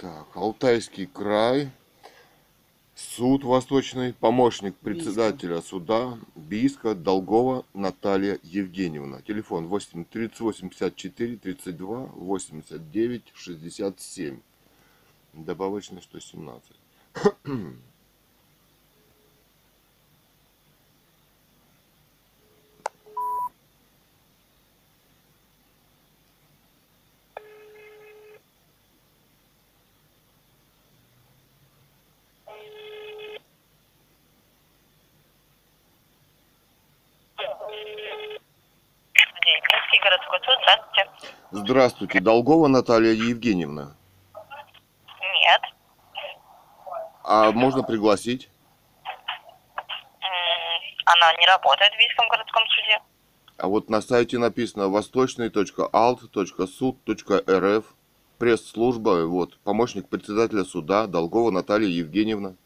[0.00, 1.70] Так, Алтайский край,
[2.94, 9.20] суд Восточный, помощник председателя суда Бийска Долгова Наталья Евгеньевна.
[9.20, 14.40] Телефон 8 38 54 32 89 67.
[15.34, 16.72] Добавочный 117.
[39.90, 41.59] Минский городской суд, здравствуйте.
[41.70, 43.94] Здравствуйте, Долгова Наталья Евгеньевна.
[44.34, 45.62] Нет.
[47.22, 48.50] А можно пригласить?
[51.04, 53.00] Она не работает в Вийском городском суде.
[53.56, 57.84] А вот на сайте написано восточный.alt.суд.рф
[58.40, 62.56] пресс-служба, вот, помощник председателя суда Долгова Наталья Евгеньевна.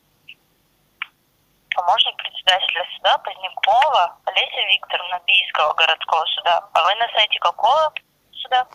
[1.74, 6.66] Помощник председателя суда Позднякова Олеся Викторовна Бийского городского суда.
[6.72, 7.92] А вы на сайте какого
[8.32, 8.66] суда?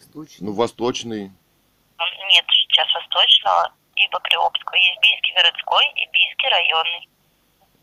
[0.00, 0.46] Восточный.
[0.46, 1.24] Ну, Восточный.
[1.24, 4.74] М, Нет сейчас Восточного и Покриопского.
[4.76, 7.08] Есть Бийский городской и Бийский районный.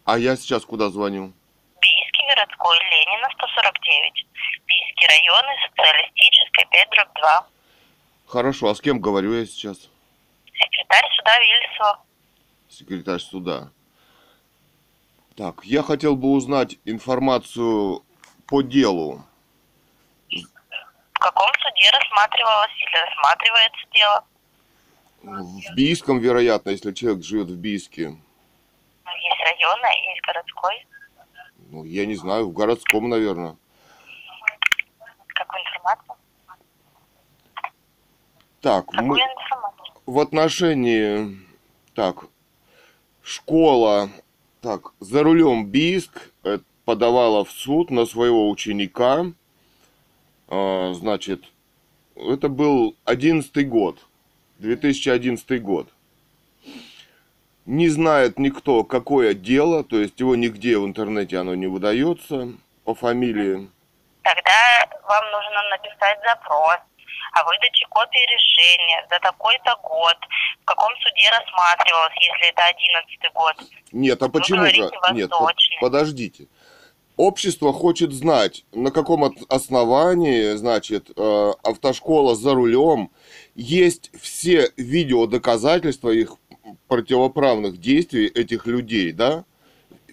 [0.05, 1.33] А я сейчас куда звоню?
[1.81, 4.25] Бийский городской, Ленина, 149.
[4.65, 7.47] Бийский районный, социалистическая, 5 дробь 2.
[8.27, 9.77] Хорошо, а с кем говорю я сейчас?
[10.53, 12.03] Секретарь суда Вильсова.
[12.69, 13.69] Секретарь суда.
[15.35, 18.03] Так, я хотел бы узнать информацию
[18.47, 19.23] по делу.
[21.27, 24.23] В каком суде рассматривалось или рассматривается дело?
[25.23, 28.11] В Бийском, вероятно, если человек живет в Бийске.
[28.11, 30.87] Ну, Есть районный, есть городской.
[31.69, 33.57] Ну, я не знаю, в городском, наверное.
[35.27, 36.15] Какую информацию?
[38.61, 39.85] Так, Какую мы информацию?
[40.05, 41.45] в отношении...
[41.93, 42.23] Так,
[43.21, 44.09] школа...
[44.61, 49.25] Так, за рулем Бийск э, подавала в суд на своего ученика.
[50.47, 51.43] А, значит,
[52.15, 53.99] это был одиннадцатый год.
[54.59, 55.87] 2011 год.
[57.65, 62.53] Не знает никто, какое дело, то есть его нигде в интернете оно не выдается
[62.85, 63.69] по фамилии.
[64.23, 66.77] Тогда вам нужно написать запрос
[67.33, 70.17] о выдаче копии решения за такой-то год,
[70.61, 73.55] в каком суде рассматривалось, если это одиннадцатый год.
[73.91, 74.71] Нет, а почему же?
[74.71, 75.77] говорите Нет, по- восточный.
[75.81, 76.47] подождите.
[77.17, 83.09] Общество хочет знать, на каком основании, значит, э, автошкола за рулем.
[83.55, 86.35] Есть все видеодоказательства их
[86.87, 89.45] противоправных действий этих людей, да?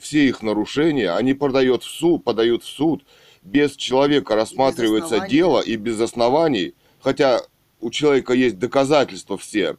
[0.01, 3.05] Все их нарушения, они подают в суд, подают в суд.
[3.43, 5.31] Без человека рассматривается оснований.
[5.31, 7.43] дело и без оснований, хотя
[7.83, 9.77] у человека есть доказательства все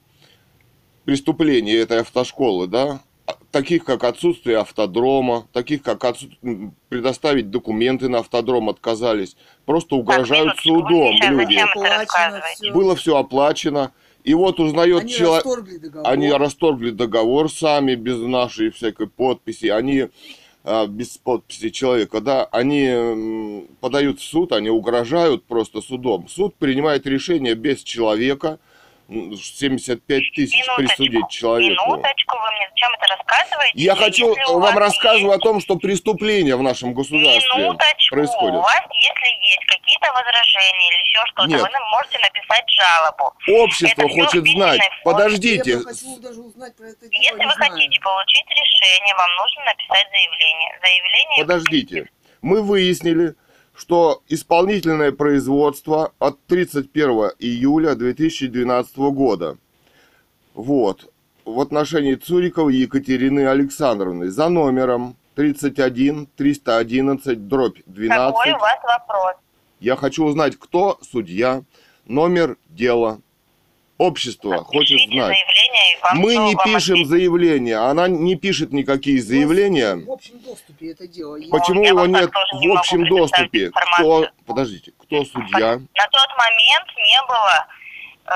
[1.06, 3.02] преступления этой автошколы, да,
[3.52, 10.56] таких как отсутствие автодрома, таких как отсу- м, предоставить документы на автодром отказались, просто угрожают
[10.56, 11.60] вы судом люди.
[12.74, 13.92] Было все оплачено,
[14.24, 16.12] и вот узнает Они человек, расторгли договор.
[16.12, 20.08] они расторгли договор сами без нашей всякой подписи, они
[20.68, 26.28] а, без подписи человека, да, они подают в суд, они угрожают просто судом.
[26.28, 28.60] Суд принимает решение без человека,
[29.08, 31.86] 75 тысяч присудить человеку.
[31.86, 33.72] Минуточку, вы мне зачем это рассказываете?
[33.76, 38.16] Я хочу вам рассказывать о том, что преступления в нашем государстве Минуточку.
[38.16, 38.56] происходят.
[38.56, 41.62] У вас, если есть какие-то возражения или еще что-то, Нет.
[41.62, 43.34] вы можете написать жалобу.
[43.64, 44.82] Общество Это хочет знать.
[44.82, 45.02] форме.
[45.04, 47.72] Подождите, Я хочу даже узнать про это дело, Если вы знаю.
[47.74, 50.80] хотите получить решение, вам нужно написать заявление.
[50.82, 51.38] Заявление...
[51.46, 52.10] подождите.
[52.42, 53.36] Мы выяснили,
[53.76, 59.58] что исполнительное производство от 31 июля 2012 года.
[60.54, 61.12] Вот.
[61.44, 68.36] В отношении Цуриковой Екатерины Александровны за номером 31 311 дробь 12.
[68.36, 69.36] Какой у вас вопрос?
[69.80, 71.62] Я хочу узнать, кто судья,
[72.06, 73.20] номер дела.
[73.98, 75.38] Общество хочет Пишите знать.
[75.38, 77.08] заявление, и вам Мы не вам пишем ответят?
[77.10, 79.96] заявления, она не пишет никакие заявления.
[79.98, 81.38] В общем доступе это дело.
[81.52, 83.72] Почему я его нет не в общем доступе?
[83.96, 85.76] Кто, подождите, кто судья?
[85.78, 87.68] На тот момент не было
[88.26, 88.32] э,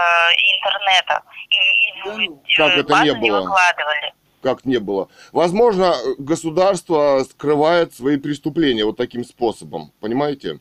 [0.58, 1.24] интернета.
[1.50, 2.36] И, и Да ну.
[2.36, 3.42] э, Как это не было?
[3.42, 4.14] выкладывали.
[4.42, 5.10] Как не было?
[5.34, 10.60] Возможно, государство скрывает свои преступления вот таким способом, понимаете?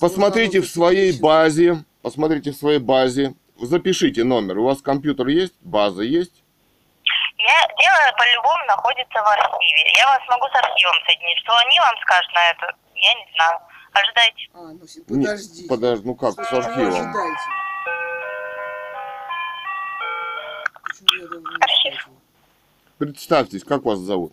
[0.00, 3.34] Посмотрите в своей базе, посмотрите в своей базе,
[3.66, 4.58] запишите номер.
[4.58, 5.54] У вас компьютер есть?
[5.60, 6.42] База есть?
[7.38, 9.92] Я, дело по-любому находится в архиве.
[9.98, 11.38] Я вас могу с архивом соединить.
[11.38, 13.58] Что они вам скажут на это, я не знаю.
[13.92, 14.48] Ожидайте.
[14.54, 14.78] А, ну,
[15.08, 15.68] подождите.
[15.68, 17.14] Подожди, ну как, с архивом?
[21.60, 22.08] Архив.
[22.98, 24.32] Представьтесь, как вас зовут?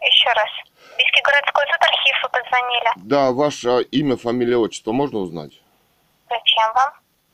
[0.00, 0.50] Еще раз.
[0.98, 3.08] Бийский городской суд архив вы позвонили.
[3.08, 5.60] Да, ваше имя, фамилия, отчество можно узнать?
[6.34, 6.92] Зачем вам?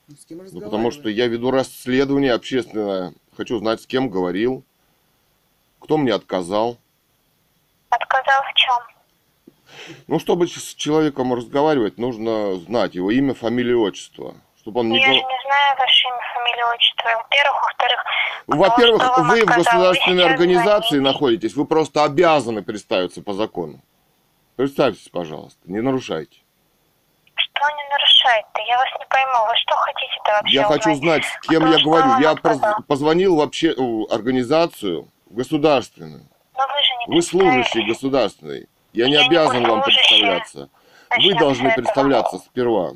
[0.09, 3.15] Ну, С кем Ну, потому что я веду расследование общественное.
[3.37, 4.65] Хочу знать, с кем говорил,
[5.81, 6.77] кто мне отказал.
[7.89, 8.77] Отказал в чем?
[10.09, 14.35] Ну, чтобы с человеком разговаривать, нужно знать его имя, фамилию, отчество.
[14.59, 17.09] Чтобы он не Я же не знаю ваше имя, фамилию, отчество.
[17.17, 18.05] Во-первых, во-вторых...
[18.47, 21.13] Во-первых, вам вы в государственной Вы организации звоните.
[21.13, 23.81] находитесь, вы просто обязаны представиться по закону.
[24.57, 26.41] Представьтесь, пожалуйста, не нарушайте.
[27.43, 28.61] Что не нарушает-то?
[28.63, 29.47] Я вас не пойму.
[29.49, 31.25] Вы что хотите-то вообще Я хочу узнать?
[31.25, 32.09] знать, с кем Кто я говорю.
[32.09, 36.27] вам Я поз- позвонил вообще в организацию государственную.
[36.57, 38.69] Но вы же не Вы служащий государственный.
[38.93, 40.09] Я не Я не обязан вам служащая.
[40.09, 40.59] представляться.
[41.11, 42.91] Вы Начнем должны представляться сперва.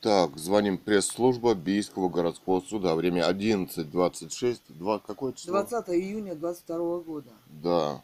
[0.00, 2.94] Так, звоним пресс-служба Бийского городского суда.
[2.94, 4.60] Время 11.26.
[4.70, 5.52] Два, какое число?
[5.52, 7.30] 20 июня 22 года.
[7.46, 8.02] Да.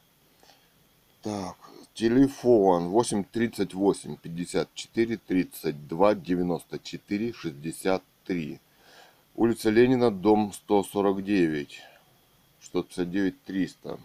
[1.23, 1.57] Так,
[1.95, 8.61] телефон 838 54 32 94 63.
[9.35, 11.81] Улица Ленина, дом 149.
[12.61, 13.99] 659 300.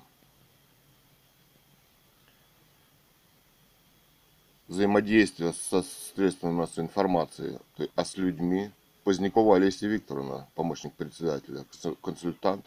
[4.75, 5.83] Взаимодействие со
[6.15, 8.71] средствами массовой информации, то есть, а с людьми.
[9.03, 12.65] Позднякова Олеся Викторовна, помощник председателя, консуль- консультант.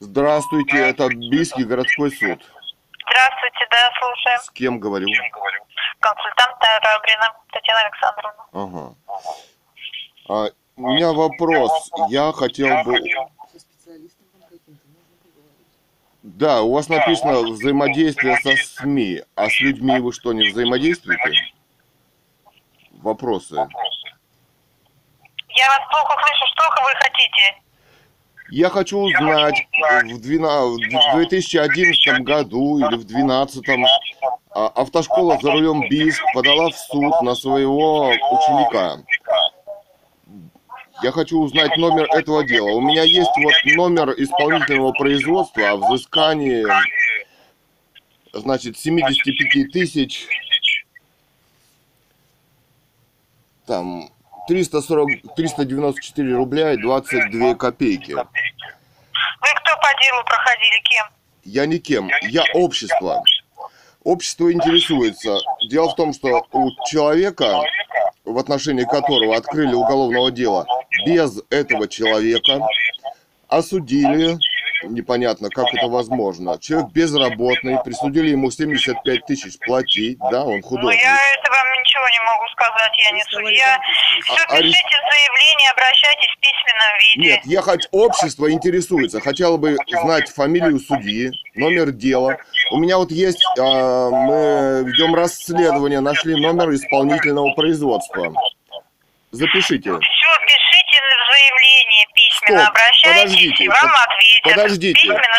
[0.00, 2.40] Здравствуйте, это Бийский городской суд.
[3.06, 4.40] Здравствуйте, да, слушаем.
[4.40, 5.06] С кем говорю?
[6.00, 8.44] Консультант Тарабрина Татьяна Александровна.
[8.52, 8.94] Ага.
[10.28, 11.90] А, у меня вопрос.
[12.08, 12.98] Я хотел бы...
[13.52, 16.27] Со специалистом там каким-то можно поговорить.
[16.38, 19.22] Да, у вас написано взаимодействие со СМИ.
[19.34, 21.32] А с людьми вы что, не взаимодействуете?
[22.92, 23.56] Вопросы.
[23.56, 23.68] Я вас
[25.90, 26.46] плохо слышу.
[26.54, 27.60] Что вы хотите?
[28.50, 29.66] Я хочу узнать,
[30.04, 33.68] в, 12 в 2011 году или в 2012
[34.50, 38.98] а, автошкола за рулем БИСК подала в суд на своего ученика.
[41.02, 42.70] Я хочу узнать номер этого дела.
[42.70, 46.66] У меня есть вот номер исполнительного производства о взыскании,
[48.32, 50.26] значит, 75 тысяч,
[53.66, 54.10] там,
[54.48, 58.12] 340, 394 рубля и 22 копейки.
[58.12, 60.82] Вы кто по делу проходили?
[60.82, 61.06] Кем?
[61.44, 63.22] Я никем, я общество.
[64.02, 65.38] Общество интересуется.
[65.68, 67.60] Дело в том, что у человека,
[68.28, 70.66] в отношении которого открыли уголовного дела,
[71.06, 72.60] без этого человека
[73.48, 74.38] осудили,
[74.84, 76.58] непонятно, как это возможно.
[76.58, 81.00] Человек безработный, присудили ему 75 тысяч платить, да, он Ну, художник.
[81.02, 82.92] я это вам ничего не могу сказать.
[83.04, 83.80] Я не судья.
[84.24, 87.30] Все, А- арест- пишите заявление, обращайтесь в письменном виде.
[87.30, 92.36] Нет, я хоть общество интересуется, хотела бы знать фамилию судьи, номер дела.
[92.70, 98.32] У меня вот есть, а, мы ведем расследование, нашли номер исполнительного производства.
[99.30, 99.90] Запишите.
[99.90, 101.67] Все, пишите в заявление
[102.48, 104.42] письменно, обращайтесь, подождите, и вам ответят.
[104.54, 105.00] подождите.
[105.00, 105.36] Письменно.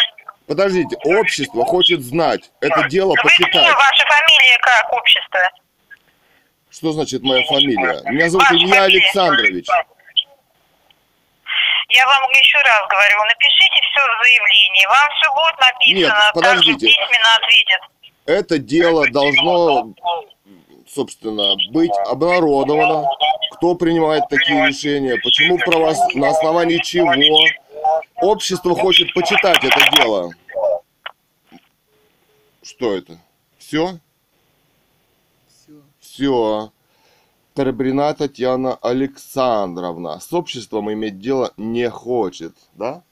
[0.47, 3.53] Подождите, общество хочет знать, это дело Вы почитать.
[3.75, 5.39] Ваша фамилия как, общество?
[6.71, 8.01] Что значит моя фамилия?
[8.09, 8.99] Меня зовут Ваша Илья фамилия.
[8.99, 9.67] Александрович.
[11.89, 14.85] Я вам еще раз говорю, напишите все в заявлении.
[14.87, 15.99] Вам все будет написано.
[15.99, 16.87] Нет, также подождите.
[16.87, 17.81] письменно ответят.
[18.25, 19.93] Это дело должно,
[20.93, 23.07] собственно, быть обнародовано.
[23.53, 25.17] Кто принимает такие решения?
[25.23, 27.11] Почему право на основании чего?
[28.21, 30.31] Общество хочет почитать это дело.
[32.61, 33.17] Что это?
[33.57, 33.99] Все?
[35.47, 35.73] Все.
[35.99, 36.71] Все.
[37.53, 43.03] Татьяна Александровна с обществом иметь дело не хочет, да?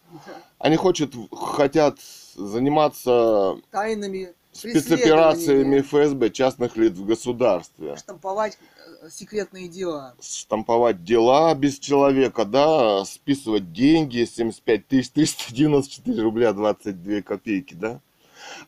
[0.57, 1.99] Они хочет, хотят
[2.35, 7.95] заниматься Тайнами спецоперациями ФСБ частных лиц в государстве.
[7.95, 8.57] штамповать
[9.03, 10.15] э, секретные дела.
[10.21, 18.01] Штамповать дела без человека, да, списывать деньги, 75 тысяч 394 рубля 22 копейки, да.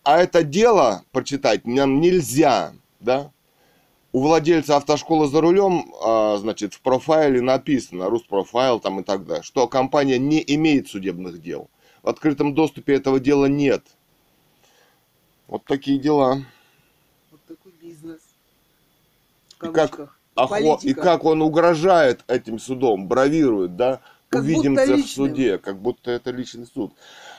[0.04, 3.32] А это дело прочитать нам нельзя, да.
[4.12, 9.44] У владельца автошколы за рулем, а, значит, в профайле написано, Руспрофайл там и так далее,
[9.44, 11.70] что компания не имеет судебных дел.
[12.02, 13.84] В открытом доступе этого дела нет.
[15.50, 16.44] Вот такие дела.
[17.32, 18.20] Вот такой бизнес.
[19.60, 20.16] В И как.
[20.36, 24.00] Охо- И как он угрожает этим судом, бравирует, да?
[24.30, 26.94] Как увидимся в суде, как будто это личный суд.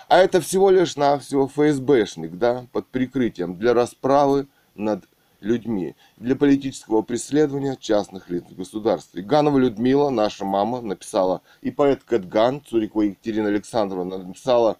[0.08, 5.04] А это всего лишь навсего ФСБшник, да, под прикрытием для расправы над
[5.40, 9.22] людьми, для политического преследования частных лиц в государстве.
[9.22, 14.76] Ганова Людмила, наша мама, написала, и поэт Кэтган, Цурикова Екатерина Александровна, написала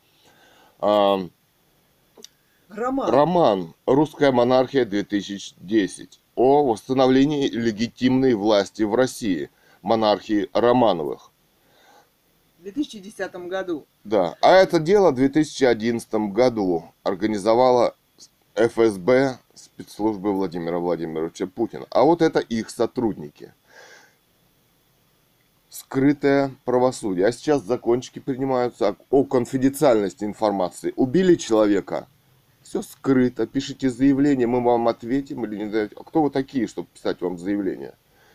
[0.80, 1.20] а,
[2.70, 3.10] Роман.
[3.10, 9.50] роман «Русская монархия-2010» о восстановлении легитимной власти в России,
[9.82, 11.32] монархии Романовых.
[12.60, 13.86] В 2010 году.
[14.04, 17.96] Да, а это дело в 2011 году организовала
[18.54, 21.86] ФСБ спецслужбы Владимира Владимировича Путина.
[21.90, 23.52] А вот это их сотрудники.
[25.70, 27.26] Скрытое правосудие.
[27.26, 30.92] А сейчас закончики принимаются о конфиденциальности информации.
[30.94, 32.06] Убили человека.
[32.70, 33.48] Все скрыто.
[33.48, 35.96] Пишите заявление, мы вам ответим или не даете.
[35.98, 37.94] А кто вы такие, чтобы писать вам заявление?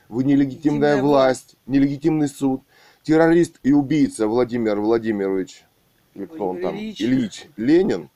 [0.10, 2.62] Вы нелегитимная Легитимная власть, нелегитимный суд.
[3.01, 5.63] Террорист и убийца Владимир Владимирович,
[6.15, 7.48] или кто он там, Ильич.
[7.56, 8.10] Ленин,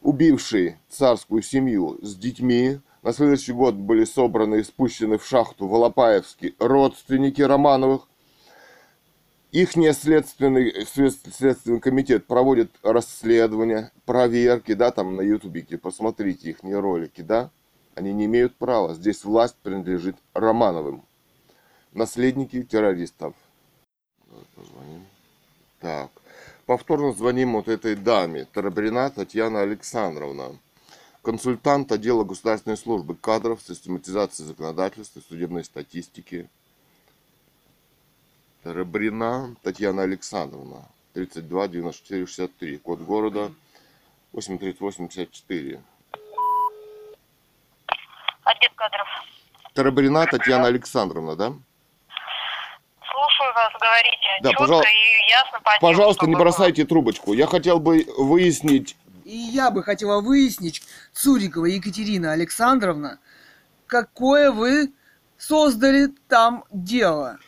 [0.00, 5.74] убивший царскую семью с детьми, на следующий год были собраны и спущены в шахту в
[5.74, 8.06] Алапаевске родственники Романовых.
[9.52, 17.20] Ихний следственный, след- следственный комитет проводит расследования, проверки, да, там на ютубике, посмотрите их ролики,
[17.20, 17.50] да.
[17.94, 18.94] Они не имеют права.
[18.94, 21.04] Здесь власть принадлежит Романовым.
[21.92, 23.34] Наследники террористов.
[24.56, 25.04] Позвоним.
[25.80, 26.10] Так.
[26.64, 28.46] Повторно звоним вот этой даме.
[28.46, 30.56] Тарабрина Татьяна Александровна.
[31.20, 36.48] Консультант отдела государственной службы кадров, систематизации законодательства судебной статистики.
[38.62, 40.88] Тарабрина Татьяна Александровна.
[41.14, 42.78] 32 94 63.
[42.78, 43.52] Код города
[44.32, 45.80] 83854.
[48.44, 49.08] Отдел кадров.
[49.74, 51.52] Тарабрина Татьяна Александровна, да?
[53.10, 54.28] Слушаю вас, говорите.
[54.42, 57.32] Да, Четко пожал- и ясно по Пожалуйста, не бросайте трубочку.
[57.32, 63.18] Я хотел бы выяснить И я бы хотела выяснить, Цурикова Екатерина Александровна,
[63.86, 64.92] какое вы
[65.36, 67.38] создали там дело.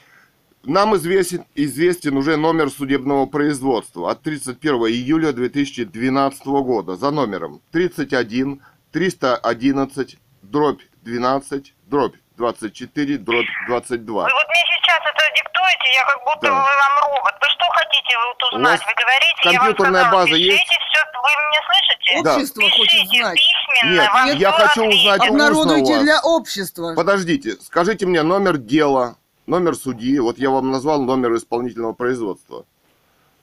[0.67, 8.63] Нам известен, известен уже номер судебного производства от 31 июля 2012 года за номером 31
[8.93, 14.15] 311 дробь 12 дробь 24 дробь 22.
[14.25, 16.51] Вы вот мне сейчас это диктуете, я как будто Да.
[16.53, 17.35] вы вам робот.
[17.41, 18.81] Вы что хотите вот У узнать?
[18.81, 20.65] Вы говорите, я вам компьютерная сказала, база пишите есть?
[20.65, 22.23] все, вы меня слышите?
[22.25, 22.35] Да.
[22.37, 23.39] Общество хочет Пишите знать.
[23.39, 24.95] письменно, Нет, вам я хочу ответят.
[24.95, 26.03] узнать устно у Обнародуйте вас.
[26.03, 26.95] для общества.
[26.97, 30.19] Подождите, скажите мне номер дела, номер судьи.
[30.19, 32.65] Вот я вам назвал номер исполнительного производства.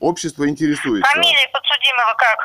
[0.00, 1.08] Общество интересуется.
[1.10, 2.38] Фамилия подсудимого как?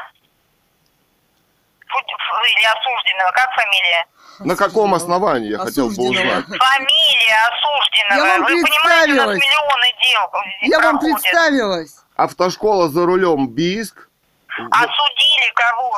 [1.90, 4.06] Или осужденного, как фамилия?
[4.40, 6.46] На каком основании я хотел бы узнать?
[6.46, 8.28] Фамилия осужденного.
[8.28, 9.40] Я вам Вы понимаете, у нас представилась.
[9.40, 11.22] миллионы дел Я вам проходят.
[11.22, 11.96] представилась.
[12.16, 14.10] Автошкола за рулем Бийск.
[14.72, 15.98] Осудили кого?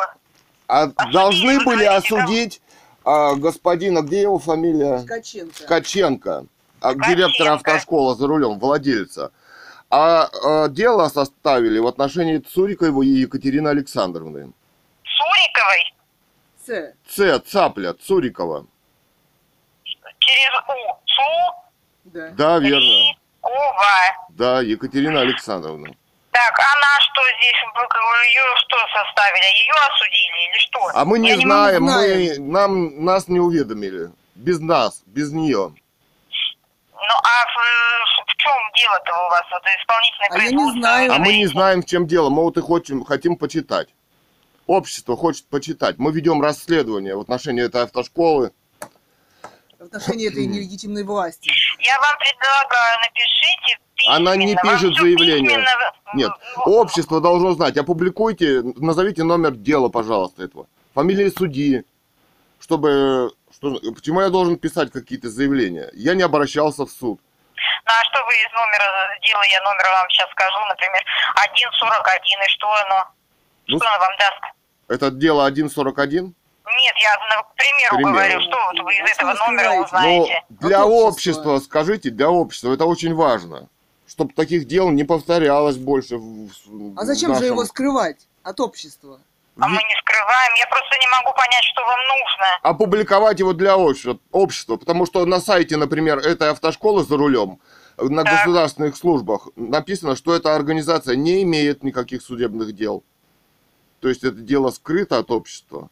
[0.68, 2.62] А Осудили, должны были осудить
[3.04, 5.00] а, господина, где его фамилия?
[5.00, 5.64] Ткаченко.
[5.64, 6.46] Ткаченко.
[6.82, 9.32] Директора автошколы за рулем, владельца.
[9.90, 14.52] А, а, дело составили в отношении Цуриковой и Екатерины Александровны.
[15.04, 15.94] Суриковой
[16.66, 16.94] С.
[17.10, 18.68] Ц, цапля, Цурикова.
[19.84, 21.00] через У.
[21.06, 21.70] Цу.
[22.06, 22.30] Да.
[22.32, 23.16] Да, верно.
[23.42, 24.28] Кова.
[24.30, 25.96] Да, Екатерина Александровна.
[26.32, 27.56] Так, она что здесь?
[28.30, 29.46] Ее что составили?
[29.58, 30.80] Ее осудили или что?
[30.94, 34.12] А мы не Я не знаем, могу мы, нам, нас не уведомили.
[34.36, 35.74] Без нас, без нее.
[37.02, 39.44] Ну, а в, в чем дело-то у вас?
[39.52, 41.14] Вот исполнительное А я не производство, знаю.
[41.14, 42.30] А мы не знаем, в чем дело.
[42.30, 43.88] Мы вот и хотим, хотим почитать.
[44.68, 45.98] Общество хочет почитать.
[45.98, 48.52] Мы ведем расследование в отношении этой автошколы.
[49.80, 51.52] В отношении этой нелегитимной власти.
[51.80, 54.16] Я вам предлагаю, напишите письменно.
[54.18, 55.50] Она не пишет заявление.
[55.50, 56.32] письменно, Нет,
[56.66, 57.78] общество должно знать.
[57.78, 60.68] Опубликуйте, назовите номер дела, пожалуйста, этого.
[60.94, 61.84] Фамилии судьи.
[62.60, 63.32] Чтобы...
[63.60, 65.90] Что, почему я должен писать какие-то заявления?
[65.94, 67.20] Я не обращался в суд.
[67.20, 71.04] Ну, а что вы из номера дела, я номер вам сейчас скажу, например,
[71.76, 73.06] 141, и что оно?
[73.68, 74.56] Ну, что оно вам даст?
[74.88, 76.24] Это дело 141?
[76.26, 78.14] Нет, я, к примеру, примеру.
[78.14, 79.74] говорю, что вот вы из А этого номера?
[79.76, 80.44] Ну, узнаете.
[80.50, 81.52] для От общества.
[81.52, 81.60] общества.
[81.60, 83.68] скажите, для общества, это очень важно.
[84.08, 86.18] Чтобы таких дел не повторялось больше.
[86.18, 89.20] в- в А зачем же нашем- его скрывать от общества?
[89.62, 92.60] А мы не скрываем, я просто не могу понять, что вам нужно.
[92.64, 97.60] опубликовать его для общества, общества, потому что на сайте, например, этой автошколы за рулем,
[97.98, 98.34] на Так.
[98.34, 103.04] государственных службах написано, что эта организация не имеет никаких судебных дел.
[104.00, 105.90] То есть это дело скрыто от общества.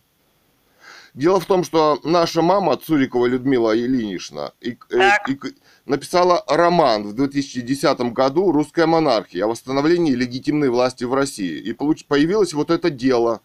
[1.13, 5.51] Дело в том, что наша мама Цурикова Людмила Ильинична и- э, и к-
[5.85, 11.59] написала роман в 2010 году «Русская монархия» о восстановлении легитимной власти в России.
[11.59, 13.41] И получ- появилось вот это дело.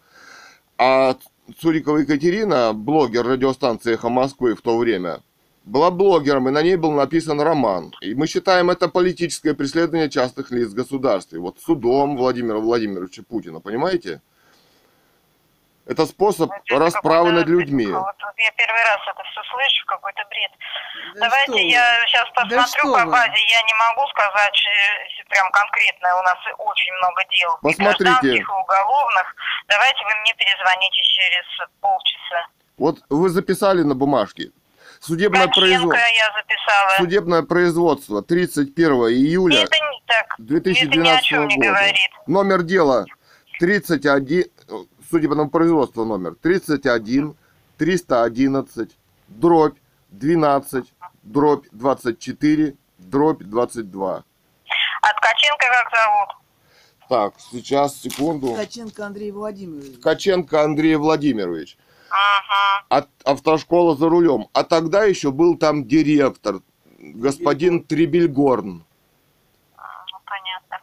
[0.77, 1.17] А
[1.59, 5.21] Цурикова Екатерина, блогер радиостанции «Эхо Москвы» в то время,
[5.65, 7.93] была блогером, и на ней был написан роман.
[8.01, 11.39] И мы считаем это политическое преследование частных лиц в государстве.
[11.39, 14.21] Вот судом Владимира Владимировича Путина, понимаете?
[15.85, 17.87] Это способ Вот это расправы над людьми.
[17.87, 20.51] Вот я первый раз это все слышу, какой-то бред.
[21.15, 21.59] Да Давайте что вы.
[21.69, 23.11] я сейчас посмотрю что по вы.
[23.11, 27.51] базе, я не могу сказать э, прям конкретно, у нас очень много дел.
[27.55, 28.03] и Посмотрите.
[28.03, 29.35] гражданских, и уголовных.
[29.67, 31.45] Давайте вы мне перезвоните через
[31.81, 32.47] полчаса.
[32.77, 34.51] Вот вы записали на бумажке.
[34.99, 35.95] Судебное, Ткаченко производ...
[35.95, 36.89] я записала.
[36.97, 40.25] Судебное производство 31 июля Это не так.
[40.39, 41.67] Это ни о 2012 чем не года.
[41.67, 42.09] говорит.
[42.27, 43.05] Номер дела
[43.59, 44.43] 31, э,
[45.13, 47.35] судебного производства номер 31,
[47.77, 49.77] 311, дробь
[50.09, 50.85] 12,
[51.21, 54.23] дробь 24, дробь 22.
[55.01, 56.29] А Ткаченко как зовут?
[57.09, 58.53] Так, сейчас, секунду.
[58.53, 59.99] Ткаченко Андрей Владимирович.
[59.99, 61.77] Ткаченко Андрей Владимирович.
[62.09, 62.85] Ага.
[62.89, 64.47] От автошкола за рулем.
[64.53, 66.61] А тогда еще был там директор,
[66.97, 68.83] господин Трибельгорн.
[69.77, 70.77] Ну, понятно.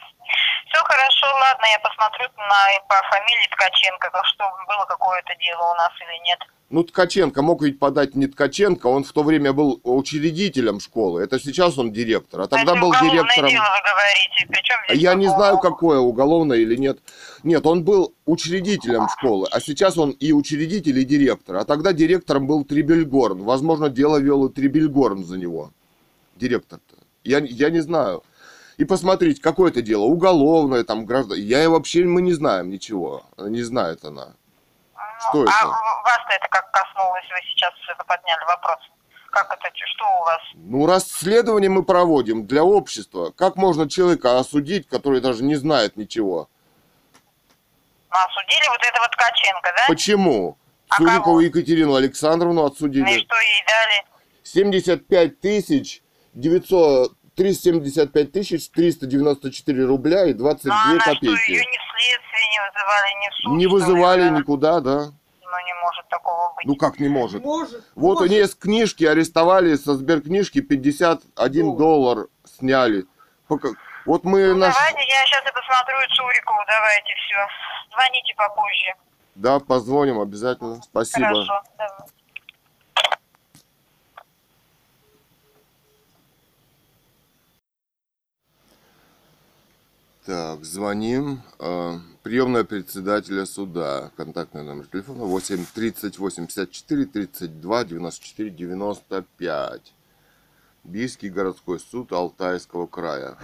[0.68, 5.90] Все хорошо, ладно, я посмотрю на по фамилии Ткаченко, что было какое-то дело у нас
[6.00, 6.38] или нет.
[6.70, 11.20] Ну, Ткаченко мог ведь подать не Ткаченко, он в то время был учредителем школы.
[11.22, 13.50] Это сейчас он директор, а тогда Это был директором.
[13.50, 14.46] дело вы говорите.
[14.48, 17.00] Причем здесь Я не знаю, какое, уголовное или нет.
[17.42, 21.56] Нет, он был учредителем школы, а сейчас он и учредитель, и директор.
[21.56, 23.42] А тогда директором был Трибельгорн.
[23.42, 25.72] Возможно, дело вел и Трибельгорн за него.
[26.36, 26.94] Директор-то.
[27.24, 28.22] Я, я не знаю.
[28.80, 31.36] И посмотрите, какое это дело, уголовное, там, граждан.
[31.38, 33.22] Я и вообще, мы не знаем ничего.
[33.36, 34.28] Не знает она.
[35.20, 35.52] Что Ну, это?
[35.52, 37.24] А в- вас-то это как коснулось?
[37.30, 38.78] Вы сейчас это подняли вопрос.
[39.32, 40.40] Как это, что у вас?
[40.54, 43.30] Ну, расследование мы проводим для общества.
[43.36, 46.48] Как можно человека осудить, который даже не знает ничего?
[48.10, 49.84] Ну, осудили вот этого Ткаченко, да?
[49.88, 50.56] Почему?
[50.88, 51.40] А Сурикову кого?
[51.42, 53.04] Екатерину Александровну Ну отсудили.
[53.10, 54.06] и что ей дали?
[54.42, 56.02] 75 тысяч
[56.32, 61.52] 900, 375 тысяч 394 рубля и 22 Ну, она что, ее копейки.
[61.52, 63.52] ни в следствие не вызывали, ни в суд?
[63.56, 64.30] Не вызывали да?
[64.38, 64.98] никуда, да?
[65.06, 66.66] Ну, не может такого быть.
[66.66, 67.42] Ну как не может?
[67.42, 67.82] Может.
[67.94, 68.30] Вот у может.
[68.30, 73.06] нее с книжки арестовали, со сберкнижки 51 доллар сняли.
[73.48, 73.70] Пока-
[74.04, 74.74] Вот мы Ну, наш...
[74.74, 77.94] давайте я сейчас и посмотрю Цурикову, давайте все.
[77.94, 78.94] Звоните попозже.
[79.34, 80.82] Да, позвоним обязательно.
[80.82, 81.26] Спасибо.
[81.26, 81.62] Хорошо.
[81.78, 82.19] давай.
[90.30, 91.42] Так, звоним.
[91.58, 94.12] Э, Приемная председателя суда.
[94.16, 99.92] Контактный номер телефона 8 30 84 32 94 95.
[100.84, 103.36] Бийский городской суд Алтайского края.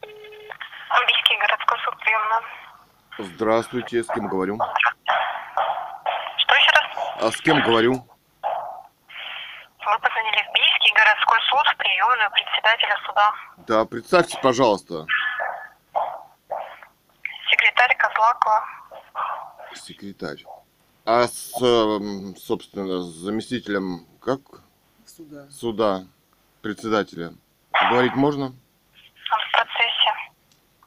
[0.00, 2.40] Бийский городской суд приемно.
[3.18, 4.58] Здравствуйте, с кем говорю?
[6.36, 6.86] Что еще раз?
[7.22, 7.92] А с кем говорю?
[7.92, 13.32] Вы позвонили в Бийский городской суд в приемную председателя суда.
[13.66, 15.06] Да, представьте, пожалуйста.
[17.50, 18.64] Секретарь Козлакова.
[19.74, 20.44] Секретарь.
[21.06, 24.40] А с, эм, собственно, с заместителем, как?
[25.06, 25.48] Сюда.
[25.50, 26.04] Суда,
[26.60, 27.32] председателя.
[27.90, 28.46] Говорить можно?
[28.46, 30.12] Он в процессе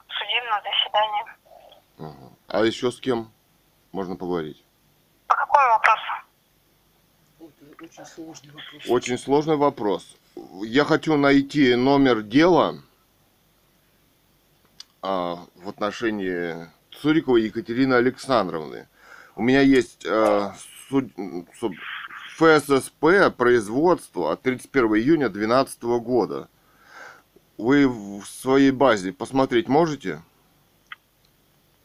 [0.10, 1.26] судебного заседания.
[2.00, 2.30] Ага.
[2.50, 3.32] А еще с кем
[3.92, 4.64] можно поговорить?
[5.28, 6.04] По какому вопросу?
[7.80, 8.84] Очень сложный вопрос.
[8.90, 10.16] Очень сложный вопрос.
[10.64, 12.82] Я хочу найти номер дела
[15.02, 16.70] а, в отношении
[17.02, 18.88] Цуриковой Екатерины Александровны.
[19.36, 20.56] У меня есть а,
[20.90, 21.12] суд-
[21.62, 21.76] соб-
[22.38, 26.50] ФССП производство от 31 июня 2012 года.
[27.58, 30.22] Вы в своей базе посмотреть можете?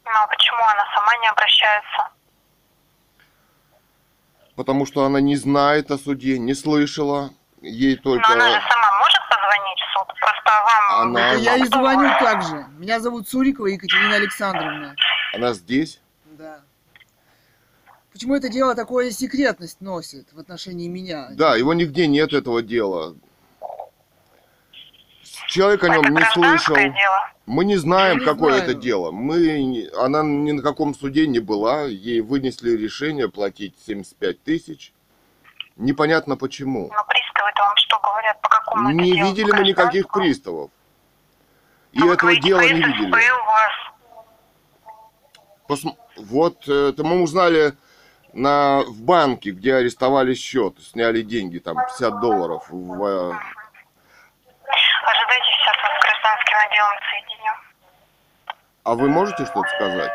[0.04, 1.16] Ну, а почему она сама
[1.76, 2.14] обращается?
[4.56, 7.30] Потому что она не знает о суде, не слышала.
[7.60, 8.28] Ей только...
[8.28, 10.06] Но она же сама может позвонить в суд?
[10.20, 11.00] Просто вам...
[11.08, 12.66] Она- Это я и Кто звоню так же.
[12.78, 14.94] Меня зовут Цурикова Екатерина Александровна.
[15.34, 16.00] Она здесь?
[16.24, 16.60] Да.
[18.12, 21.28] Почему это дело такое секретность носит в отношении меня?
[21.32, 23.16] Да, его нигде нет, этого дела.
[25.48, 26.76] Человек о нем Это не слышал.
[26.76, 27.30] дело.
[27.46, 28.70] Мы не знаем, не какое знаю.
[28.70, 29.10] это дело.
[29.10, 31.82] Мы, не- она ни на каком суде не была.
[31.82, 34.92] Ей вынесли решение платить 75 тысяч.
[35.76, 36.90] Непонятно почему.
[36.92, 39.28] Ну, приставы-то вам что говорят, по какому Не делу?
[39.28, 40.70] видели мы никаких приставов.
[41.92, 43.10] И Ну, вы этого говорите, дела не ПССП видели.
[43.46, 43.72] вас.
[45.68, 47.74] Посм- Вот э, это мы узнали
[48.32, 52.66] на, в банке, где арестовали счет, сняли деньги, там 50 долларов.
[52.70, 53.32] В, э,
[55.06, 57.33] Ожидайте, сейчас вас с гражданским отделом соединю.
[58.84, 60.12] А вы можете что-то сказать?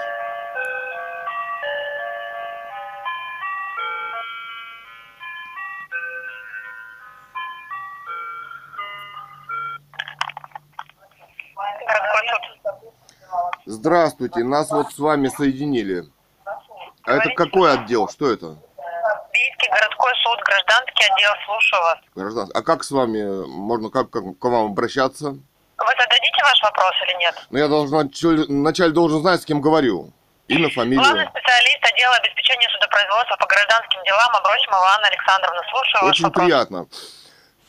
[13.65, 16.05] Здравствуйте, нас вот с вами соединили.
[17.03, 18.08] А это какой отдел?
[18.10, 18.47] Что это?
[19.32, 21.97] Бийский городской суд, гражданский отдел, слушаю вас.
[22.15, 25.38] Граждан- А как с вами, можно как, как к вам обращаться?
[25.80, 27.36] Вы зададите ваш вопрос или нет?
[27.50, 28.12] Ну, я должен,
[28.50, 30.12] вначале должен знать, с кем говорю.
[30.48, 31.30] Имя, Главный фамилию.
[31.30, 35.62] специалист отдела обеспечения судопроизводства по гражданским делам Абросимова Анна Александровна.
[35.70, 36.88] Слушаю Очень приятно.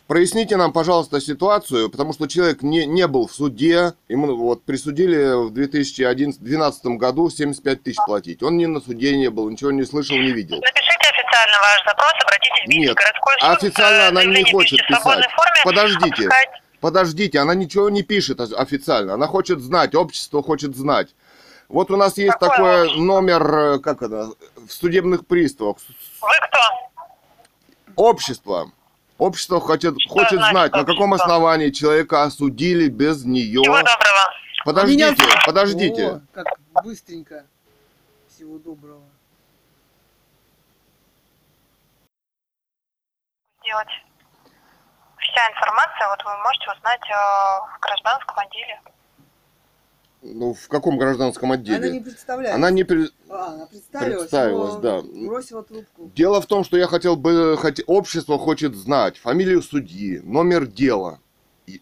[0.09, 5.47] Проясните нам, пожалуйста, ситуацию, потому что человек не, не был в суде, ему вот присудили
[5.47, 8.43] в 2012 году 75 тысяч платить.
[8.43, 10.57] Он ни на суде не был, ничего не слышал, не видел.
[10.57, 13.51] Напишите официально ваш запрос, обратитесь в Нет, городской суд.
[13.51, 15.05] официально э, она не хочет пишите писать.
[15.31, 15.61] форме.
[15.65, 16.27] Подождите.
[16.27, 16.49] Опускать.
[16.81, 21.15] Подождите, она ничего не пишет официально, она хочет знать, общество хочет знать.
[21.69, 23.03] Вот у нас есть Какое такой общество?
[23.03, 25.77] номер, э, как это, в судебных приставах.
[26.21, 27.93] Вы кто?
[27.97, 28.73] Общество.
[29.19, 31.35] Общество хочет, хочет значит знать, на каком общество?
[31.35, 33.61] основании человека осудили без нее.
[33.61, 34.35] Всего доброго.
[34.65, 36.07] Подождите, Меня- подождите.
[36.09, 36.47] О, как
[36.83, 37.45] быстренько.
[38.35, 39.03] Всего доброго.
[43.63, 43.89] Сделать.
[45.33, 47.15] Вся информация вот вы можете узнать э,
[47.77, 48.81] в гражданском отделе.
[50.23, 51.77] Ну, в каком гражданском отделе?
[51.79, 52.55] Она не представляет.
[52.55, 52.85] Она не...
[52.85, 55.01] при- А, она представилась, Представилась, но да.
[55.27, 56.11] Бросила трубку.
[56.15, 57.57] Дело в том, что я хотел бы...
[57.61, 61.21] хот- Общество хочет знать фамилию судьи, номер дела.
[61.67, 61.81] И,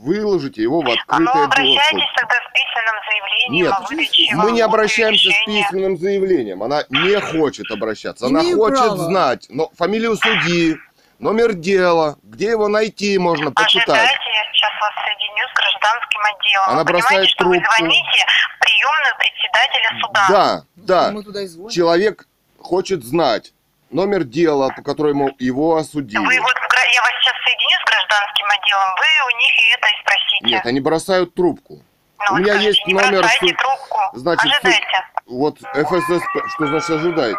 [0.00, 2.16] выложите его в А ну открытое обращайтесь доступ.
[2.16, 6.62] тогда с письменным заявлением Нет, о выдаче мы не обращаемся с письменным заявлением.
[6.62, 8.26] Она не хочет обращаться.
[8.26, 8.96] Она Имею хочет право.
[8.98, 10.76] знать но фамилию судьи,
[11.18, 13.88] номер дела, где его найти можно почитать.
[13.88, 16.68] Ожидайте, я сейчас вас соединю с гражданским отделом.
[16.68, 17.76] Она Вы бросает что вы трубку.
[17.76, 18.24] звоните
[18.56, 20.26] в приемную председателя суда.
[20.28, 21.10] Да, да.
[21.12, 21.70] Мы туда и звоним.
[21.70, 22.26] Человек
[22.60, 23.52] хочет знать
[23.90, 26.18] номер дела, по которому его осудили.
[26.18, 26.54] Вы вот,
[26.94, 30.46] я вас сейчас соединю с гражданским отделом, вы у них и это и спросите.
[30.56, 31.82] Нет, они бросают трубку.
[32.28, 34.00] Ну, у меня скажите, есть не номер бросайте суд- трубку.
[34.14, 35.06] Значит, суд- Ожидайте.
[35.26, 37.38] Вот ФССП, что значит ожидаете?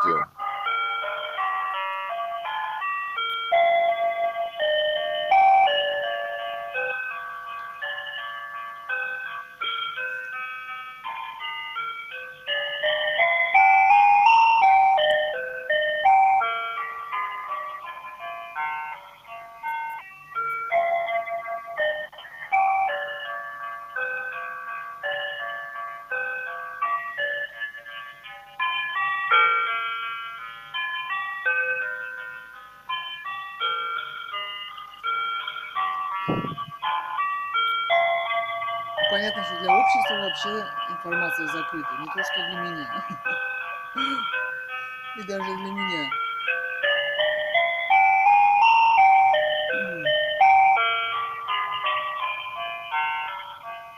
[40.37, 41.89] Вообще информация закрыта.
[41.99, 43.05] Не то, что для меня.
[45.17, 46.09] И даже для меня.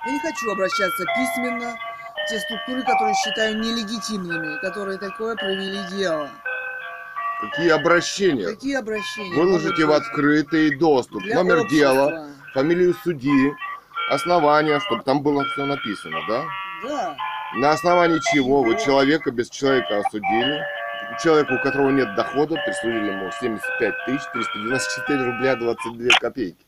[0.05, 6.29] Я не хочу обращаться письменно в те структуры, которые считаю нелегитимными, которые такое провели дело.
[7.41, 8.47] Какие обращения?
[8.47, 9.35] Какие обращения?
[9.35, 11.21] Выложите в открытый доступ.
[11.23, 11.77] для Номер общества?
[11.77, 13.53] дела, фамилию судьи,
[14.09, 16.45] основания, чтобы там было все написано, да?
[16.83, 17.17] Да.
[17.55, 20.63] На основании чего вы человека без человека осудили?
[21.23, 26.65] Человеку, у которого нет дохода, присудили ему 75 тысяч 394 рубля 22 копейки.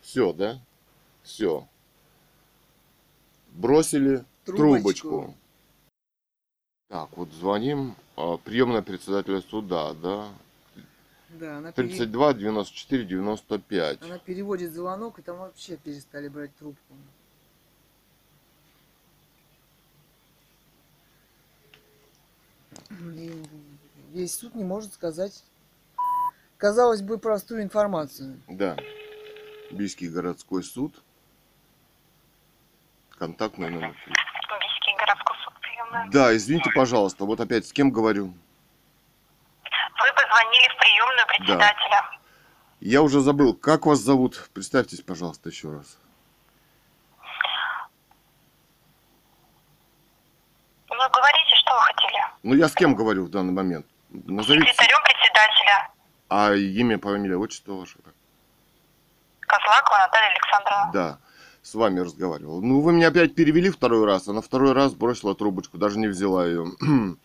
[0.00, 0.58] Все, да?
[1.22, 1.66] Все.
[3.52, 5.08] Бросили Трубочку.
[5.08, 5.34] трубочку.
[6.88, 7.94] Так, вот звоним.
[8.16, 10.28] а, Приемная председателя суда, да?
[11.38, 14.02] Да, она, пере- 32 94 95.
[14.02, 16.94] она переводит звонок, и там вообще перестали брать трубку.
[22.90, 23.42] И
[24.12, 25.44] весь суд не может сказать,
[26.56, 28.40] казалось бы, простую информацию.
[28.48, 28.76] Да.
[29.70, 31.00] Бийский городской суд.
[33.10, 33.90] Контактный номер.
[33.90, 36.10] Бийский городской суд.
[36.12, 38.32] Да, извините, пожалуйста, вот опять с кем говорю?
[41.40, 42.10] Вы председателя.
[42.80, 44.48] Я уже забыл, как вас зовут?
[44.52, 45.98] Представьтесь, пожалуйста, еще раз.
[50.88, 52.18] Ну, говорите, что вы хотели.
[52.42, 53.86] Ну, я с кем говорю в данный момент?
[54.10, 54.66] Назовите.
[54.66, 55.90] Секретарем председателя.
[56.28, 57.96] А имя, фамилия, отчество ваше?
[59.40, 60.90] Козлакова Наталья Александровна.
[60.92, 61.18] Да,
[61.62, 62.60] с вами разговаривал.
[62.60, 66.06] Ну, вы меня опять перевели второй раз, а на второй раз бросила трубочку, даже не
[66.08, 66.66] взяла ее.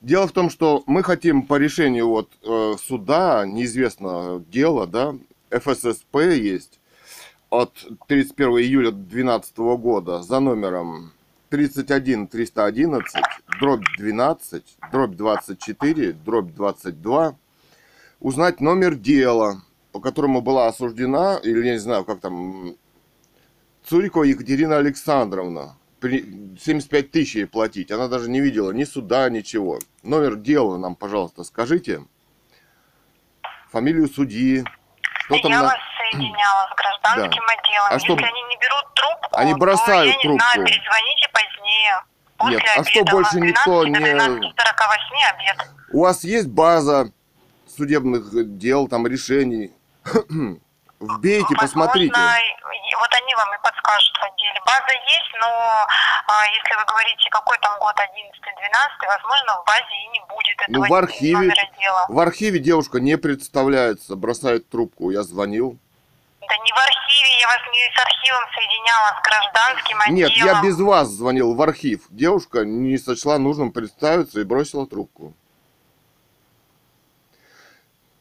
[0.00, 5.14] Дело в том, что мы хотим по решению вот э, суда, неизвестно дело, да,
[5.50, 6.80] ФССП есть,
[7.50, 11.12] от 31 июля 2012 года за номером
[11.50, 13.14] 31 311,
[13.60, 17.36] дробь 12, дробь 24, дробь 22,
[18.20, 22.74] узнать номер дела, по которому была осуждена, или я не знаю, как там,
[23.84, 25.76] Цурикова Екатерина Александровна.
[26.04, 27.90] При- 75 тысяч ей платить.
[27.90, 29.78] Она даже не видела ни суда, ничего.
[30.02, 32.02] Номер дела нам, пожалуйста, скажите.
[33.72, 34.64] Фамилию судьи.
[35.24, 37.86] Что там я на- вас соединяла с гражданским отделом.
[37.88, 40.44] А Если что- они не берут трубку, Они бросают то, я не трубку.
[40.52, 42.02] знаю, перезвоните позднее.
[42.36, 42.90] После Нет, а обеда.
[42.90, 45.70] что У нас больше никто 12 до не- 12:48 обед.
[45.90, 47.10] У вас есть база
[47.66, 49.72] судебных дел, там решений?
[51.00, 52.12] Вбейте, посмотрите.
[52.12, 52.63] Возможно, и-
[52.98, 54.60] вот они вам и подскажут в отделе.
[54.64, 55.48] База есть, но
[56.26, 60.84] а, если вы говорите, какой там год 11-12, возможно, в базе и не будет этого
[60.84, 62.06] Ну, в архиве, номера дела.
[62.08, 65.10] в архиве девушка не представляется, бросает трубку.
[65.10, 65.78] Я звонил.
[66.40, 70.14] Да не в архиве, я вас не с архивом соединяла, с гражданским отделом.
[70.16, 72.02] Нет, я без вас звонил в архив.
[72.10, 75.34] Девушка не сочла нужным представиться и бросила трубку.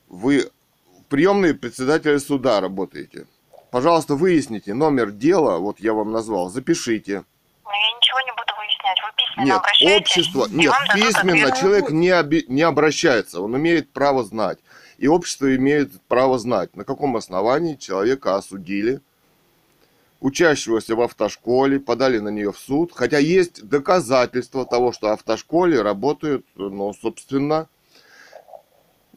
[0.08, 0.52] Вы
[1.00, 3.26] в приемной председателя суда работаете.
[3.74, 7.24] Пожалуйста, выясните номер дела, вот я вам назвал, запишите.
[7.66, 9.00] Но я ничего не буду выяснять.
[9.04, 11.60] Вы письменно Нет, обращаетесь, общество, нет, письменно ответ.
[11.60, 14.60] человек не, оби- не обращается, он имеет право знать.
[15.00, 19.02] И общество имеет право знать, на каком основании человека осудили,
[20.22, 25.82] учащегося в автошколе, подали на нее в суд, хотя есть доказательства того, что в автошколе
[25.82, 27.68] работают, ну, собственно,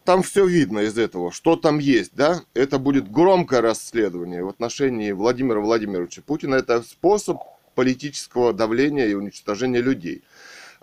[0.06, 2.40] там все видно из этого, что там есть, да?
[2.54, 6.54] Это будет громкое расследование в отношении Владимира Владимировича Путина.
[6.54, 7.42] Это способ
[7.74, 10.22] политического давления и уничтожения людей.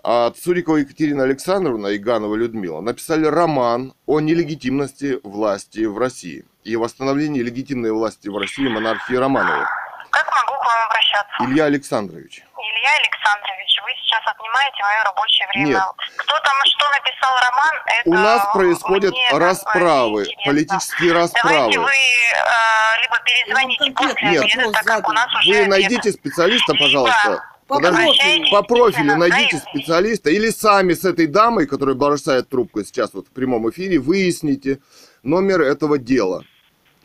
[0.02, 6.76] А Цурикова Екатерина Александровна и Ганова Людмила написали роман о нелегитимности власти в России и
[6.76, 9.66] восстановлении легитимной власти в России монархии Романовых.
[10.10, 11.03] Как могу к вам обращаться?
[11.40, 12.42] Илья Александрович.
[12.56, 15.66] Илья Александрович, вы сейчас отнимаете мое рабочее время.
[15.66, 16.16] Нет.
[16.16, 21.78] Кто там что написал роман, это У нас происходят мне расправы, политические Давайте расправы.
[21.78, 25.68] вы э, либо перезвоните конкретно после обеда, вопрос так как у нас уже Вы обед.
[25.68, 27.44] найдите специалиста, Либо пожалуйста.
[27.66, 28.50] По Подождите, профилю.
[28.50, 33.30] по профилю найдите специалиста или сами с этой дамой, которая бросает трубку сейчас вот в
[33.30, 34.80] прямом эфире, выясните
[35.22, 36.44] номер этого дела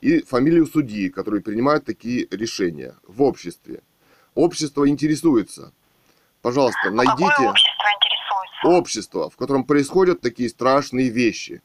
[0.02, 3.82] и фамилию судьи, которые принимают такие решения в обществе.
[4.39, 5.73] Общество интересуется.
[6.41, 8.67] Пожалуйста, Какое найдите общество интересуется?
[8.67, 11.62] общество, в котором происходят такие страшные вещи.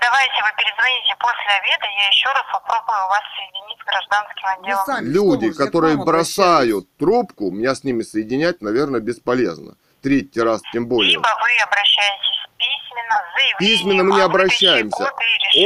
[0.00, 4.86] Давайте вы перезвоните после обеда, я еще раз попробую вас соединить с гражданским отделом.
[4.86, 9.76] сами что Люди, вы, которые бросают трубку, меня с ними соединять, наверное, бесполезно.
[10.02, 11.10] Третий раз тем более.
[11.10, 15.12] Либо вы обращаетесь письменно заявлением Письменно мы не обращаемся.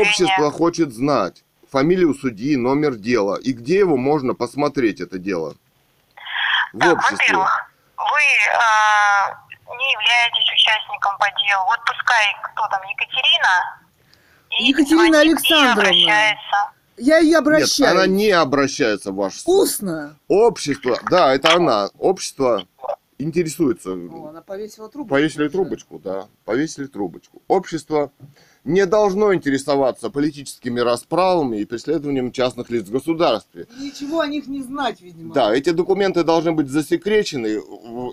[0.01, 5.57] Общество хочет знать фамилию судьи, номер дела и где его можно посмотреть это дело.
[6.75, 7.17] В Так, обществе.
[7.17, 8.21] во-первых, вы
[8.53, 11.65] э, не являетесь участником по делу.
[11.67, 13.81] Вот пускай кто там, Екатерина,
[14.61, 15.83] и Екатерина Александровна.
[15.83, 16.73] обращается.
[16.99, 17.81] Я и Нет, обращаюсь.
[17.91, 19.63] она не обращается в ваш суд.
[19.63, 20.17] Устно.
[20.29, 21.89] Общество, да, это она.
[21.99, 22.67] Общество
[23.19, 23.93] интересуется.
[23.93, 25.09] О, она повесила трубку.
[25.09, 27.41] Повесили трубочку, да, повесили трубочку.
[27.49, 28.13] Общество
[28.65, 33.67] не должно интересоваться политическими расправами и преследованием частных лиц в государстве.
[33.79, 35.35] Ничего о них не знать, видимо.
[35.35, 37.61] Да, эти документы должны быть засекречены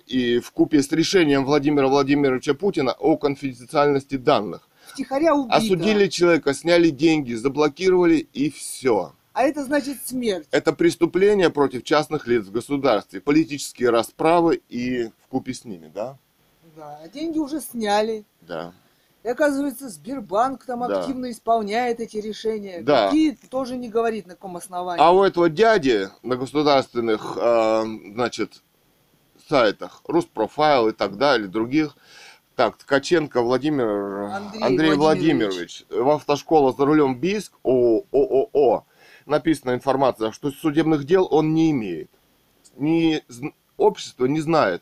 [0.07, 4.67] и в купе с решением Владимира Владимировича Путина о конфиденциальности данных.
[4.87, 5.55] Втихаря убита.
[5.55, 9.13] Осудили человека, сняли деньги, заблокировали и все.
[9.33, 10.47] А это значит смерть.
[10.51, 16.17] Это преступление против частных лиц в государстве, политические расправы и в купе с ними, да?
[16.75, 18.25] Да, а деньги уже сняли.
[18.41, 18.73] Да.
[19.23, 20.99] И оказывается, Сбербанк там Да.
[21.01, 22.81] активно исполняет эти решения.
[22.81, 23.07] Да.
[23.07, 25.03] Какие тоже не говорит на каком основании.
[25.03, 28.61] А у этого дяди на государственных, э, значит,
[29.49, 31.97] сайтах, Руспрофайл и так далее, других,
[32.55, 33.87] так, Ткаченко Владимир
[34.31, 35.85] Андрей Андрей, Владимирович.
[35.89, 38.85] Владимирович, в автошкола за рулем БИСК ООО
[39.25, 42.09] написана информация, что судебных дел он не имеет.
[42.77, 44.81] Зн- общество не знает.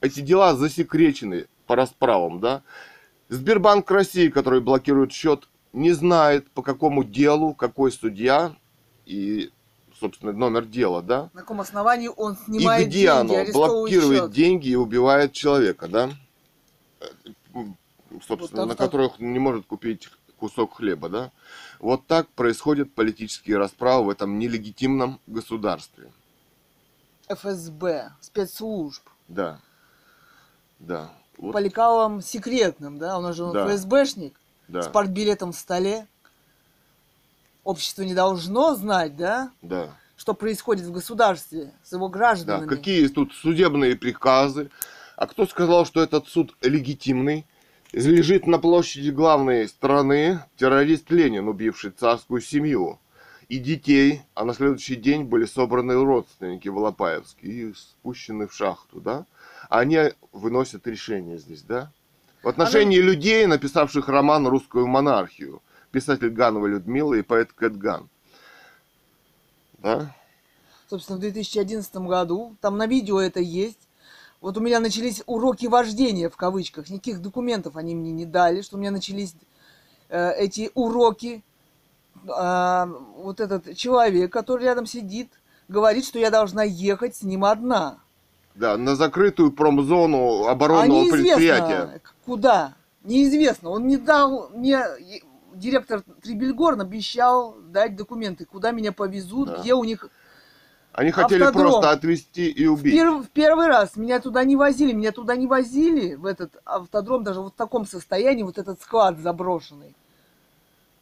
[0.00, 2.62] Эти дела засекречены по расправам, да.
[3.34, 8.54] Сбербанк России, который блокирует счет, не знает, по какому делу, какой судья
[9.06, 9.50] и,
[9.98, 11.30] собственно, номер дела, да?
[11.34, 14.30] На каком основании он снимает и где деньги, оно блокирует счет.
[14.32, 16.10] деньги и убивает человека, да?
[17.00, 17.06] Э,
[18.26, 21.32] собственно, Вот на так- которых не может купить кусок хлеба, да?
[21.80, 26.12] Вот так происходят политические расправы в этом нелегитимном государстве.
[27.28, 29.02] ФСБ, спецслужб.
[29.26, 29.60] Да.
[30.78, 31.10] Да.
[31.38, 33.18] Вот, По лекалам секретным, да?
[33.18, 33.66] Он же Да.
[33.68, 34.34] ФСБшник
[34.68, 34.82] да.
[34.82, 36.06] с партбилетом в столе.
[37.64, 39.88] Общество не должно знать, да, Да.
[40.16, 42.12] что происходит в государстве с его Да.
[42.12, 42.68] гражданами.
[42.68, 44.70] Какие тут судебные приказы?
[45.16, 47.46] А кто сказал, что этот суд легитимный?
[47.92, 52.98] Лежит на площади главной страны террорист Ленин, убивший царскую семью
[53.48, 56.78] и детей, а на следующий день были собраны родственники в
[57.40, 59.26] и спущены в шахту, да?
[59.68, 61.90] Они выносят решение здесь, да?
[62.42, 68.08] В отношении людей, написавших роман «Русскую монархию», писатель Ганова Людмила и поэт Кэтган.
[69.78, 70.14] Да?
[70.90, 73.88] Собственно, в 2011 году, там на видео это есть.
[74.40, 76.90] Вот у меня начались уроки вождения, в кавычках.
[76.90, 79.34] Никаких документов они мне не дали, что у меня начались
[80.10, 81.42] э, эти уроки.
[82.28, 85.30] А, вот этот человек, который рядом сидит,
[85.68, 88.03] говорит, что я должна ехать с ним одна.
[88.54, 91.62] Да, на закрытую промзону А оборонного предприятия.
[91.62, 92.74] неизвестно, куда.
[93.02, 93.70] Неизвестно.
[93.70, 94.82] Он не дал мне...
[95.54, 99.56] Директор Трибельгорн обещал дать документы, куда меня повезут, Да.
[99.58, 100.08] где у них
[100.92, 101.70] Они хотели Автодром.
[101.70, 102.92] просто отвезти и В, убить.
[102.94, 107.22] пер- в первый раз меня туда не возили, меня туда не возили, в этот автодром,
[107.22, 109.94] даже вот в таком состоянии, вот этот склад заброшенный,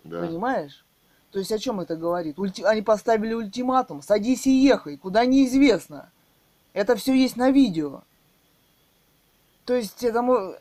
[0.05, 0.21] Да.
[0.21, 0.85] понимаешь?
[1.31, 2.37] То есть о чем это говорит?
[2.39, 6.11] Ульти- Они поставили ультиматум, садись и ехай, куда неизвестно.
[6.73, 8.03] Это все есть на видео.
[9.65, 10.55] То есть это мо-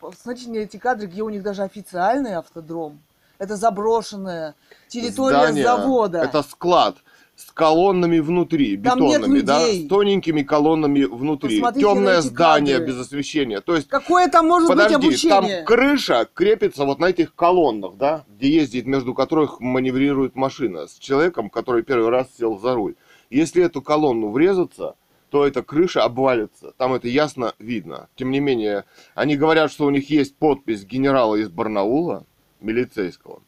[0.00, 2.98] Посмотрите мне эти кадры, где у них даже официальный автодром.
[3.38, 4.54] Это заброшенная
[4.88, 6.18] территория Здание, завода.
[6.18, 6.96] Это склад
[7.36, 11.60] с колоннами внутри, Там бетонными, да, с тоненькими колоннами внутри.
[11.60, 12.92] Посмотрите на Темное здание кадры.
[12.92, 13.60] без освещения.
[13.60, 15.56] То есть, Какое там может подожди, быть обучение?
[15.58, 20.94] там крыша крепится вот на этих колоннах, да, где ездит, между которых маневрирует машина с
[20.98, 22.96] человеком, который первый раз сел за руль.
[23.30, 24.94] Если эту колонну врезаться,
[25.32, 26.72] то эта крыша обвалится.
[26.76, 28.10] Там это ясно видно.
[28.16, 32.26] Тем не менее, они говорят, что у них есть подпись генерала из Барнаула,
[32.60, 33.40] милицейского.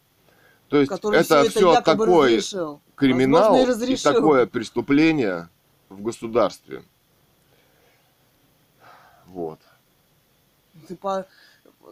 [0.70, 2.80] То есть который это всё все якобы такой разрешил.
[2.94, 5.50] криминал Возможно, и и такое преступление
[5.90, 6.84] в государстве.
[9.26, 9.60] Вот.
[10.88, 11.26] Ты по-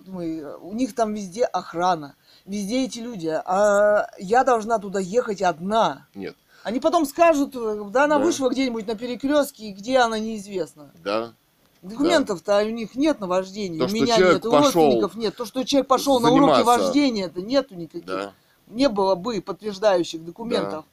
[0.00, 6.08] думай, у них там везде охрана, везде эти люди, а я должна туда ехать одна.
[6.14, 6.34] Нет.
[6.62, 8.24] Они потом скажут, э, да, она Да.
[8.24, 10.92] вышла где-нибудь на перекрестке, где она неизвестно.
[11.02, 11.34] Да.
[11.82, 15.34] Документов-то у них нет на вождение, То, у меня нет, у родственников нет.
[15.34, 18.04] То, что человек пошел на уроки вождения, это нету никаких.
[18.04, 18.32] Да.
[18.68, 20.84] Не было бы подтверждающих документов.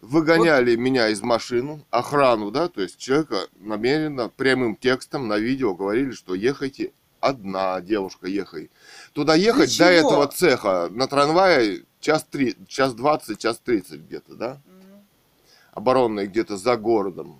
[0.00, 6.12] Выгоняли меня из машины, охрану, да, то есть человека намеренно прямым текстом на видео говорили,
[6.12, 8.70] что ехайте одна, девушка, ехай.
[9.12, 14.60] Туда ехать до этого цеха на трамвае час три, час двадцать, час тридцать где-то, да?
[15.80, 15.82] Мгм.
[15.82, 17.38] оборонные где-то за городом.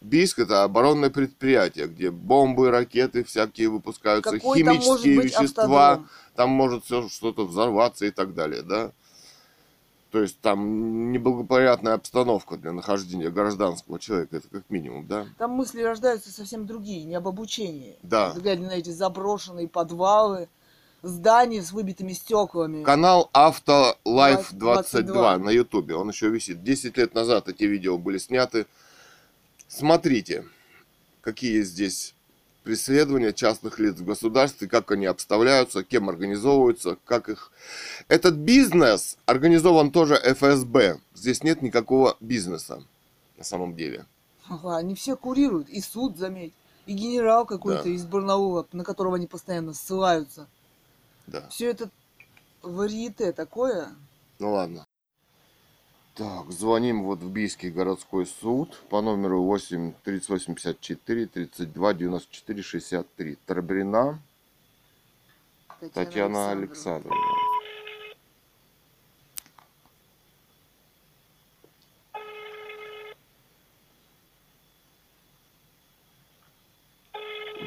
[0.00, 6.08] Бийск это оборонное предприятие, где бомбы, ракеты всякие выпускаются, Какой там химические быть вещества, автодром?
[6.34, 8.90] там может все что-то взорваться и так далее, да.
[10.10, 15.26] То есть там неблагоприятная обстановка для нахождения гражданского человека, это как минимум, да.
[15.38, 17.96] Там мысли рождаются совсем другие, не об обучении.
[18.02, 18.34] Да.
[18.36, 20.48] Глядя на эти заброшенные подвалы,
[21.02, 22.84] здания с выбитыми стеклами.
[22.84, 26.62] Канал Авто Лайф 22 22 на Ютубе, он еще висит.
[26.62, 28.66] 10 лет назад эти видео были сняты.
[29.68, 30.44] Смотрите,
[31.20, 32.14] какие здесь
[32.62, 37.50] преследования частных лиц в государстве, как они обставляются, кем организовываются, как их...
[38.08, 41.00] Этот бизнес организован тоже ФСБ.
[41.14, 42.84] Здесь нет никакого бизнеса
[43.36, 44.06] на самом деле.
[44.48, 45.68] Ага, они все курируют.
[45.68, 46.52] И суд, заметь.
[46.86, 47.90] И генерал какой-то Да.
[47.90, 50.48] из Барнаула, на которого они постоянно ссылаются.
[51.26, 51.48] Да.
[51.48, 51.90] Все это
[52.62, 53.88] варьете такое.
[54.38, 54.86] Ну ладно.
[56.14, 63.38] Так, звоним вот в Бийский городской суд по номеру 8 3854 32 94 63.
[63.46, 64.20] Торбрина
[65.94, 67.16] Татьяна Александровна.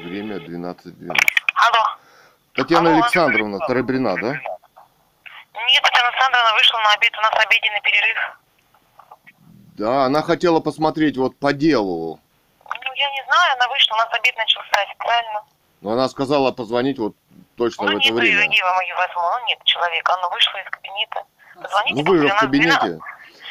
[0.04, 1.10] Время 12.12.
[1.10, 1.45] Алло.
[2.56, 3.02] Татьяна Алло.
[3.02, 4.32] Александровна, Тарабрина, да?
[4.32, 8.38] Нет, Татьяна Александровна вышла на обед, у нас обеденный перерыв.
[9.78, 12.18] Да, она хотела посмотреть вот по делу.
[12.64, 15.42] Ну, я не знаю, она вышла, у нас обед начался официально.
[15.82, 17.14] Но она сказала позвонить вот
[17.56, 18.54] точно Ну, в это нет, время.
[18.56, 19.22] я вам ее возьму.
[19.22, 21.22] Ну, нет человека, она вышла из кабинета.
[21.62, 21.94] Позвоните.
[22.02, 22.78] Ну вы же в 12, кабинете.
[22.80, 23.00] 12,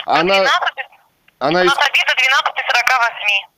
[0.06, 0.50] Она, 12,
[1.40, 3.55] она у из нас обед до 12.48.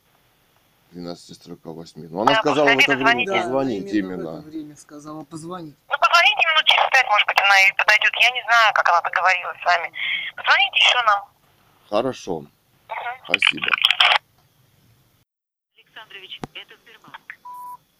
[0.97, 2.07] 12.48.
[2.09, 3.31] Ну она Да, сказала в это время звоните.
[3.43, 4.15] позвонить именно.
[4.17, 4.39] в именно.
[4.39, 5.75] это время сказала позвонить.
[5.87, 6.47] Ну, позвоните
[6.91, 8.11] связь, может быть, она и подойдет.
[8.19, 9.91] Я не знаю, как она договорилась с вами.
[10.35, 11.25] Позвоните еще нам.
[11.89, 12.39] Хорошо.
[12.39, 12.49] Мгм.
[13.25, 13.67] Спасибо.
[15.77, 17.21] Александрович, это Сбербанк.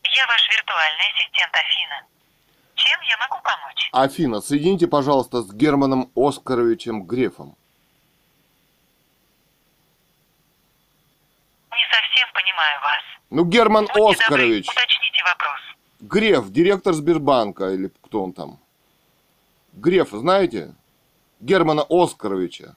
[0.03, 2.01] Я ваш виртуальный ассистент Афина.
[2.75, 3.89] Чем я могу помочь?
[3.91, 7.55] Афина, соедините, пожалуйста, с Германом Оскаровичем Грефом.
[11.71, 12.06] Не совсем
[12.41, 13.01] понимаю вас.
[13.29, 14.67] Ну, Герман Будьте добры, Оскарович.
[14.69, 15.59] уточните вопрос.
[15.99, 18.59] Греф, директор Сбербанка, или кто он там?
[19.73, 20.73] Греф, знаете?
[21.39, 22.75] Германа Оскаровича.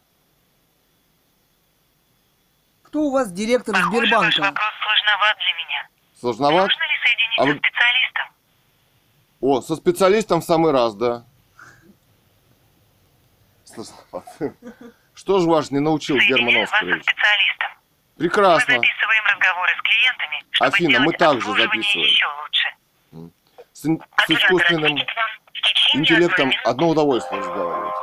[2.83, 4.41] Кто у вас директор Похоже, ваш Сбербанка?
[4.43, 5.89] вопрос сложноват для меня.
[6.21, 6.69] Сложноват?
[6.69, 8.27] Нужно ли соединить А со вы- специалистом?
[9.41, 11.25] О, со специалистом в самый раз, да.
[15.15, 17.05] Что же ваш не научил Герман Соединяю вас со Оскарович?
[18.21, 18.21] Специалистом.
[18.21, 18.75] Мы Прекрасно.
[18.75, 22.07] записываем разговоры с клиентами, чтобы Афина, мы также записываем.
[22.09, 22.69] еще лучше.
[23.73, 24.99] С, ин- с искусственным
[25.95, 27.95] интеллектом одно удовольствие разговаривать.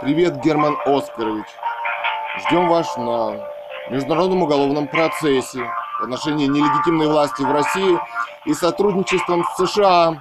[0.00, 1.46] Привет, Герман Оскарович.
[2.38, 3.44] Ждем вас на
[3.90, 5.64] международном уголовном процессе
[5.98, 7.98] в отношении нелегитимной власти в России
[8.44, 10.20] и сотрудничеством с США.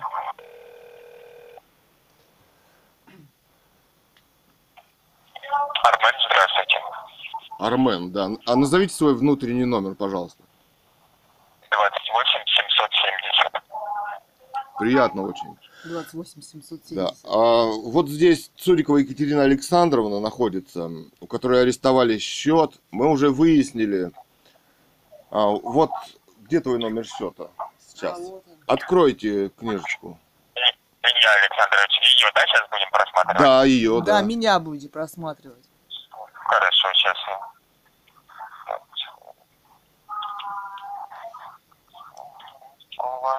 [5.84, 6.78] Армен, здравствуйте.
[7.60, 8.30] Армен, да.
[8.46, 10.44] А назовите свой внутренний номер, пожалуйста.
[11.72, 13.64] 28 770.
[14.80, 15.58] Приятно очень.
[15.86, 16.96] 28 770.
[16.96, 17.12] Да.
[17.24, 20.90] А вот здесь Цурикова Екатерина Александровна находится,
[21.20, 22.74] у которой арестовали счет.
[22.92, 24.12] Мы уже выяснили.
[25.32, 25.92] А, вот
[26.42, 27.50] где твой номер счета
[27.80, 28.20] сейчас?
[28.68, 30.18] Откройте книжечку.
[30.56, 33.40] Илья Александрович, ее, да, сейчас будем просматривать?
[33.40, 34.22] Да, ее, Да, да.
[34.22, 35.66] меня будете просматривать.
[36.34, 37.40] Хорошо, сейчас я...
[38.68, 38.82] Так,
[42.98, 43.36] Ова.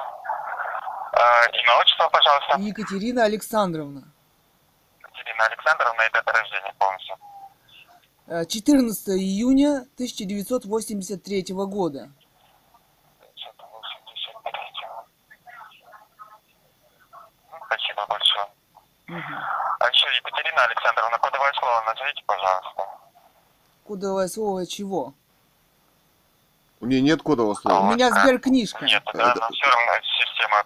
[1.12, 1.20] Э,
[1.52, 2.58] Имя, отчество, пожалуйста.
[2.58, 4.02] Екатерина Александровна.
[5.00, 7.16] Екатерина Александровна и дата рождения полностью.
[8.26, 12.10] Э, 14 июня 1983 года.
[13.20, 14.86] 583.
[17.50, 18.46] Ну, Спасибо большое.
[19.06, 19.38] Мгм.
[19.80, 22.86] А еще, Екатерина Александровна, кодовое слово назовите, пожалуйста.
[23.86, 25.14] Кодовое слово чего?
[26.80, 27.92] У нее нет кодового У слова.
[27.94, 28.84] меня сберкнижка.
[28.84, 30.64] Нет, да, но все равно система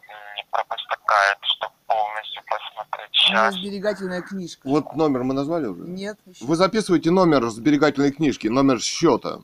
[0.53, 3.11] не пропускает, чтобы полностью посмотреть.
[3.13, 3.55] Сейчас.
[3.55, 4.69] сберегательная книжка.
[4.69, 5.83] Вот номер мы назвали уже?
[5.83, 6.45] Нет, еще.
[6.45, 9.41] Вы записываете номер сберегательной книжки, номер счета.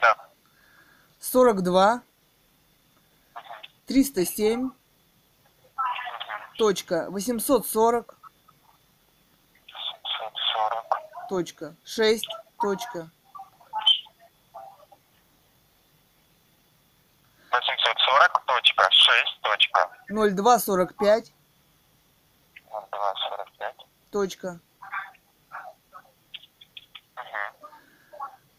[0.00, 0.16] Да.
[1.20, 2.02] 42
[3.86, 4.70] 307
[6.56, 8.16] точка 840
[10.06, 11.28] 740.
[11.28, 12.24] точка 6
[12.60, 13.10] точка
[18.14, 21.32] 840 точка 6 точка 0245
[22.70, 23.76] 0245.
[24.10, 24.60] точка
[27.16, 27.68] Угу.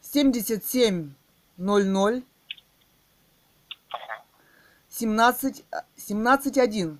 [0.01, 1.15] 77
[1.57, 2.23] 00
[4.89, 6.99] 17 17 1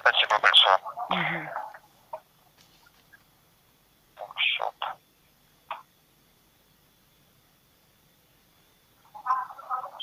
[0.00, 0.78] Спасибо большое.
[1.08, 1.48] Мгм.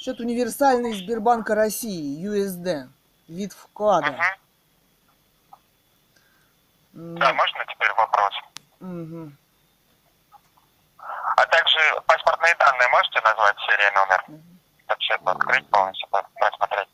[0.01, 2.89] Счет универсальный Сбербанка России, USD.
[3.27, 4.07] Вид вклада.
[4.07, 4.17] Угу.
[7.19, 8.33] Да, можно теперь вопрос?
[8.79, 9.37] мгм.
[10.97, 11.77] А также
[12.07, 14.23] паспортные данные можете назвать серия номер?
[14.85, 16.89] Чтобы счет открыть полностью, по- просмотреть.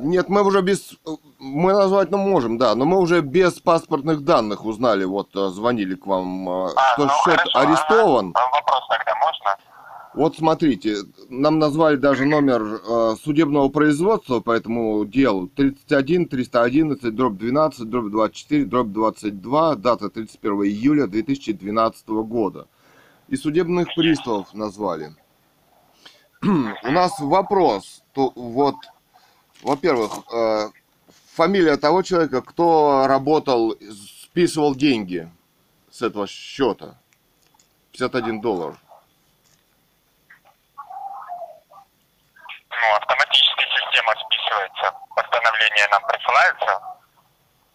[0.00, 0.92] Нет, мы уже без...
[1.38, 5.94] Мы назвать ну, можем, да, но мы уже без паспортных данных узнали, вот э, звонили
[5.94, 8.32] к вам, э, А, что ну, счет хорошо, арестован.
[8.34, 8.46] ага.
[8.46, 9.56] А Вопрос тогда можно?
[10.14, 10.98] Вот смотрите,
[11.28, 15.48] нам назвали даже номер э, судебного производства по этому делу.
[15.48, 22.68] 31 311 дробь 12 дробь 24 дробь 22, дата 31 июля 2012 года.
[23.26, 25.16] И судебных приставов назвали.
[26.42, 28.04] У нас вопрос.
[28.12, 28.76] То, вот,
[29.64, 30.68] во-первых, э,
[31.34, 33.74] фамилия того человека, кто работал,
[34.22, 35.28] списывал деньги
[35.90, 37.00] с этого счета.
[37.90, 38.78] 51 доллар.
[42.84, 44.92] Ну, автоматически система списывается.
[45.16, 46.82] Постановление нам присылается.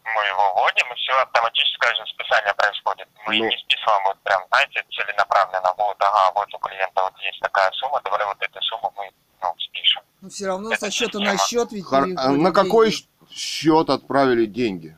[0.05, 3.07] Мы его вводим, и все, автоматическое же списание происходит.
[3.25, 3.45] Мы Ну.
[3.49, 5.73] не списываем вот прям, знаете, целенаправленно.
[5.77, 9.55] Вот, ага, вот у клиента вот есть такая сумма, давай вот эту сумму мы ну,
[9.57, 10.01] спишем.
[10.21, 11.47] Но все равно Это со счета на система.
[11.47, 13.07] счет ведь Хор- а На какой деньги.
[13.31, 14.97] счет отправили деньги?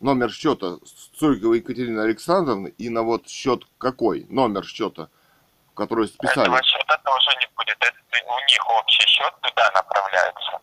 [0.00, 0.76] Номер счета
[1.18, 4.26] Цурьковой Екатерины Александровны и на вот счет какой?
[4.28, 5.08] Номер счета,
[5.74, 6.42] который списали.
[6.46, 7.76] Этого счета тоже не будет.
[7.80, 10.60] Это у них общий счет туда направляется.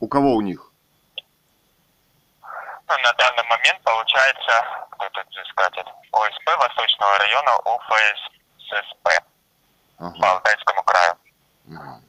[0.00, 0.60] У кого у них?
[2.42, 5.86] Ну, на данный момент получается, кто тут взыскатель?
[6.12, 10.30] ОСП Восточного района УФССП по Ага.
[10.32, 11.16] Алтайскому краю.
[11.64, 12.04] Мгм.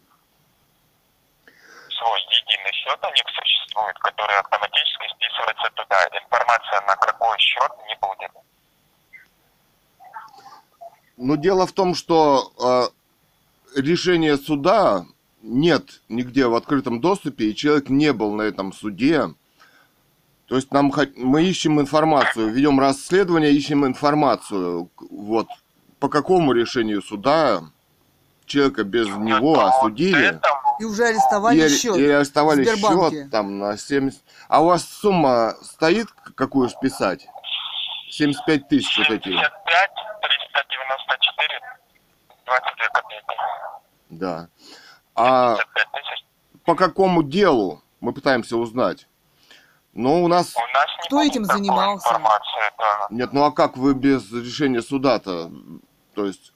[1.90, 6.04] Свой единый счет у них существует, который автоматически списывается туда.
[6.12, 8.32] Информация на какой счет не будет.
[11.18, 12.92] Но дело в том, что
[13.76, 15.06] э, решение суда
[15.42, 19.34] нет нигде в открытом доступе, и человек не был на этом суде.
[20.48, 24.90] То есть нам мы ищем информацию, ведем расследование, ищем информацию.
[25.10, 25.48] Вот
[26.00, 27.64] по какому решению суда
[28.46, 30.40] человека без него Вот осудили
[30.80, 31.96] И уже арестовали и, счет.
[31.96, 34.22] и арестовали счет там на 70.
[34.48, 37.28] А у вас сумма стоит, какую списать?
[38.10, 39.30] 75 тысяч вот эти.
[39.30, 39.42] 75,
[41.48, 41.62] 394,
[42.46, 43.36] 22 копейки.
[44.10, 44.48] Да.
[45.16, 46.26] А 75 тысяч.
[46.66, 49.08] по какому делу мы пытаемся узнать?
[49.94, 50.56] Ну, у нас...
[50.56, 52.10] У нас Кто этим занимался?
[52.10, 53.08] да.
[53.10, 55.52] Нет, ну а как вы без решения суда-то?
[56.16, 56.54] То есть...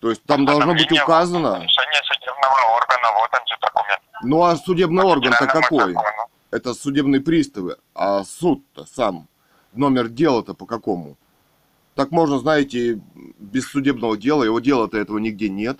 [0.00, 1.62] То есть там должно быть указано...
[1.62, 4.02] Решение судебного органа, вот он же документ.
[4.22, 5.94] Ну а судебный орган-то какой?
[5.94, 6.28] закону.
[6.50, 7.78] Это судебные приставы.
[7.94, 9.28] А суд-то сам.
[9.72, 11.16] Номер дела-то по какому?
[11.94, 13.00] Так можно, знаете,
[13.38, 15.78] без судебного дела, его дела-то этого нигде нет.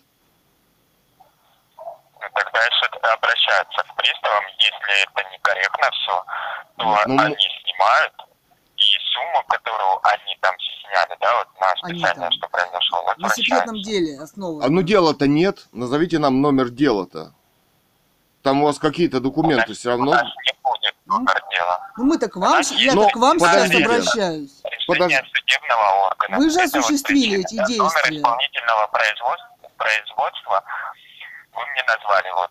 [1.77, 1.85] Ну,
[2.35, 6.25] Тогда если обращаются к приставам, если это некорректно все,
[6.77, 8.15] то Ну, они мы- снимают
[8.77, 12.33] и сумму, которую они там сняли, да, вот на там.
[12.33, 14.65] что произошло, На секретном деле основано.
[14.65, 15.67] А ну дела-то нет.
[15.73, 17.33] Назовите нам номер дела-то.
[18.43, 20.13] Там у вас какие-то документы все У равно.
[20.13, 20.53] нас не
[21.19, 21.91] будет номер дела.
[21.97, 24.61] Ну мы-то к вам, я Ну, к вам сейчас обращаюсь.
[24.65, 25.19] Решение Подожди.
[25.35, 26.37] судебного органа.
[26.39, 27.65] Вы же Это вот осуществили причина, эти да.
[27.67, 28.11] действия.
[28.11, 30.65] Номер исполнительного производства, производства
[31.55, 32.51] вы мне назвали, вот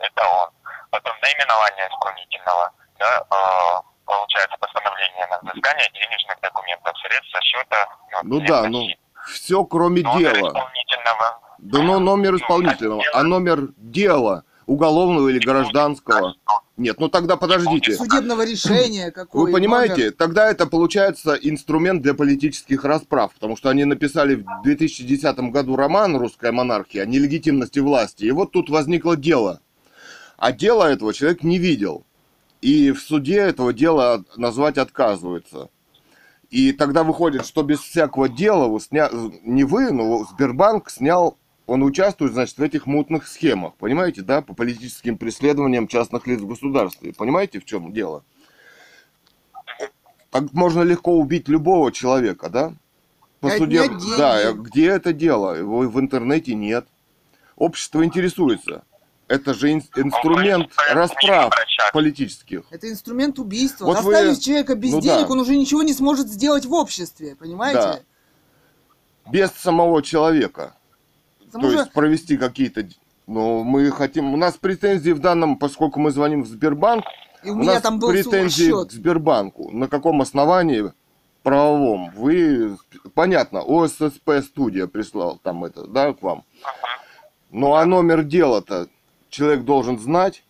[0.00, 0.48] это он.
[0.90, 7.88] Потом наименование исполнительного, да, э, получается постановление на взыскание денежных документов, средств со счета.
[8.24, 8.86] Ну да, ну
[9.32, 10.48] все кроме Номер дела.
[10.48, 11.40] исполнительного.
[11.58, 16.34] Да ну номер исполнительного, а номер дела уголовного или гражданского.
[16.76, 17.94] Нет, ну тогда подождите.
[17.94, 19.44] Судебного решения какое.
[19.44, 25.38] Вы понимаете, тогда это получается инструмент для политических расправ, потому что они написали в 2010
[25.50, 29.60] году роман «Русская монархия» о нелегитимности власти, и вот тут возникло дело.
[30.38, 32.04] А дело этого человек не видел.
[32.62, 35.68] И в суде этого дела назвать отказываются.
[36.50, 39.08] И тогда выходит, что без всякого дела вы сня...
[39.42, 41.36] не вы, но Сбербанк снял,
[41.66, 46.46] он участвует, значит, в этих мутных схемах, понимаете, да, по политическим преследованиям частных лиц в
[46.46, 47.12] государстве.
[47.12, 48.24] Понимаете, в чем дело?
[50.30, 52.74] Так можно легко убить любого человека, да?
[53.40, 55.54] По суде, да, где это дело?
[55.54, 56.86] Его в интернете нет.
[57.56, 58.84] Общество интересуется.
[59.28, 61.52] Это же ин- инструмент расправ
[61.92, 62.64] политических.
[62.70, 63.86] Это инструмент убийства.
[63.86, 65.32] Вот вы- Оставить человека без ну денег, да.
[65.32, 68.04] он уже ничего не сможет сделать в обществе, понимаете?
[69.30, 70.74] Без самого человека.
[71.52, 72.88] Потому То что есть провести какие-то...
[73.26, 74.32] Ну, мы хотим...
[74.32, 77.04] У нас претензии в данном, поскольку мы звоним в Сбербанк,
[77.44, 78.88] и у у меня нас там был претензии счет.
[78.88, 79.70] к Сбербанку.
[79.70, 80.92] На каком основании
[81.42, 82.10] правовом?
[82.16, 82.76] Вы...
[83.14, 86.44] Понятно, ОССП студия прислал там это, да, к вам.
[87.50, 88.88] Ну, а номер дела-то
[89.28, 90.42] человек должен знать,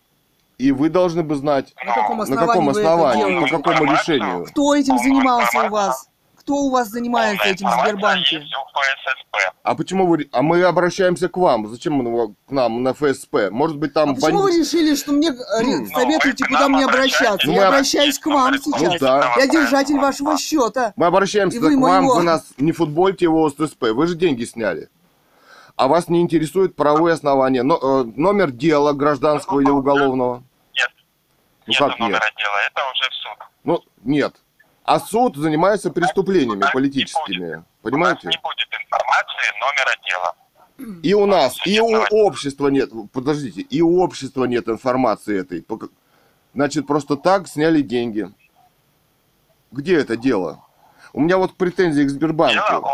[0.57, 3.91] и вы должны бы знать, На каком на основании, каком вы это основании, по какому
[3.91, 4.45] решению.
[4.45, 6.09] Кто этим занимался у вас?
[6.43, 8.35] Кто у вас занимается этим в Сбербанке?
[8.35, 9.53] Есть у ФССП.
[9.63, 10.27] А почему вы...
[10.33, 11.67] А мы обращаемся к вам.
[11.67, 13.49] Зачем мы к нам на ФСП?
[13.49, 16.67] Может быть, там А почему вы бандит- решили, что мне советуете, Ну, вы к куда
[16.69, 17.47] мне обращаться?
[17.47, 18.99] Ну, Я мы- обращаюсь к вам Ну, сейчас.
[18.99, 19.33] да.
[19.37, 20.91] Я держатель вашего счета.
[20.97, 22.15] Мы обращаемся вы к вам, моего.
[22.15, 24.89] вы нас не футбольте его ССП, вы же деньги сняли.
[25.77, 27.63] А вас не интересует правовые основания.
[27.63, 30.43] Но, э, номер дела гражданского или уголовного?
[30.75, 30.89] Нет.
[31.67, 31.99] Ну Нет как нет?
[31.99, 33.47] номера дела, это уже в суд.
[33.63, 34.35] Ну, нет.
[34.83, 37.55] А суд занимается преступлениями политическими.
[37.55, 37.63] будет.
[37.81, 38.27] Понимаете?
[38.27, 40.35] У нас не будет информации номера дела.
[41.03, 42.89] И у нас, и у общества нет.
[43.11, 45.65] Подождите, и у общества нет информации этой.
[46.53, 48.29] Значит, просто так сняли деньги.
[49.71, 50.63] Где это дело?
[51.13, 52.87] У меня вот претензии к Сбербанку.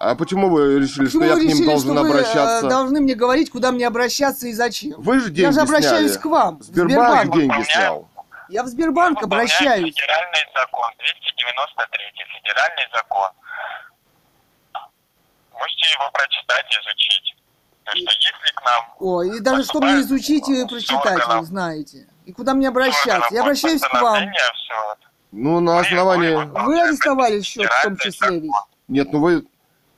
[0.00, 2.10] А почему вы решили, Почему что я вы к ним решили, должен что вы э,
[2.10, 2.68] обращаться?
[2.68, 4.94] должны мне говорить, куда мне обращаться и зачем?
[4.96, 6.22] Вы же деньги Я же обращаюсь сняли.
[6.22, 6.62] к вам.
[6.62, 7.34] Сбербанк Сбербанк.
[7.34, 8.08] деньги снял.
[8.50, 9.94] Я в Сбербанк обращаюсь.
[9.94, 12.04] Федеральный закон, 293
[12.42, 13.30] федеральный закон.
[15.52, 17.36] Можете его прочитать, изучить.
[17.84, 22.08] То, что если к нам О, и даже что мне изучить и прочитать, вы знаете.
[22.26, 23.32] И куда мне обращаться?
[23.32, 24.16] Я обращаюсь к вам.
[24.32, 24.96] Все,
[25.30, 26.34] Ну, на основании...
[26.64, 28.50] Вы арестовали счет в том числе ведь.
[28.88, 29.46] Нет, ну вы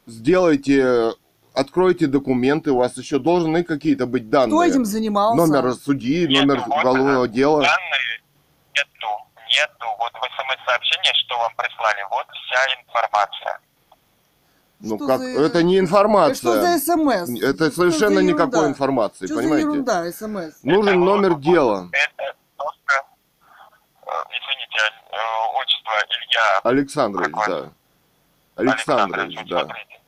[0.07, 1.13] сделайте,
[1.55, 4.71] откройте документы, у вас еще должны какие-то быть Кто данные.
[4.71, 5.47] этим занимался?
[5.47, 7.63] Номер судьи, Нет, номер вот уголовного дела.
[7.63, 8.12] Данные
[8.75, 9.09] нету,
[9.49, 9.87] нету.
[9.99, 13.61] Вот в смс-сообщении, что вам прислали, вот вся информация.
[14.81, 16.79] Ну Что как, за- это не Это Что информация.
[16.79, 17.41] за смс?
[17.43, 19.63] Это Что совершенно за никакой информации, Что за понимаете?
[19.69, 20.63] ерунда, смс?
[20.65, 21.89] Нужен Это номер вот- дела.
[21.93, 23.05] Это просто,
[24.07, 24.79] э, извините,
[25.13, 25.17] э,
[25.61, 27.49] отчество Илья Александрович, Какой?
[27.63, 27.71] да.
[28.57, 29.61] Александрович, вот да.
[29.61, 29.99] смотрите.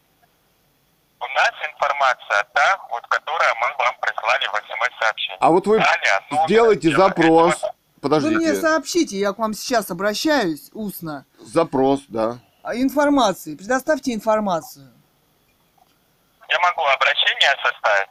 [1.20, 5.38] У нас информация та, вот, которая мы вам прислали в смс-сообщении.
[5.40, 7.54] А вот вы Далее сделайте дела запрос.
[7.56, 7.73] этого-
[8.04, 8.60] Вы мне Подождите.
[8.60, 11.24] сообщите, я к вам сейчас обращаюсь устно.
[11.40, 12.38] Запрос, да.
[12.62, 14.92] А Информации, предоставьте информацию.
[16.50, 18.10] Я могу обращение составить.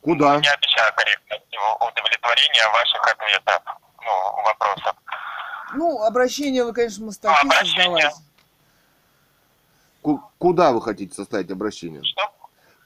[0.00, 0.40] Куда?
[0.40, 3.62] Не обещаю корректности удовлетворения ваших ответов,
[4.00, 4.96] ну, вопросов.
[5.74, 8.10] Ну, обращение вы, конечно, мастаки Ну, обращение.
[10.38, 12.02] Куда вы хотите составить обращение?
[12.02, 12.22] Что?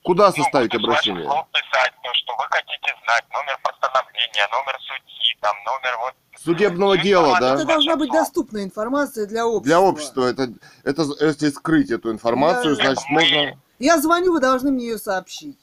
[0.03, 1.25] Куда Ну, составить ваших обращение?
[1.25, 6.15] писать, то, что вы хотите знать, номер постановления, номер судьи, там, номер вот...
[6.43, 7.55] Судебного дела, да?
[7.55, 9.65] Это должна быть доступная информация для общества.
[9.65, 12.83] Для общества это, это если скрыть эту информацию, Да.
[12.83, 13.59] значит можно.
[13.79, 15.59] Я звоню, вы должны мне ее сообщить.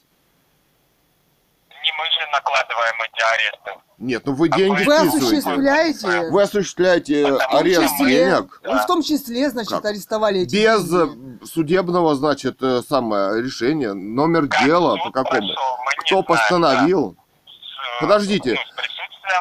[1.90, 3.82] Не мы же накладываем эти аресты.
[3.98, 5.16] Нет, ну вы А деньги Вы списываете.
[5.26, 6.30] осуществляете...
[6.30, 9.84] Вы осуществляете том арест числе- денег Вы в том числе, значит, Как?
[9.84, 11.42] арестовали эти без деньги.
[11.42, 15.48] э, судебного, значит, э, самое решение, номер Как дела по какому.
[15.48, 15.54] прошел,
[15.98, 17.10] Кто знаем, постановил?
[17.16, 17.22] да.
[17.98, 18.54] С, Подождите.
[18.54, 18.58] ну,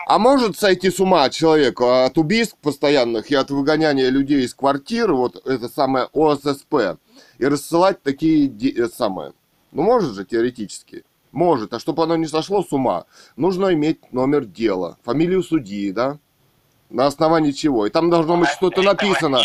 [0.08, 5.14] А может сойти с ума человек от убийств постоянных и от выгоняния людей из квартир,
[5.14, 6.98] вот это самое ОССП,
[7.38, 9.32] и рассылать такие де- э, самое.
[9.72, 11.06] Ну, может же, теоретически.
[11.32, 11.74] Может.
[11.74, 13.06] А чтобы оно не сошло с ума,
[13.36, 16.18] нужно иметь номер дела, фамилию судьи, да?
[16.90, 17.86] На основании чего?
[17.86, 19.42] И там должно быть что-то написано,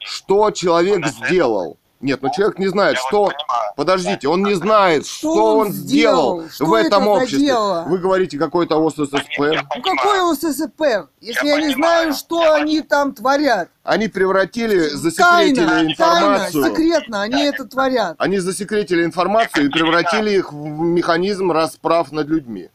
[0.00, 1.78] что человек сделал.
[2.00, 3.24] Нет, ну человек не знает, Я что...
[3.26, 3.72] понимаю.
[3.74, 6.50] Подождите, он не знает, что, он он сделал, сделал?
[6.50, 7.38] Что в этом это обществе.
[7.46, 7.84] дело?
[7.88, 9.38] Вы говорите какой-то ОССП.
[9.38, 11.74] Ну какое ОССП, если я, Я не понимаю.
[11.74, 13.68] знаю, что Я они там творят?
[13.84, 16.64] Они превратили, засекретили Тайно, тайно, информацию.
[16.64, 18.14] секретно, они это творят.
[18.18, 22.70] Они засекретили информацию и превратили их в механизм расправ над людьми.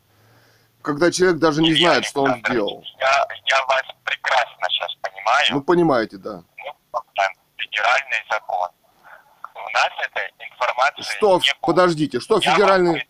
[0.82, 2.84] Когда человек даже не знает, что он сделал.
[3.00, 5.46] Я, я вас прекрасно сейчас понимаю.
[5.52, 6.44] Ну, понимаете, да.
[6.94, 7.00] Ну,
[7.58, 8.68] федеральный закон.
[9.74, 13.08] Нас этой информации Что, не подождите, что Я федеральный,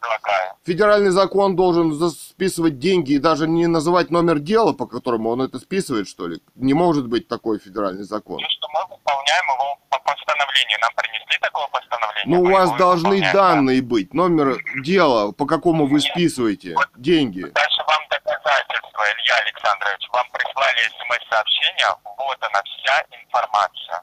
[0.66, 5.60] федеральный закон должен списывать деньги и даже не называть номер дела, по которому он это
[5.60, 6.42] списывает, что ли?
[6.56, 8.40] Не может быть такой федеральный закон.
[8.42, 10.78] Ну, что мы выполняем его по постановлению.
[10.82, 12.38] Нам принесли такое постановление.
[12.38, 13.34] Ну, у вас должны выполняем.
[13.34, 16.12] данные быть, номер дела, по какому вы Нет.
[16.12, 17.42] списываете деньги.
[17.42, 20.08] Дальше вам доказательства, Илья Александрович.
[20.14, 21.88] Вам прислали смс-сообщение.
[22.04, 24.02] Вот она, вся информация.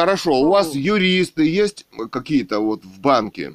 [0.00, 3.54] Хорошо, у вас юристы есть какие-то вот в банке?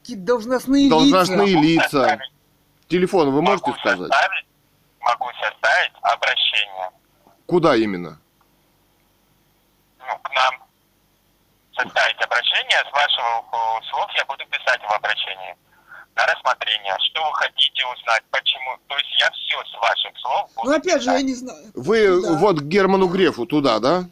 [0.00, 2.14] Какие-то должностные Должностные лица.
[2.14, 2.18] лица.
[2.88, 4.10] Телефон вы можете могу сказать?
[4.10, 4.46] Составить,
[5.00, 6.90] могу составить обращение.
[7.44, 8.18] Куда именно?
[9.98, 10.54] ну, к нам
[11.76, 12.78] составить обращение.
[12.78, 13.44] С вашего
[13.90, 15.54] слов я буду писать в обращении
[16.16, 16.96] на рассмотрение.
[17.10, 18.78] Что вы хотите узнать, почему.
[18.88, 21.62] То есть я все с ваших слов буду Ну опять же, я не знаю.
[21.74, 22.38] Вы Да.
[22.38, 24.04] вот к Герману Грефу туда, да?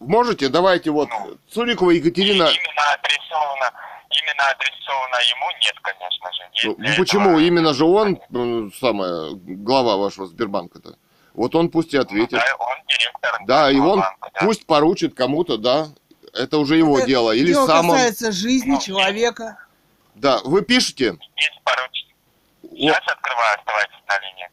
[0.00, 0.48] Можете?
[0.48, 1.08] Давайте вот
[1.52, 2.44] Цурикова Екатерина.
[2.44, 3.70] Именно адресовано,
[4.10, 6.42] именно адресовано ему нет, конечно же.
[6.88, 7.28] Есть Ну, почему?
[7.30, 10.96] этого- Именно же он, э, самая глава вашего Сбербанка-то.
[11.34, 12.30] Вот он пусть и Ну, ответит.
[12.32, 13.38] да, он директор.
[13.46, 14.40] Да, и он банка, да.
[14.40, 15.88] пусть поручит кому-то, да.
[16.32, 17.32] Это уже его Это дело.
[17.32, 17.96] Или Дело сам он.
[17.96, 19.58] касается жизни Ну, человека.
[20.14, 21.16] Да, вы пишете.
[21.36, 22.06] Есть поручик.
[22.62, 24.48] Сейчас открываю, оставайтесь на линии.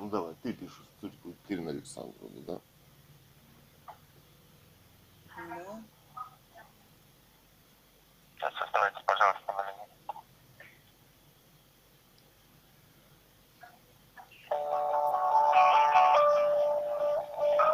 [0.00, 2.60] Ну давай, ты пишешь Цурикова Екатерина Александровна, да?
[8.36, 9.88] Сейчас оставайтесь, пожалуйста, на линии.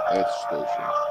[0.07, 1.04] А это что еще?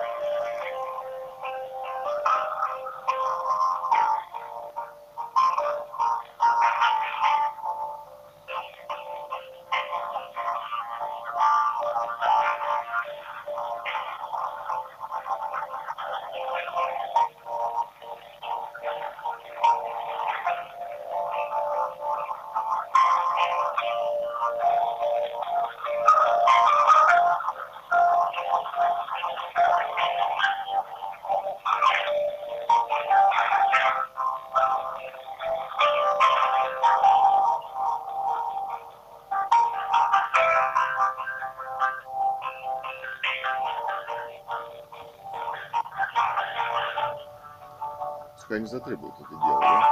[48.63, 49.89] Не затребуют это дело, да?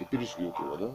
[0.00, 0.90] И перешлют его, да?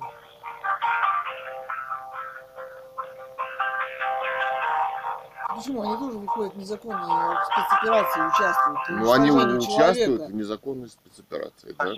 [5.55, 5.83] Почему?
[5.83, 8.79] Они тоже выходят незаконные в спецоперации, участвуют.
[8.89, 10.25] Ну, они участвуют человека.
[10.25, 11.85] в незаконной спецоперации, да?
[11.85, 11.93] Да.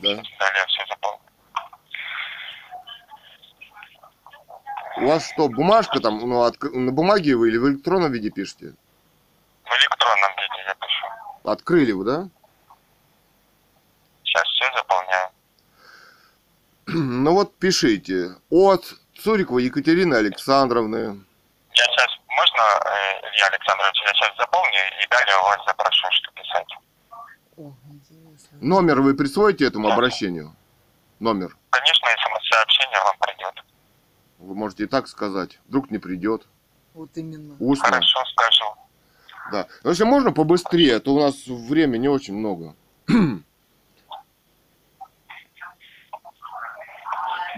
[0.00, 0.22] Далее
[0.68, 1.20] все заполню.
[4.96, 8.74] У вас что, бумажка там, ну, отк- на бумаге вы или в электронном виде пишете?
[9.64, 11.06] В электронном виде я пишу.
[11.44, 12.28] Открыли вы, да?
[14.24, 15.30] Сейчас все заполняю.
[16.86, 18.36] Ну вот пишите.
[18.50, 18.84] От
[19.18, 21.24] Цуриковой Екатерины Александровны.
[21.74, 26.32] Я сейчас, можно, э, Илья Александрович, я сейчас заполню и далее у вас запрошу, что
[26.32, 26.68] писать.
[28.60, 30.54] Номер вы присвоите этому обращению?
[31.20, 31.56] Номер.
[31.70, 33.64] Конечно, смс-сообщение вам придет.
[34.38, 35.58] Вы можете и так сказать.
[35.66, 36.46] Вдруг не придет.
[36.94, 37.56] Вот именно.
[37.58, 37.86] Устно.
[37.86, 38.64] Хорошо, скажу.
[39.50, 39.66] Да.
[39.82, 42.74] Ну, если можно побыстрее, а то у нас времени не очень много.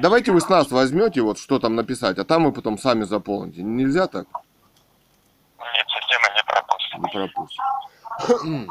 [0.03, 3.63] Давайте вы с нас возьмете, вот что там написать, а там вы потом сами заполните.
[3.63, 4.27] Нельзя так?
[5.59, 6.99] Нет, система не пропустит.
[6.99, 8.69] Не пропустим.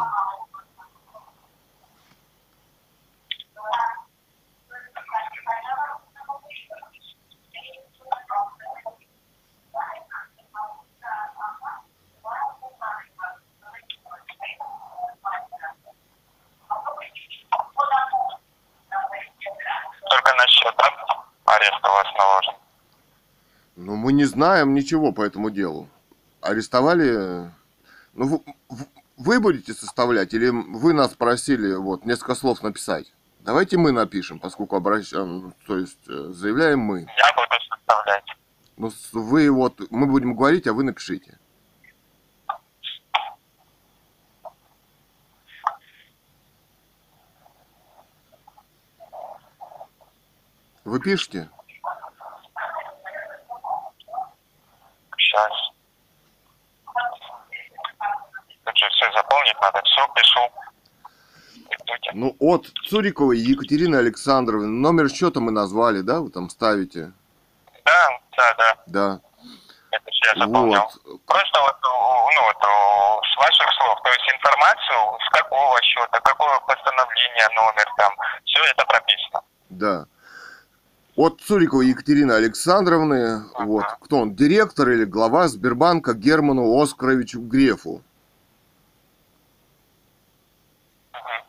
[20.10, 20.86] Только на счет, да?
[21.46, 22.54] Арест у вас наложен.
[23.76, 25.88] Ну, мы не знаем ничего по этому делу.
[26.42, 27.50] Арестовали...
[28.14, 33.14] Ну, вы, вы будете составлять или вы нас просили вот несколько слов написать?
[33.40, 37.00] Давайте мы напишем, поскольку обращаем, то есть э, заявляем мы.
[37.00, 38.26] Я буду составлять.
[38.76, 41.40] Ну, вы вот, мы будем говорить, а вы напишите.
[50.84, 51.50] Вы пишете?
[55.30, 55.52] Сейчас.
[58.66, 59.82] Тут же все заполнить надо.
[59.84, 60.40] Все пишу.
[61.70, 62.09] Диктуйте.
[62.20, 64.68] Ну, от Цуриковой Екатерины Александровны.
[64.68, 66.20] Номер счета мы назвали, да?
[66.20, 67.14] Вы там ставите.
[67.86, 68.76] Да, да, да.
[68.88, 69.22] Да.
[69.92, 70.92] Это же я заполнял.
[71.06, 71.26] Вот.
[71.26, 72.58] Просто вот, ну, вот
[73.24, 78.12] с ваших слов, то есть информацию, с какого счета, какое постановление, номер там,
[78.44, 79.42] все это прописано.
[79.70, 80.06] Да.
[81.16, 88.02] От Цуриковой Екатерины Александровны, вот, кто он, директор или глава Сбербанка Герману Оскаровичу Грефу.
[91.14, 91.44] Мгм.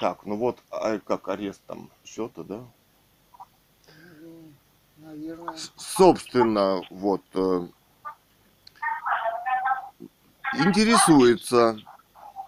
[0.00, 2.60] Так, ну вот, а как арест там счета, да?
[4.98, 5.54] Наверное.
[5.76, 7.68] Собственно, вот, э,
[10.54, 11.78] интересуется,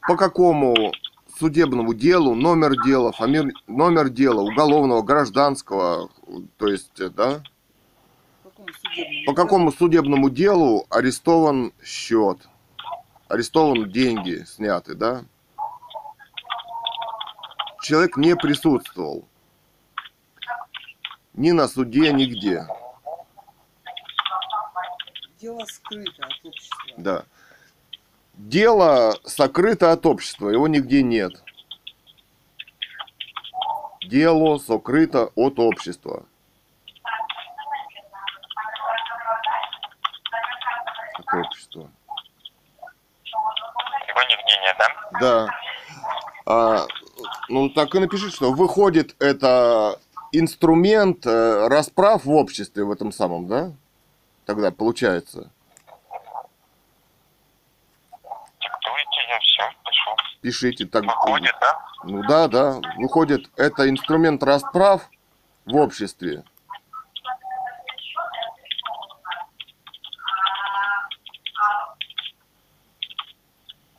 [0.06, 0.92] по какому
[1.38, 6.10] судебному делу, номер дела, фамиль, номер дела, уголовного, гражданского,
[6.58, 7.42] то есть, э, да,
[8.42, 9.26] По какому судебному?
[9.26, 12.38] По какому судебному делу арестован счет?
[13.28, 15.24] Арестован деньги сняты, да?
[17.82, 19.26] Человек не присутствовал.
[21.34, 22.66] Ни на суде, нигде.
[25.40, 26.94] Дело скрыто от общества.
[26.98, 27.24] Да.
[28.34, 31.42] Дело сокрыто от общества, его нигде нет.
[34.02, 36.26] Дело сокрыто от общества.
[41.14, 41.90] От общества.
[44.08, 45.18] Его нигде нет, да?
[45.20, 45.48] Да.
[46.46, 46.86] А,
[47.48, 49.98] ну, так и напишите, что выходит это
[50.32, 53.72] инструмент э, расправ в обществе в этом самом, да?
[54.46, 55.50] Тогда получается.
[58.60, 60.10] Диктуйте, я все пишу.
[60.40, 61.04] Пишите так.
[61.04, 61.78] Выходит, да?
[62.04, 62.80] Ну да, да.
[62.96, 65.08] Выходит, это инструмент расправ
[65.66, 66.44] в обществе.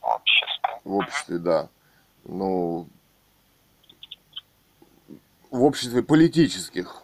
[0.02, 0.80] Общество.
[0.84, 1.70] В обществе, да.
[2.24, 2.88] Ну,
[5.62, 7.03] в обществе политических.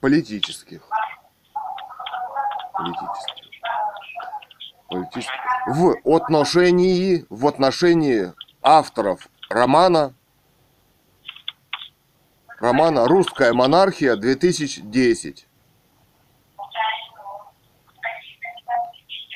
[0.00, 0.80] Политических.
[2.72, 3.44] Политических.
[4.88, 5.40] Политических.
[5.68, 10.14] В отношении, в отношении авторов романа,
[12.58, 15.46] романа «Русская монархия 2010».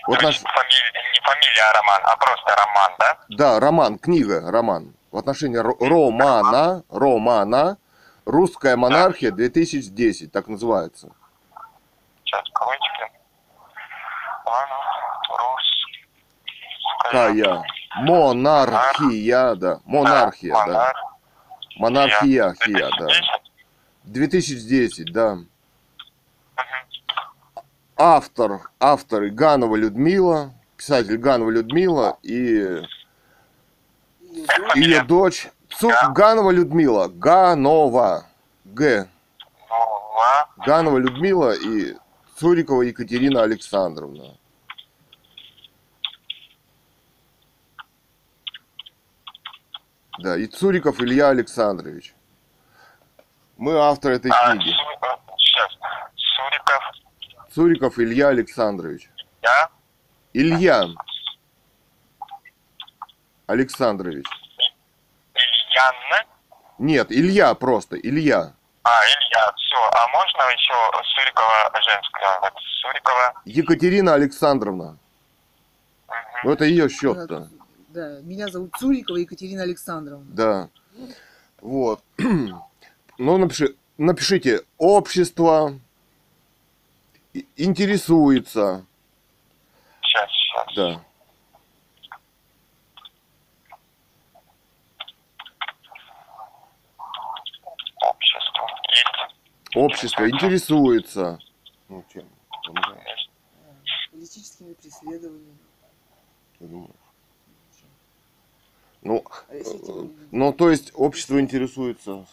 [0.08, 3.18] Вот наш, фамилия, не фамилия, а роман, а просто роман, да?
[3.28, 4.92] да, роман, книга, роман.
[5.12, 7.78] В отношении ро- романа, романа
[8.24, 11.10] «Русская монархия 2010», так называется.
[12.24, 13.12] Сейчас, кавычки.
[14.46, 14.74] Ладно,
[15.38, 15.94] русская
[17.10, 17.62] Кая.
[17.96, 19.80] Монархия, да.
[19.84, 20.66] Монархия, да.
[20.66, 21.14] Монарх.
[21.76, 23.06] Монархия, хия, да.
[24.04, 24.64] 2010?
[24.64, 25.38] 2010, да.
[27.96, 32.82] Автор, авторы Ганова Людмила, писатель Ганова Людмила и
[34.74, 35.48] ее дочь
[35.78, 38.26] Цу- Ганова Людмила, Ганова,
[38.64, 39.08] Г.
[39.68, 40.48] Нова.
[40.66, 41.96] Ганова Людмила и
[42.36, 44.36] Цурикова Екатерина Александровна.
[50.18, 52.14] Да, и Цуриков Илья Александрович.
[53.56, 54.70] Мы авторы этой А, книги.
[55.38, 55.72] сейчас.
[56.16, 57.52] Суриков.
[57.52, 59.10] Цуриков Илья Александрович.
[59.42, 59.68] Я.
[60.32, 60.86] Илья
[63.46, 64.24] Александрович.
[65.74, 66.26] Ильян.
[66.78, 68.52] Нет, Илья просто, Илья.
[68.82, 69.76] А, Илья, все.
[69.76, 70.74] А можно еще
[71.14, 72.40] Сурикова женская?
[72.40, 73.34] Вот Сурикова.
[73.44, 74.98] Екатерина Александровна.
[76.44, 77.48] Ну, это ее счет-то.
[77.88, 80.26] Да, да, меня зовут Цурикова Екатерина Александровна.
[80.28, 80.68] Да.
[81.60, 82.00] Вот.
[83.16, 85.78] Ну, напиши, напишите общество
[87.56, 88.84] интересуется.
[90.02, 90.74] Сейчас, сейчас.
[90.74, 91.00] Да.
[98.94, 99.24] Общество.
[99.74, 99.76] Есть.
[99.76, 101.38] Общество интересуется.
[101.88, 102.24] Ну, чем?
[102.66, 103.06] Помогает.
[104.12, 105.58] Политическими преследованиями.
[106.58, 106.90] ты думаешь?
[109.02, 109.62] Ну, А э,
[110.30, 112.26] ну, то есть общество интересуется.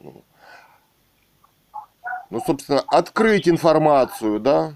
[0.00, 0.24] Ну,
[2.30, 4.74] ну, собственно, открыть информацию, да?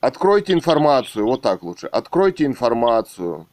[0.00, 1.86] Откройте информацию, вот так лучше.
[1.86, 3.46] Откройте информацию.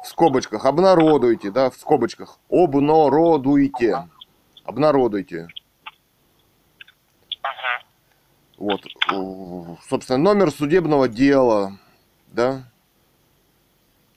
[0.11, 4.07] скобочках обнародуйте, да, в скобочках обнародуйте.
[4.63, 5.47] Обнародуйте.
[7.41, 7.81] Мгм.
[8.57, 8.81] Вот,
[9.89, 11.77] собственно, номер судебного дела,
[12.27, 12.63] да?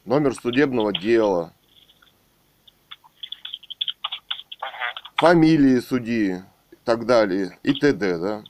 [0.04, 1.52] Номер судебного дела.
[5.16, 6.42] Фамилии судьи
[6.72, 8.44] и так далее, и т.д., да?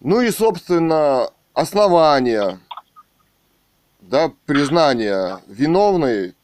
[0.00, 2.58] Ну и, собственно, основания,
[4.00, 6.34] да, признания виновной,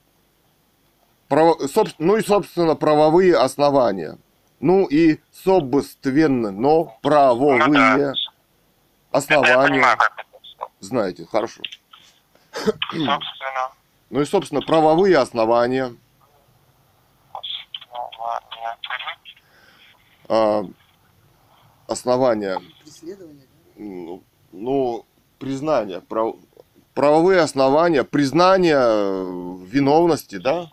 [1.28, 4.16] право- соб- ну и, собственно, правовые основания.
[4.60, 7.94] Ну и, собственно, Ну правовые да.
[7.94, 9.68] Это я основания.
[9.68, 9.98] понимаю.
[10.80, 11.62] Знаете, хорошо.
[12.52, 13.18] Собственно.
[14.10, 15.94] Ну и, собственно, правовые основания.
[17.92, 18.78] основания.
[20.30, 20.64] А,
[21.88, 23.42] основания, Преследования,
[23.76, 23.82] да?
[23.82, 24.22] ну,
[24.52, 25.04] ну,
[25.38, 26.36] признания, прав-
[26.94, 30.70] правовые основания, признания э, виновности, да.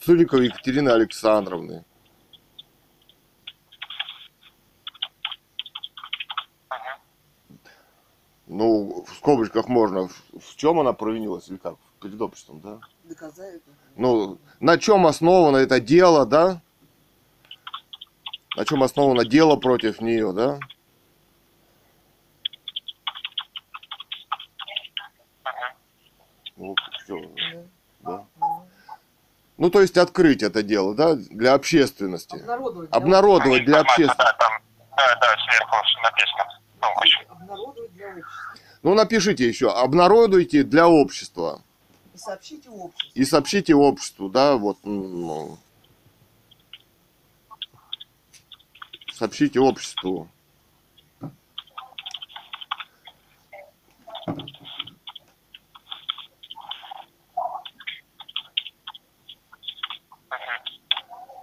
[0.00, 1.84] Цуриковой Екатерины Александровны.
[8.46, 12.80] Ну, в скобочках можно, в, чем она провинилась или как, перед обществом, да?
[13.04, 13.70] Доказать это.
[13.96, 16.60] Ну, на чем основано это дело, да?
[18.56, 20.58] На чем основано дело против нее, да?
[26.56, 26.76] Ну,
[28.00, 28.26] Да.
[29.58, 32.36] Ну, то есть открыть это дело, да, для общественности.
[32.36, 32.90] Обнародовать.
[32.90, 34.18] для Обнародовать для общественности.
[34.18, 34.52] Да, там,
[34.96, 36.60] да, да, сверху написано.
[36.80, 37.34] Ну.
[37.34, 38.54] Обнародовать для общества.
[38.82, 41.62] Ну, напишите еще, обнародуйте для общества.
[42.14, 43.10] И сообщите обществу.
[43.14, 45.58] И сообщите обществу, да, вот, ну,
[49.22, 50.28] сообщите обществу.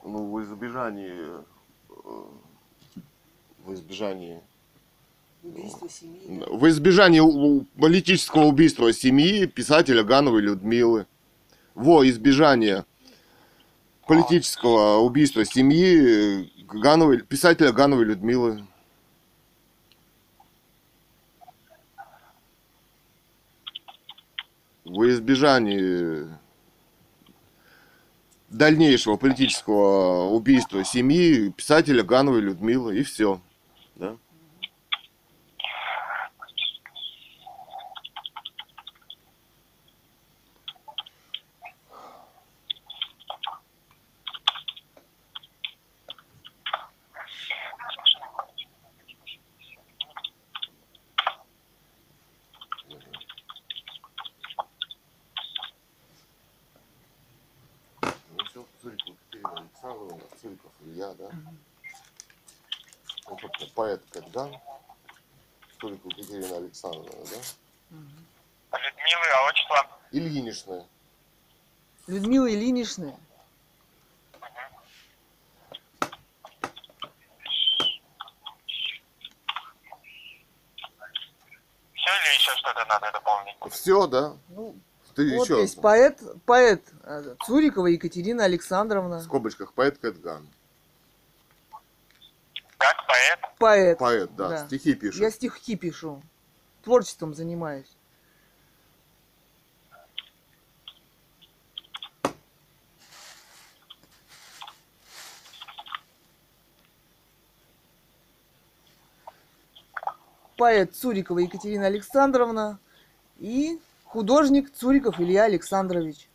[0.03, 1.13] Ну, в избежании,
[1.89, 2.23] э,
[3.63, 4.41] в избежании,
[5.41, 6.19] Убийство семьи.
[6.27, 6.45] да.
[6.47, 11.07] в избежании политического убийства семьи писателя Гановой Людмилы.
[11.75, 12.84] Во избежание
[14.10, 18.66] политического убийства семьи Гановой, писателя Гановой Людмилы.
[24.84, 26.28] В избежании
[28.49, 32.97] дальнейшего политического убийства семьи писателя Гановой Людмилы.
[32.97, 33.39] И все.
[33.93, 34.18] Да?
[60.41, 61.30] Цуриков Илья, да?
[63.28, 64.57] Ну, собственно, поэт Кэтган.
[65.80, 68.78] Цуриков Екатерина Александровна, да?
[68.78, 69.99] Людмилы, а отчество?
[70.50, 70.86] Ильиничная.
[72.08, 73.14] Людмила Ильинична.
[81.93, 83.56] Все или еще что-то надо дополнить?
[83.72, 84.38] Все, да?
[84.50, 84.76] Ну,
[85.16, 89.22] Ты вот еще есть поэт, поэт э, Цурикова Екатерина в Александровна.
[89.22, 90.47] скобочках поэт Кэтган.
[92.78, 93.39] Как поэт?
[93.58, 93.97] Поэт.
[93.97, 94.66] Поэт, да, Да.
[94.68, 95.20] стихи пишет.
[95.22, 96.22] Я стихи пишу.
[96.84, 97.89] Творчеством занимаюсь.
[110.60, 112.80] Поэт Цурикова Екатерина Александровна
[113.38, 116.28] и художник Цуриков Илья Александрович.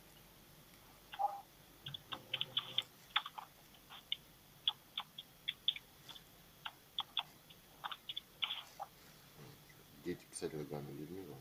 [10.03, 11.35] Дети писателя Ганна Людмила.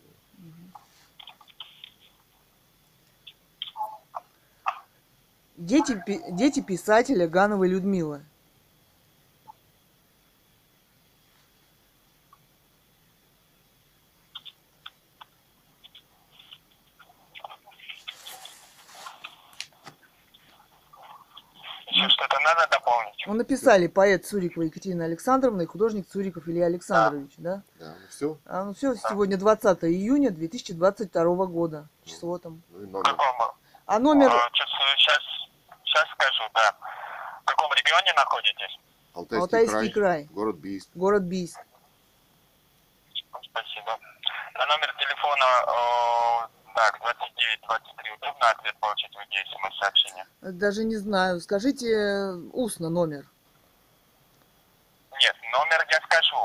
[5.57, 8.23] Дети, дети писателя Гановой Людмилы.
[21.95, 23.14] Еще что-то надо дополнить?
[23.27, 27.63] Ну, написали поэт Цурикова Екатерина Александровна и художник Цуриков Илья Александрович, да?
[27.79, 28.39] Да, ну все.
[28.45, 31.89] А, ну все, сегодня 20 июня 2022 года.
[32.05, 32.63] Число там.
[32.71, 33.17] Ну и номер.
[33.87, 35.21] А номер сейчас,
[35.85, 36.77] сейчас скажу, да.
[37.43, 38.79] В каком регионе находитесь?
[39.15, 40.29] Алтайский, Алтайский край.
[40.31, 40.89] Город Бийск.
[40.95, 41.59] город Бийск.
[43.43, 43.99] Спасибо.
[44.55, 50.27] На номер телефона так, 29-23 удобно ответ получить в виде смс-сообщения?
[50.43, 51.41] Даже не знаю.
[51.41, 53.25] Скажите э, устно номер.
[55.21, 56.37] Нет, номер я скажу.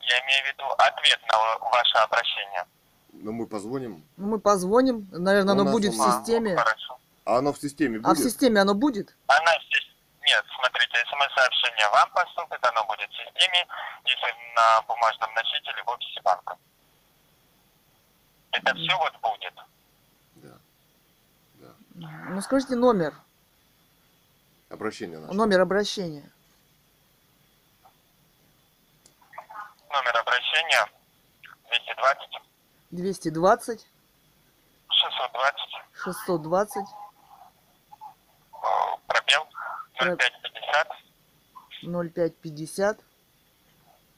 [0.00, 2.64] Я имею в виду ответ на ваше обращение.
[3.12, 4.04] Ну мы позвоним.
[4.16, 5.08] Ну, мы позвоним.
[5.12, 6.56] Наверное, оно будет в системе.
[6.56, 6.98] Хорошо.
[7.24, 8.24] А оно в системе А в будет?
[8.24, 9.14] системе оно будет?
[9.26, 9.86] Она здесь...
[10.22, 13.66] Нет, смотрите, смс-сообщение вам поступит, оно будет в системе,
[14.04, 16.56] если на бумажном носителе в офисе банка.
[18.58, 19.54] Это все вот будет.
[20.36, 20.58] Да.
[21.54, 21.74] Да.
[22.30, 23.14] Ну, скажите номер.
[24.68, 25.32] Обращение наше.
[25.34, 26.30] Номер обращения.
[29.90, 30.86] Номер обращения
[31.70, 32.28] 220
[32.90, 33.86] 220
[34.90, 35.58] 620
[36.04, 36.86] 620 э,
[39.06, 39.46] пробел
[39.96, 40.88] Про- 0550
[41.82, 43.00] 0550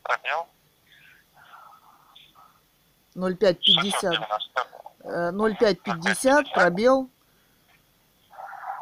[0.03, 0.49] пробел
[3.21, 7.11] 0550 690 э, 0550 пробел.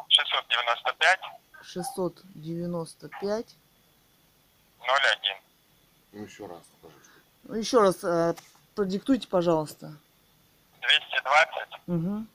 [0.09, 1.19] 695
[1.63, 3.55] 695
[4.81, 5.37] 01
[6.11, 7.09] Ну еще раз, пожалуйста.
[7.43, 8.35] Ну, еще раз э,
[8.75, 9.93] продиктуйте, пожалуйста.
[10.81, 12.25] 220 Угу,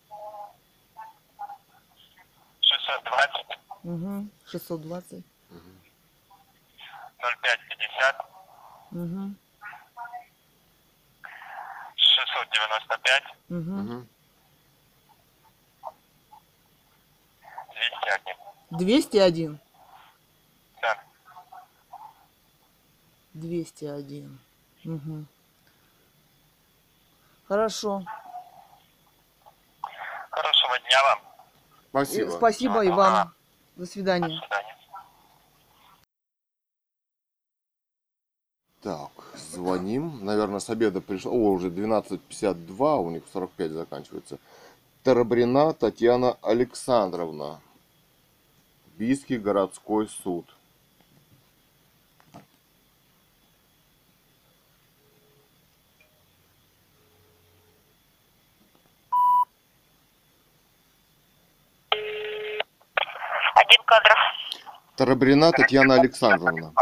[2.60, 3.46] 620
[3.84, 5.24] угу, 620.
[5.50, 5.78] Мгм.
[7.18, 8.16] 0550
[8.92, 9.34] Угу,
[12.14, 13.58] 695 угу.
[13.58, 14.08] Мгм.
[17.74, 18.34] 201
[18.70, 19.58] 201.
[20.82, 20.98] Да.
[23.34, 24.38] 201.
[24.84, 25.24] Угу.
[27.48, 28.04] Хорошо.
[30.30, 31.18] Хорошего дня вам.
[31.18, 32.30] И Спасибо.
[32.30, 33.34] спасибо и вам.
[33.76, 34.28] До свидания.
[34.28, 34.73] До свидания.
[38.84, 40.22] Так, звоним.
[40.26, 41.32] Наверное, с обеда пришел.
[41.32, 44.38] О, уже 12.52, у них 45 заканчивается.
[45.02, 47.62] Тарабрина Татьяна Александровна.
[48.98, 50.44] Бийский городской суд.
[63.54, 64.18] Один кадров.
[64.96, 66.74] Тарабрина Татьяна Александровна.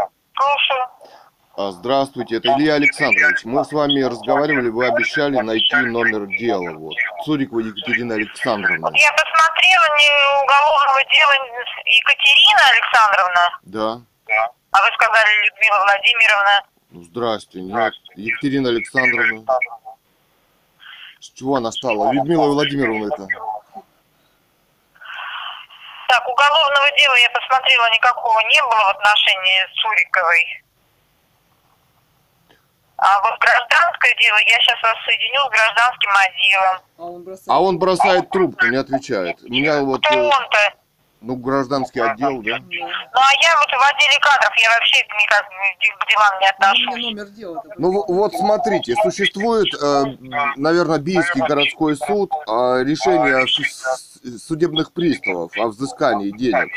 [1.55, 3.45] А, Здравствуйте, это Илья Александрович.
[3.45, 6.71] Мы с вами разговаривали, вы обещали найти номер дела.
[6.77, 6.95] Вот.
[7.25, 8.89] Цурикова Екатерина Александровна.
[8.95, 10.09] Я посмотрела не
[10.43, 11.33] уголовного дела
[11.85, 14.01] Екатерина Александровна, Да.
[14.71, 16.65] а вы сказали Людмила Владимировна.
[16.89, 17.61] Ну, здрасте.
[17.61, 19.45] Нет, Екатерина Александровна.
[21.19, 22.11] С чего она стала?
[22.13, 23.27] Людмила Владимировна это.
[26.09, 30.62] Так, уголовного дела я посмотрела, никакого не было в отношении Цуриковой.
[32.97, 36.81] А вот гражданское дело, я сейчас вас соединю с гражданским отделом.
[36.97, 37.47] А он бросает.
[37.49, 39.41] А он бросает трубку, не отвечает.
[39.43, 40.05] У меня вот...
[40.05, 40.57] Кто э, он-то?
[41.21, 42.57] Ну, гражданский отдел, да?
[42.59, 47.03] Ну а я вот в отделе кадров, я вообще никак к делам не Ну, отношусь.
[47.03, 47.75] номер дела такой.
[47.77, 49.67] Ну вот смотрите, существует,
[50.57, 56.69] наверное, Бийский городской суд, э, решение су- судебных приставов о взыскании денег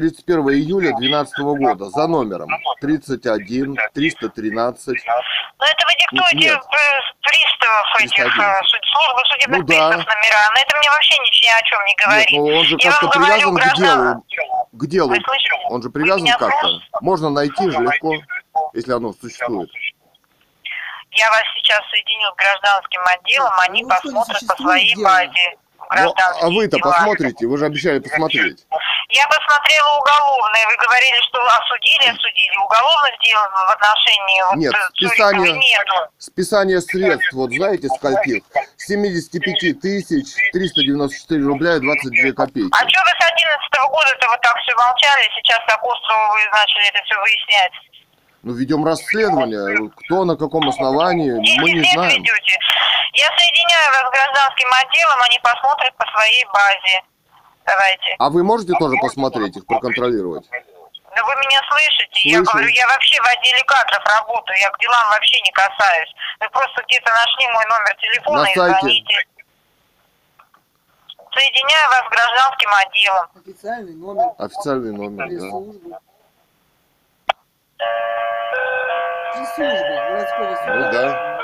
[0.00, 2.50] 31 июля 2012 года за номером
[2.82, 4.96] 31 313.
[5.58, 6.58] Ну это вы диктуете Нет.
[6.60, 6.60] э,
[7.22, 8.64] приставов этих 301.
[8.68, 9.72] суд- службы судебных Ну да.
[9.72, 12.30] приставов номера, но это мне вообще ничего ни о чем не Нет, говорит.
[12.32, 14.24] ну он же как-то вам говорю, привязан к делу.
[14.72, 15.14] К делу.
[15.70, 16.68] Он же привязан как-то.
[17.00, 18.12] Можно найти же легко,
[18.74, 19.70] если оно существует.
[21.12, 25.08] Я вас сейчас соединю с гражданским отделом, они Ну, посмотрят по своей дело?
[25.88, 26.04] Базе.
[26.04, 26.92] Ну, гражданские а вы-то дела.
[26.92, 28.66] посмотрите, вы же обещали посмотреть.
[29.10, 30.66] Я посмотрела уголовное.
[30.66, 32.56] Вы говорили, что осудили, осудили.
[32.58, 35.94] Уголовных дел в отношении вот, Нет, списание- нету.
[36.18, 38.42] Списание средств, вот знаете, скольких?
[38.76, 42.70] 75 тысяч 394 рубля и 22 копейки.
[42.72, 45.22] А что вы с 11 года-то вот так все молчали?
[45.36, 47.72] Сейчас так остро вы начали это все выяснять.
[48.46, 49.90] Ну, ведем расследование.
[50.06, 52.22] Кто на каком основании, мы не знаем.
[52.22, 52.54] ведете.
[53.14, 57.02] Я соединяю вас с гражданским отделом, они посмотрят по своей базе.
[57.66, 58.14] Давайте.
[58.20, 60.46] А вы можете тоже посмотреть их, проконтролировать?
[60.52, 62.28] Да вы меня слышите?
[62.30, 62.52] Я Слышу.
[62.52, 66.14] говорю, я вообще в отделе кадров работаю, я к делам вообще не касаюсь.
[66.38, 68.78] Вы просто где-то нашли мой номер телефона На и сайте.
[68.78, 69.26] звоните.
[71.34, 73.26] Соединяю вас с гражданским отделом.
[73.42, 75.26] Официальный номер Официальный номер,
[75.90, 75.98] да.
[77.78, 78.56] Пресс-службы.
[79.34, 80.74] Пресс-служба городского суда.
[80.74, 81.36] Ну да.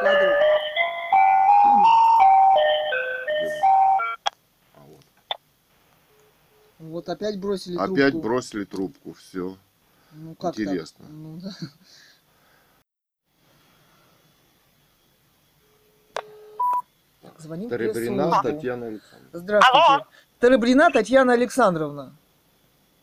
[0.00, 0.34] Кадров.
[6.78, 8.20] Вот опять бросили Опять трубку.
[8.28, 9.56] бросили трубку, все.
[10.12, 10.60] Ну как так?
[10.60, 11.04] Интересно.
[11.08, 11.50] Ну, да.
[17.22, 18.40] Так, звоним Таребрина.
[18.42, 19.38] Татьяна Александровна.
[19.38, 19.86] Здравствуйте.
[19.86, 20.06] Алло.
[20.38, 22.16] Таребрина Татьяна Александровна.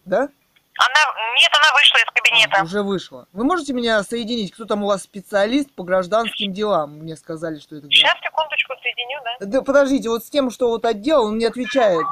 [0.06, 0.30] Да?
[0.78, 1.00] Она,
[1.40, 2.64] нет, она вышла из кабинета.
[2.64, 3.28] Уже вышла.
[3.32, 4.52] Вы можете меня соединить?
[4.52, 7.00] Кто там у вас специалист по гражданским делам?
[7.00, 7.88] Мне сказали, что это...
[7.90, 9.46] Сейчас, секундочку, соединю, да?
[9.46, 12.04] Да подождите, вот с тем, что вот отдел, он не отвечает.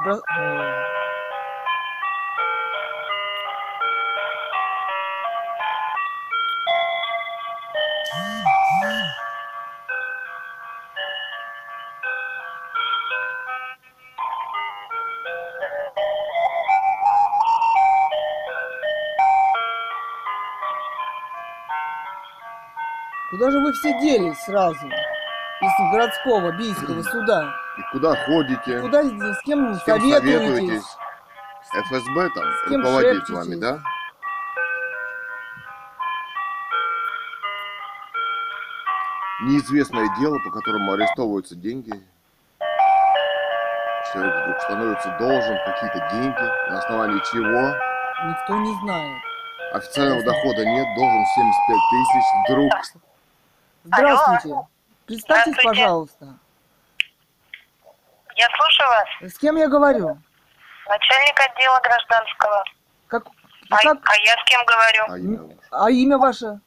[23.72, 24.86] Вы все делись сразу?
[24.86, 27.54] Из городского, бийского суда.
[27.78, 28.80] И куда ходите?
[28.80, 30.22] Куда, с кем С кем советуетесь?
[30.22, 30.96] советуетесь?
[31.72, 33.34] ФСБ там С кем руководит шепчетесь?
[33.34, 33.78] вами, да?
[39.42, 41.92] Неизвестное дело, по которому арестовываются деньги.
[44.12, 47.74] Человек вдруг становится должен какие-то деньги, на основании чего
[48.28, 49.22] Никто не знает.
[49.72, 52.72] официального дохода нет, должен 75 тысяч, вдруг
[53.84, 54.56] Здравствуйте.
[55.06, 55.68] Представьтесь, Здравствуйте.
[55.68, 56.26] пожалуйста.
[58.36, 59.32] Я слушаю вас.
[59.32, 60.18] С кем я говорю?
[60.88, 62.64] Начальник отдела гражданского.
[63.08, 63.24] Как,
[63.70, 65.04] А, как, а я с кем говорю?
[65.08, 66.60] а имя ваше, а имя ваше?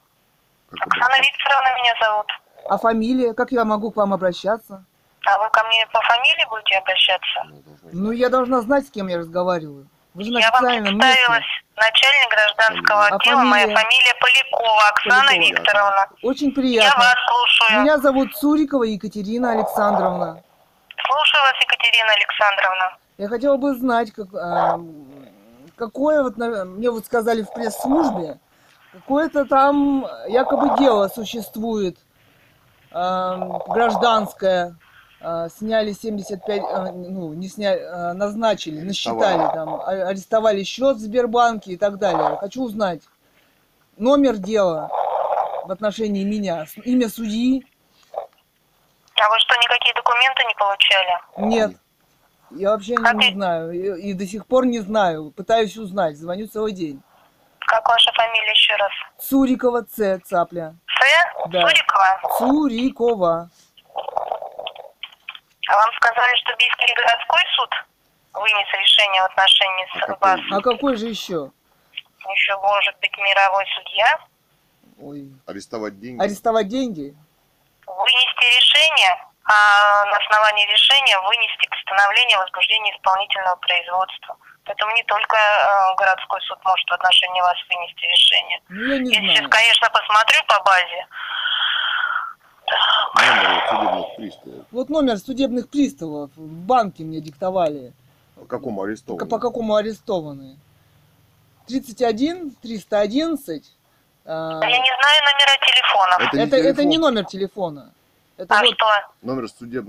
[0.70, 1.16] как Оксана?
[1.18, 2.28] Викторовна меня зовут.
[2.70, 3.34] А фамилия?
[3.34, 4.84] Как я могу к вам обращаться?
[5.28, 7.44] А вы ко мне по фамилии будете обращаться?
[7.46, 7.64] Ну,
[7.94, 9.88] Ну, я должна знать, с кем я разговариваю.
[10.16, 11.40] Вы же на Я вам представилась.
[11.40, 11.44] месте.
[11.76, 13.42] Начальник гражданского А отдела.
[13.42, 13.76] Моя фамилия?
[13.76, 15.60] фамилия Полякова Оксана Полякова.
[15.60, 16.08] Викторовна.
[16.24, 17.04] Очень Я приятно.
[17.04, 17.82] вас слушаю.
[17.84, 20.42] Меня зовут Цурикова Екатерина Александровна.
[21.06, 22.98] Слушаю вас, Екатерина Александровна.
[23.18, 24.80] Я хотела бы знать, как, а,
[25.78, 28.40] какое вот, мне вот сказали в пресс-службе,
[28.94, 31.98] какое-то там якобы дело существует
[32.92, 33.36] а,
[33.68, 34.76] гражданское.
[35.22, 41.74] А, сняли 75, а, ну, не сняли, а, назначили, насчитали там, арестовали счет в Сбербанке
[41.74, 42.38] и так далее.
[42.40, 43.02] Хочу узнать
[43.98, 44.90] номер дела
[45.66, 47.66] в отношении меня, с- имя судьи.
[48.14, 51.18] А вы что, никакие документы не получали?
[51.38, 51.78] Нет.
[52.52, 53.72] Я вообще Как не, и- знаю.
[53.72, 55.32] И, и до сих пор не знаю.
[55.32, 56.18] Пытаюсь узнать.
[56.18, 57.02] Звоню целый день.
[57.60, 58.92] Как ваша фамилия еще раз?
[59.18, 60.20] Цурикова Ц.
[60.20, 60.76] Цапля.
[60.86, 61.48] С?
[61.50, 61.62] Да.
[61.62, 62.38] Сурикова?
[62.38, 63.50] Цурикова.
[65.68, 67.70] А вам сказали, что Бийский городской суд
[68.34, 70.40] вынес решение в отношении А с какой вас?
[70.52, 71.52] А какой же еще?
[72.34, 74.20] Еще может быть мировой судья.
[75.00, 75.30] Ой.
[75.48, 76.22] Арестовать деньги?
[76.22, 77.16] Арестовать деньги?
[77.86, 84.38] Вынести решение, а на основании решения вынести постановление о возбуждении исполнительного производства.
[84.66, 88.60] Поэтому не только э, городской суд может в отношении вас вынести решение.
[88.70, 89.50] Ну, я не Я сейчас, знаю.
[89.52, 91.06] конечно, посмотрю по базе.
[93.18, 94.66] Номер вот судебных приставов.
[94.72, 97.94] Вот номер судебных приставов в банке мне диктовали.
[98.36, 99.30] По какому арестованному?
[99.30, 100.58] По какому арестованы?
[101.68, 103.64] 31, 311.
[104.26, 106.20] а, Я не знаю номера телефонов.
[106.28, 106.90] Это не Это, это телефон.
[106.90, 107.92] не номер телефона.
[108.38, 108.86] Это А вот, что?
[109.22, 109.86] Номер судеб...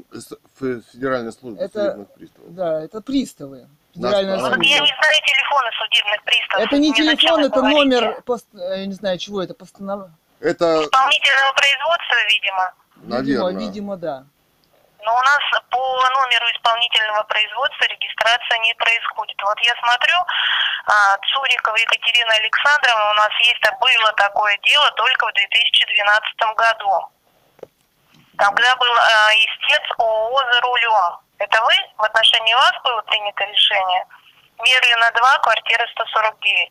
[0.61, 2.55] Федеральной службы Это- судебных приставов.
[2.55, 3.67] да, это приставы.
[3.93, 4.63] Федеральная Вот я служба.
[4.63, 4.87] не знаю
[5.27, 6.67] телефоны судебных приставов.
[6.67, 7.79] Это не Мне телефон, это говорите?
[7.79, 10.11] номер, пост- я не знаю, чего это, постанов...
[10.41, 12.75] Это, Исполнительного производства, видимо.
[12.97, 14.25] Видимо, наверное, видимо, да.
[15.03, 19.37] Но у нас по номеру исполнительного производства регистрация не происходит.
[19.43, 20.19] Вот я смотрю,
[20.87, 26.91] а, Цурикова Екатерина Александровна, у нас есть, а, было такое дело только в 2012 году.
[28.37, 31.19] Тогда был а, истец ООО «За рулем».
[31.39, 31.75] Это вы?
[31.99, 34.05] В отношении вас было принято решение?
[34.59, 36.71] Мерлина 2, квартира 149.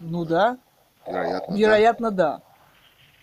[0.00, 0.56] Ну да,
[1.08, 1.58] вероятно, да.
[1.58, 2.40] вероятно, да.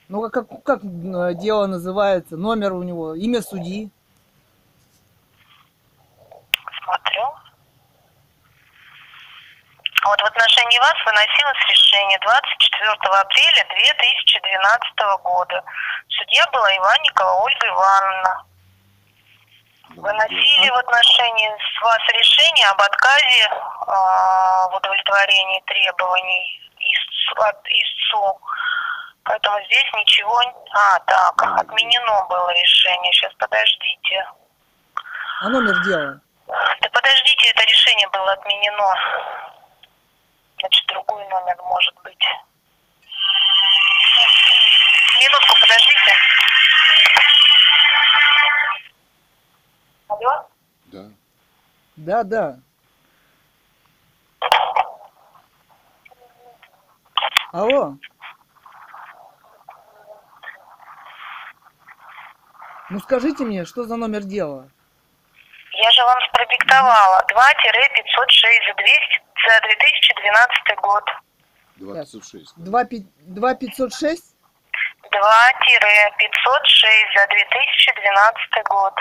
[0.08, 3.90] Ну а как, как э, дело называется, номер у него, имя судьи.
[6.84, 7.24] Смотрю.
[10.06, 15.64] Вот в отношении вас выносилось решение 24 апреля 2012 года.
[16.10, 18.46] Судья была Иванникова Ольга Ивановна.
[19.96, 23.92] Выносили в отношении с вас решение об отказе э,
[24.70, 28.40] в удовлетворении требований ИС- от ИСУ.
[29.24, 30.40] Поэтому здесь ничего...
[30.72, 33.12] А, так, отменено было решение.
[33.14, 34.30] Сейчас, подождите.
[35.42, 36.20] А номер дела?
[36.48, 38.96] Да подождите, это решение было отменено.
[40.60, 42.26] Значит, другой номер может быть.
[45.20, 46.14] Минутку, подождите.
[50.08, 50.48] Алло?
[50.86, 51.04] Да.
[51.98, 52.60] Да, да.
[57.56, 57.96] Алло.
[62.90, 64.70] Ну скажите мне, что за номер дела?
[65.72, 67.32] Я же вам продиктовала 2-506
[68.68, 71.04] за 200 за 2012 год.
[71.78, 72.54] 26.
[72.58, 72.84] 2
[73.22, 74.36] 2506?
[75.14, 75.24] 2-506
[77.16, 78.94] за 2012 год.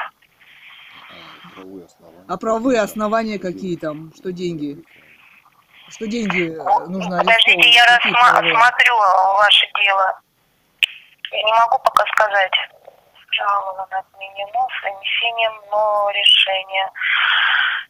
[1.10, 2.24] А, правовые основания.
[2.28, 4.12] А правовые основания какие там?
[4.14, 4.84] Что деньги?
[5.88, 8.54] Что деньги э, нужно Подождите, я Какие рассма- правовые?
[8.54, 8.96] смотрю
[9.38, 10.20] ваше дело.
[11.30, 12.52] Я не могу пока сказать.
[13.30, 16.90] Жалоба отменено с вынесением нового решения.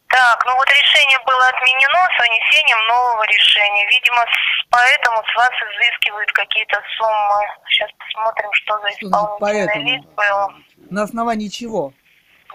[0.09, 3.85] Так, ну вот решение было отменено с вынесением нового решения.
[3.87, 7.41] Видимо, с- поэтому с вас изыскивают какие-то суммы.
[7.69, 10.51] Сейчас посмотрим, что за значит исполнительный лист был.
[10.91, 11.93] На основании чего?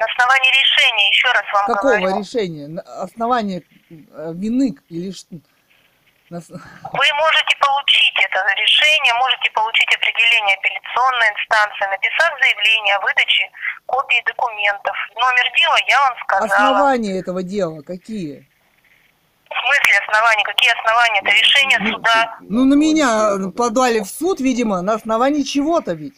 [0.01, 2.19] На основании решения, еще раз вам Какого говорю.
[2.21, 2.69] решения?
[2.69, 5.29] На основании э, вины или что?
[6.31, 13.51] Вы можете получить это решение, можете получить определение апелляционной инстанции, написав заявление о выдаче
[13.85, 14.97] копии документов.
[15.17, 16.47] Номер дела я вам сказала.
[16.47, 18.49] Основания этого дела какие?
[19.51, 20.45] В смысле основания?
[20.45, 21.21] Какие основания?
[21.21, 22.37] Это решение суда.
[22.41, 26.15] Ну, на меня подали в суд, видимо, на основании чего-то ведь.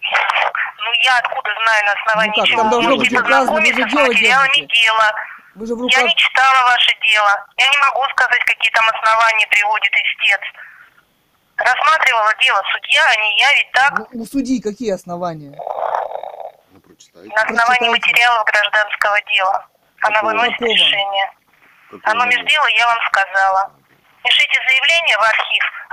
[0.84, 2.58] Ну, я откуда знаю на основании Ну как, чего?
[2.60, 4.82] там должно быть указано, вы же познакомиться с дело материалами держите.
[4.86, 5.14] дела.
[5.54, 6.04] Вы же в Я руках...
[6.04, 7.32] не читала ваше дело.
[7.56, 10.40] Я не могу сказать, какие там основания приводит истец.
[11.56, 13.92] Рассматривала дело судья, а не я, ведь так?
[14.12, 15.54] Ну, У судьи какие основания?
[16.72, 17.28] Ну, прочитайте.
[17.30, 17.90] На основании Прочитайте.
[17.90, 19.66] материалов гражданского дела.
[20.02, 20.30] Она Какого?
[20.32, 20.68] выносит Какого?
[20.74, 21.26] решение.
[21.90, 23.72] Какой А номер дела я вам сказала.
[24.24, 25.22] Пишите заявление в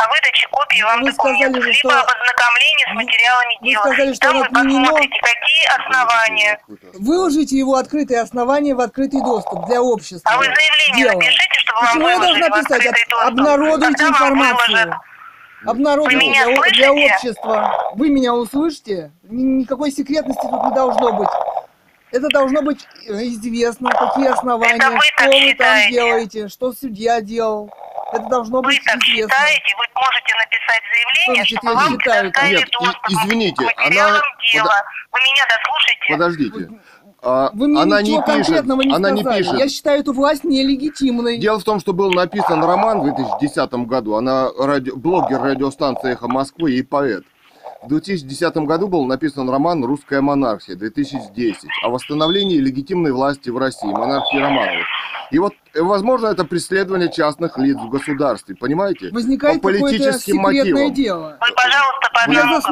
[0.03, 3.67] о выдаче копии вам Вы сказали документов, же, либо что- об ознакомлении с материалами вы
[3.69, 3.81] дела.
[3.83, 6.59] сказали, что там вы посмотрите, какие основания.
[6.99, 10.31] Выложите его открытые основания в открытый доступ для общества.
[10.33, 11.13] А вы заявление Дело.
[11.13, 12.83] напишите, чтобы вам Почему я выложили должна в писать?
[13.09, 13.27] доступ.
[13.27, 14.77] Обнародуйте вам информацию.
[14.77, 14.93] выложат.
[15.63, 17.91] Меня для, для общества.
[17.95, 19.11] Вы меня услышите?
[19.23, 21.29] Ни- Никакой секретности тут не должно быть.
[22.11, 25.91] Это должно быть э, известно, какие основания, Это вы что вы там считаете.
[25.91, 27.71] делаете, что судья делал.
[28.13, 29.29] Это должно Вы быть так известно.
[29.33, 32.21] считаете, вы можете написать заявление, Что значит, чтобы я вам считаю?
[32.23, 34.21] предоставили Нет, доступ извините, к материалам она-
[34.53, 34.83] дела.
[35.13, 36.13] Вы меня дослушайте.
[36.13, 36.81] Подождите.
[37.23, 39.43] А, Вы мне она ничего не пишет, конкретного не она не сказали.
[39.43, 39.59] пишет.
[39.59, 41.37] Я считаю эту власть нелегитимной.
[41.37, 44.15] Дело в том, что был написан роман в 2010 году.
[44.15, 47.23] Она ради- блогер радиостанции «Эхо Москвы» и поэт.
[47.81, 53.87] В 2010 году был написан роман «Русская монархия» 2010 о восстановлении легитимной власти в России,
[53.87, 54.85] монархии Романовых.
[55.31, 59.09] И вот, возможно, это преследование частных лиц в государстве, понимаете?
[59.11, 60.93] Возникает По политическим секретное мотивам.
[60.93, 61.37] дело.
[61.39, 62.21] Вы, пожалуйста, по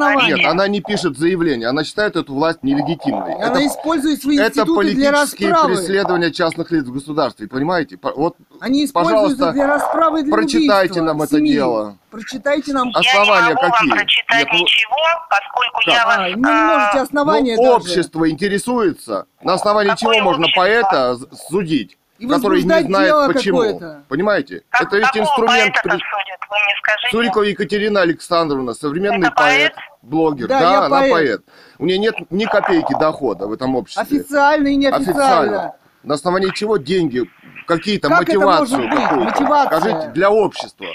[0.10, 0.28] одному.
[0.28, 3.36] Нет, она не пишет заявление, она считает эту власть нелегитимной.
[3.36, 5.76] Она это использует свои это институты для политические расправы.
[5.76, 7.98] преследования частных лиц в государстве, понимаете?
[7.98, 11.54] По- Вот Они используют Пожалуйста, это для расправы для прочитайте нам это семьи.
[11.54, 11.98] дело.
[12.12, 12.90] Прочитайте нам.
[12.94, 13.90] А Я Основания не могу какие?
[13.90, 14.96] вам прочитать Нет, ничего,
[15.30, 15.94] поскольку Так.
[15.94, 16.28] я А, вас...
[16.36, 17.76] не а, можете основания ну, даже.
[17.76, 20.62] общество интересуется, на основании Какое чего можно общество?
[20.62, 23.80] поэта з- судить, И который не знает почему.
[24.08, 24.64] Понимаете?
[24.70, 26.40] как- это ведь инструмент при- судят?
[26.50, 27.10] Вы мне скажите.
[27.12, 29.74] Сурикова Екатерина Александровна, современный Это поэт?
[29.74, 30.48] поэт, блогер.
[30.48, 31.12] Да, Да, я она поэт.
[31.12, 31.42] поэт.
[31.78, 34.02] У нее нет ни копейки дохода в этом обществе.
[34.02, 35.76] Официально и неофициально.
[36.04, 37.30] На основании чего деньги,
[37.68, 39.16] какие-то Как мотивацию какую-то?
[39.16, 39.80] Мотивация.
[39.80, 40.88] Скажите, для общества.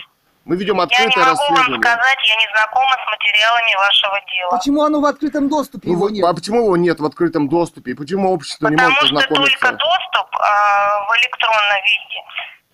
[0.44, 1.80] Мы ведем Я не открытое могу вам расследование.
[1.80, 4.50] сказать, я не знакома с материалами вашего дела.
[4.50, 5.88] Почему оно в открытом доступе?
[5.88, 6.24] Ну, его нет?
[6.24, 7.92] а почему его нет в открытом доступе?
[7.92, 9.72] И почему общество не Потому может что только ознакомиться?
[9.72, 12.20] доступ а, в электронном виде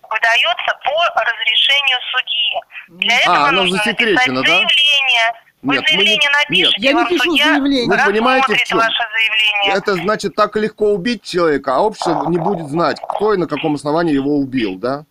[0.03, 2.59] выдается по разрешению судьи.
[3.07, 4.47] Для А, этого оно нужно засекречено, да?
[4.47, 5.33] заявление.
[5.61, 6.73] Вы Нет, мы не- заявление напишите, нет.
[6.77, 7.97] Я не вам пишу судья заявление.
[7.97, 8.77] Вы понимаете, в чем?
[8.79, 9.77] ваше заявление.
[9.77, 13.75] Это значит так легко убить человека, а общество не будет знать, кто и на каком
[13.75, 15.05] основании его убил, да?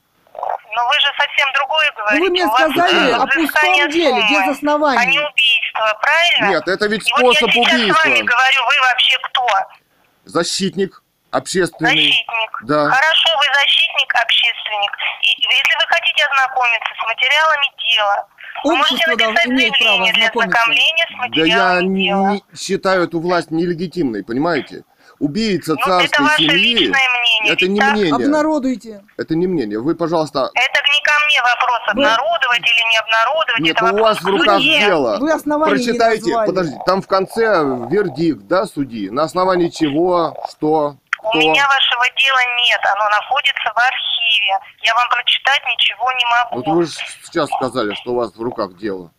[0.74, 2.22] Но вы же совсем другое Ну, говорите.
[2.22, 5.18] вы мне сказали о пустом деле, суммы, без а не оснований.
[5.18, 6.46] убийство, правильно?
[6.50, 7.72] Нет, это ведь И вот способ я сейчас с
[8.04, 8.26] вами убийства.
[8.26, 9.46] говорю, вы вообще кто?
[10.24, 11.90] Защитник общественный.
[11.90, 12.50] Защитник.
[12.64, 12.90] Да.
[12.90, 14.92] Хорошо, вы защитник, общественник.
[15.22, 18.26] И если вы хотите ознакомиться с материалами дела,
[18.64, 20.58] вы можете Общество должно- написать имеет право заявление для ознакомиться.
[20.58, 22.28] ознакомления с Да я материалами не, дела.
[22.30, 24.82] не считаю эту власть нелегитимной, понимаете?
[25.20, 26.74] Убийца это царской ваше семьи.
[26.74, 27.52] личное мнение.
[27.52, 27.92] Это не так?
[27.92, 28.14] мнение.
[28.14, 29.04] Обнародуйте.
[29.18, 29.78] Это не мнение.
[29.78, 33.60] Вы, пожалуйста, Это не ко мне вопрос, Вы- обнародовать или не обнародовать.
[33.60, 34.80] Нет, это у вопрос вас в руках судье.
[34.80, 35.18] дело.
[35.20, 37.44] Вы основания не Прочитайте, подождите, там в конце
[37.90, 39.10] вердикт, да, судьи?
[39.10, 41.38] На основании чего, что, У кто?
[41.38, 44.58] меня вашего дела нет, оно находится в архиве.
[44.82, 46.56] Я вам прочитать ничего не могу.
[46.64, 46.92] Вот вы же
[47.24, 49.10] сейчас сказали, что у вас в руках дело.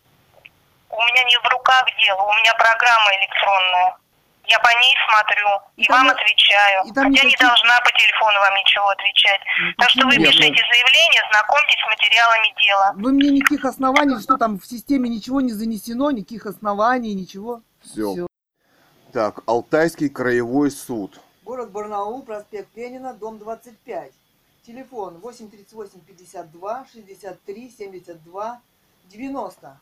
[0.90, 3.96] У меня не в руках дело, у меня программа электронная.
[4.48, 6.84] Я по ней смотрю и, И там вам не- отвечаю.
[6.84, 9.40] и там Хотя не никаких- должна по телефону вам ничего отвечать.
[9.60, 10.16] Ну, так что вы?
[10.16, 12.92] Нет, пишите ну- заявление, знакомьтесь с материалами дела.
[12.96, 17.62] Вы мне никаких оснований, что там в системе ничего не занесено, никаких оснований, ничего.
[17.82, 18.12] Все.
[18.14, 18.26] Всё.
[19.12, 21.20] Так, Алтайский краевой суд.
[21.44, 24.12] Город Барнаул, проспект Ленина, дом 25.
[24.66, 28.60] Телефон 838 52 63 72
[29.06, 29.78] 90.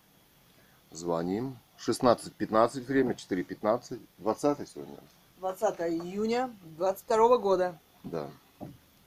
[0.90, 1.58] Звоним.
[1.86, 4.00] 16.15 время, 4.15.
[4.18, 4.96] 20 сегодня?
[5.38, 7.78] 20 июня 22 года.
[8.04, 8.28] Да.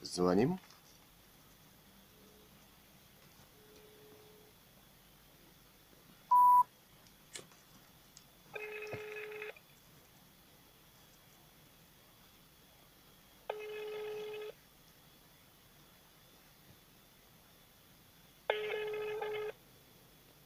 [0.02, 0.60] Звоним.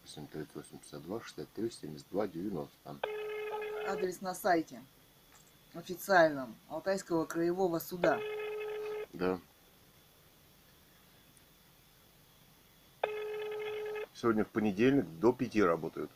[0.07, 2.97] Восемь девять восемь пятьдесят два шестьдесят три семьдесят два девяносто.
[3.87, 4.81] Адрес на сайте
[5.73, 8.17] официальном Алтайского краевого суда.
[9.11, 9.37] Да.
[14.13, 16.09] Сегодня в понедельник до пяти работают.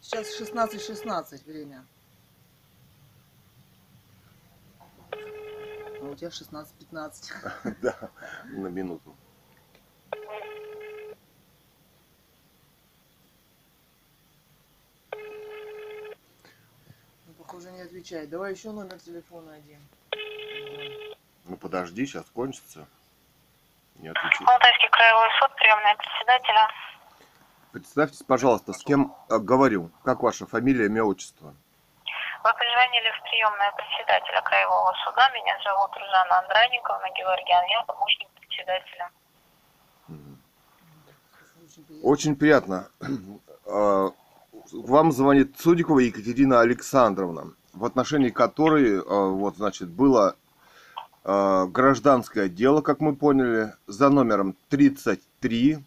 [0.00, 1.84] Сейчас 16.16 время.
[5.12, 7.76] А у тебя 16.15.
[7.82, 8.10] Да,
[8.52, 9.14] на минуту.
[17.26, 18.30] Ну, похоже, не отвечает.
[18.30, 19.80] Давай еще номер телефона один.
[21.44, 22.86] Ну подожди, сейчас кончится.
[23.96, 24.46] Не отвечай.
[24.46, 26.68] Алтайский краевой суд, приемная председателя.
[27.72, 29.90] Представьтесь, пожалуйста, с кем э, говорю.
[30.04, 31.54] Как ваша фамилия, имя, отчество?
[32.44, 35.28] Вы позвонили в приемную председателя краевого суда.
[35.30, 37.64] Меня зовут Рузана Андраниковна Георгиан.
[37.70, 39.10] Я помощник председателя.
[40.08, 40.42] Мгм.
[41.66, 42.08] Очень приятно.
[42.10, 42.90] Очень приятно.
[43.66, 44.10] Э,
[44.72, 50.36] Вам звонит Судикова Екатерина Александровна, в отношении которой, э, вот, значит, было
[51.24, 55.78] э, гражданское дело, как мы поняли, за номером 33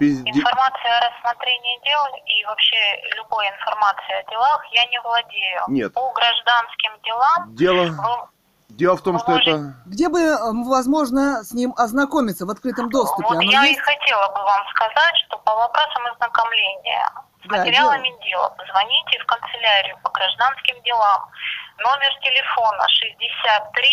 [0.00, 2.76] Информация о рассмотрении дел и вообще
[3.16, 5.60] любой информации о делах я не владею.
[5.66, 5.92] Нет.
[5.92, 8.28] По гражданским делам Дело, вы
[8.68, 9.74] дело в том, что это...
[9.86, 10.36] Где бы, э,
[10.66, 13.26] возможно, с ним ознакомиться в открытом доступе?
[13.26, 13.80] Вот Оно я и есть?
[13.80, 17.10] хотела бы вам сказать, что по вопросам ознакомления
[17.48, 21.30] с Да, материалами дела позвоните в канцелярию по гражданским делам.
[21.78, 23.88] Номер телефона 63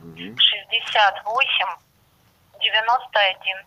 [0.00, 0.36] Мгм.
[0.38, 1.68] 68
[2.60, 3.66] 91.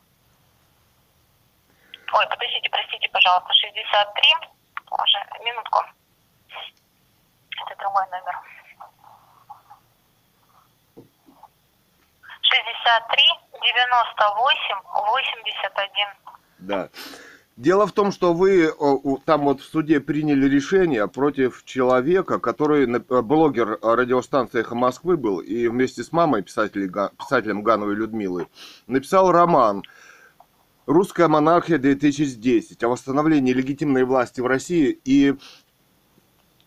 [2.14, 4.50] Ой, подождите, простите, пожалуйста, 63.
[4.92, 5.84] Уже, минутку.
[7.62, 8.40] Это другой номер.
[12.42, 13.24] 63
[13.62, 16.08] 98 81.
[16.60, 16.90] Да.
[17.58, 18.74] Дело в том, что вы
[19.24, 25.40] там вот в суде приняли решение против человека, который э, блогер радиостанции «Эхо Москвы» был,
[25.40, 28.48] и вместе с мамой, писателем Гановой Людмилой,
[28.88, 29.84] написал роман
[30.86, 35.00] «Русская монархия 2010» о восстановлении легитимной власти в России.
[35.06, 35.36] И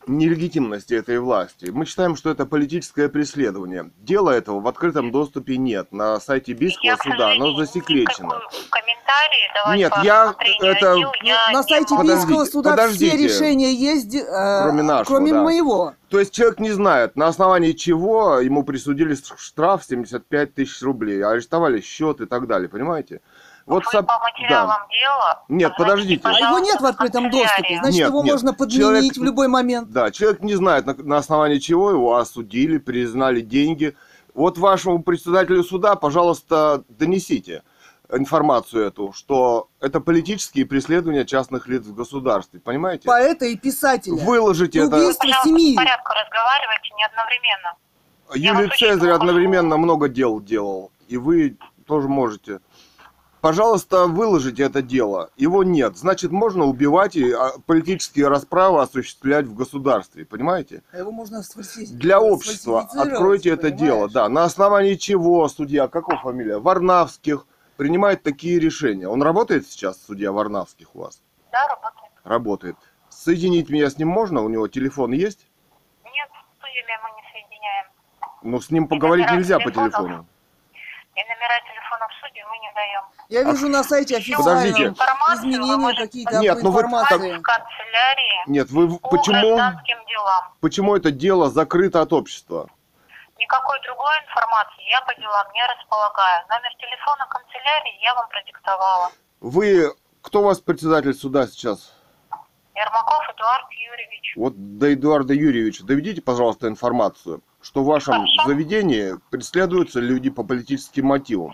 [0.07, 1.69] нелегитимности этой власти.
[1.71, 3.91] Мы считаем, что это политическое преследование.
[3.99, 5.91] Дела этого в открытом доступе нет.
[5.91, 8.39] На сайте Бийского Я, суда оно засекречено.
[9.75, 11.95] Нет, я- это- Ну, я на сайте.
[11.95, 13.15] Подождите, Бийского суда подождите.
[13.17, 15.43] все решения есть, э, Кроме нашего, кроме да.
[15.43, 15.93] моего.
[16.09, 21.81] То есть человек не знает, на основании чего ему присудили штраф 75 тысяч рублей, арестовали
[21.81, 23.21] счет и так далее, понимаете?
[23.69, 24.87] Вот Вы сам- по материалам да.
[24.89, 26.21] дела Нет, подождите.
[26.23, 28.33] А его нет в открытом доступе, значит Нет, его нет.
[28.33, 29.91] можно подменить Человек- в любой момент.
[29.91, 33.95] Да, человек не знает, на, на основании чего его осудили, признали деньги.
[34.33, 37.61] Вот вашему председателю суда, пожалуйста, донесите
[38.11, 43.05] информацию эту, что это политические преследования частных лиц в государстве, понимаете?
[43.05, 44.15] Поэта и писателя.
[44.15, 44.97] Выложите это.
[44.97, 45.75] Убийство семьи.
[45.75, 47.75] по порядку разговаривайте, не одновременно.
[48.33, 51.55] Юлий Цезарь одновременно много дел делал, и вы
[51.85, 52.61] тоже можете.
[53.41, 55.29] Пожалуйста, выложите это дело.
[55.37, 55.97] Его нет.
[55.97, 60.83] Значит, можно убивать и а, политические расправы осуществлять в государстве, понимаете?
[60.91, 63.79] А его можно сфальси- Для общества сфальсифицировать, откройте это понимаешь?
[63.81, 64.09] дело.
[64.09, 66.57] Да, на основании чего судья, какого фамилия?
[66.59, 67.45] Варнавских
[67.77, 69.07] принимает такие решения.
[69.07, 71.21] Он работает сейчас, судья Варнавских у вас?
[71.51, 72.11] Да, работает.
[72.25, 72.75] Работает.
[73.09, 74.41] Соединить меня с ним можно?
[74.43, 75.47] У него телефон есть?
[76.03, 77.85] Нет, с судьями мы не соединяем.
[78.43, 79.93] Ну, с ним поговорить нельзя по телефонов?
[79.93, 80.25] телефону.
[81.19, 83.03] И номера телефонов судей мы не даем.
[83.27, 88.97] Я вижу на сайте официально изменения какие-то Нет, по ну вы в канцелярии Нет, вы
[88.97, 90.53] по почему, гражданским делам.
[90.61, 92.69] почему это дело закрыто от общества?
[93.37, 96.45] Никакой другой информации я по делам не располагаю.
[96.47, 99.11] Номер телефона канцелярии я вам продиктовала.
[99.41, 101.93] Вы, кто у вас председатель суда сейчас?
[102.75, 104.33] Ермаков Эдуард Юрьевич.
[104.37, 111.07] Вот до Эдуарда Юрьевича доведите, пожалуйста, информацию, что в вашем заведении преследуются люди по политическим
[111.07, 111.51] мотивам.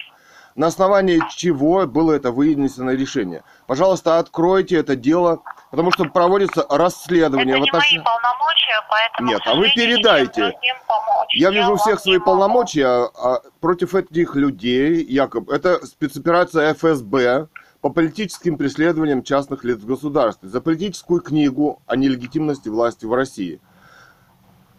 [0.55, 3.43] На основании чего было это вынесено решение?
[3.67, 8.03] Пожалуйста, откройте это дело, потому что проводится расследование Это в не мои отношении...
[8.05, 10.53] полномочия, поэтому, Нет, а вы передайте.
[10.87, 12.25] помочь Я вижу у всех свои могу.
[12.31, 15.53] полномочия а против этих людей, якобы.
[15.53, 17.49] Это спецоперация ФСБ
[17.81, 23.59] по политическим преследованиям частных лиц в государстве за политическую книгу о нелегитимности власти в России.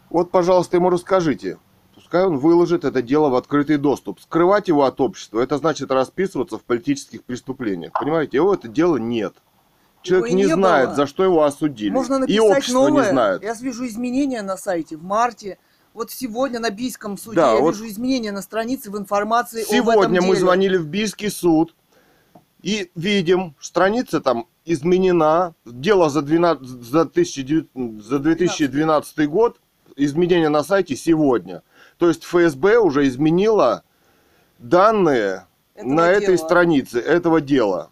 [0.09, 1.57] Вот, пожалуйста, ему расскажите.
[1.95, 4.21] Пускай он выложит это дело в открытый доступ.
[4.21, 7.91] Скрывать его от общества, это значит расписываться в политических преступлениях.
[7.93, 9.33] Понимаете, его это дело нет.
[10.03, 10.95] Человек Его и не, не знает, было.
[10.95, 11.89] за что его осудили.
[11.89, 13.03] Можно и написать общество новое.
[13.03, 13.43] не знает.
[13.43, 15.57] Я вижу изменения на сайте в марте.
[15.93, 19.67] Вот сегодня на Бийском суде Да, я вот вижу изменения на странице в информации об
[19.67, 20.39] Сегодня этом мы деле.
[20.39, 21.75] звонили в Бийский суд
[22.61, 25.55] и видим, страница там изменена.
[25.65, 29.59] Дело за, 12, за, 1900 за 2012 год,
[29.97, 31.63] изменения на сайте сегодня.
[31.97, 33.83] То есть ФСБ уже изменила
[34.59, 35.45] данные
[35.75, 36.45] Этого на этой дела.
[36.45, 37.89] странице этого дела.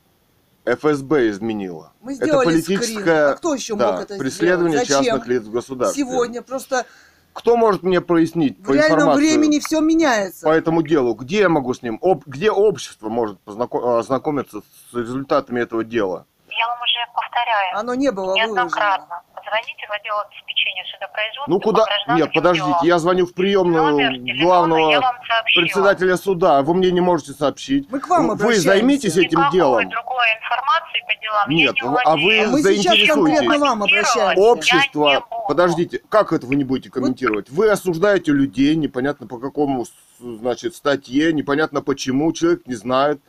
[0.65, 1.93] ФСБ изменила.
[2.01, 3.09] Мы это сделали политическое скрин.
[3.09, 4.87] А кто еще да, мог это преследование сделать?
[4.87, 5.05] Зачем?
[5.05, 6.03] частных лиц в государстве.
[6.03, 6.85] Сегодня просто
[7.33, 9.21] Кто может мне прояснить в по реальном информации?
[9.21, 10.45] времени все меняется.
[10.47, 14.61] по этому делу, где я могу с ним, об- где общество может познако- ознакомиться
[14.91, 16.25] с результатами этого дела?
[16.49, 17.77] Я вам уже повторяю.
[17.79, 18.69] Оно не было выложено.
[19.45, 21.45] Позвоните в отдел обеспечения судопроизводства.
[21.47, 21.85] Ну куда?
[22.17, 22.85] Нет, подождите, делам.
[22.85, 25.01] я звоню в приемную Номер главного
[25.55, 27.87] председателя суда, а вы мне не можете сообщить.
[27.91, 28.61] Мы к вам Вы обращаемся.
[28.69, 29.89] займитесь этим Никакой делом.
[29.89, 32.51] другой информации по делам Нет, я не вы- а вы владею.
[32.51, 33.37] Мы сейчас заинтересуйтесь.
[33.39, 34.41] конкретно вам обращаемся.
[34.41, 35.43] Общество, Я не буду.
[35.47, 37.49] подождите, как это вы не будете комментировать?
[37.51, 39.85] Вы осуждаете людей, непонятно по какому,
[40.19, 43.21] значит, статье, непонятно почему, человек не знает.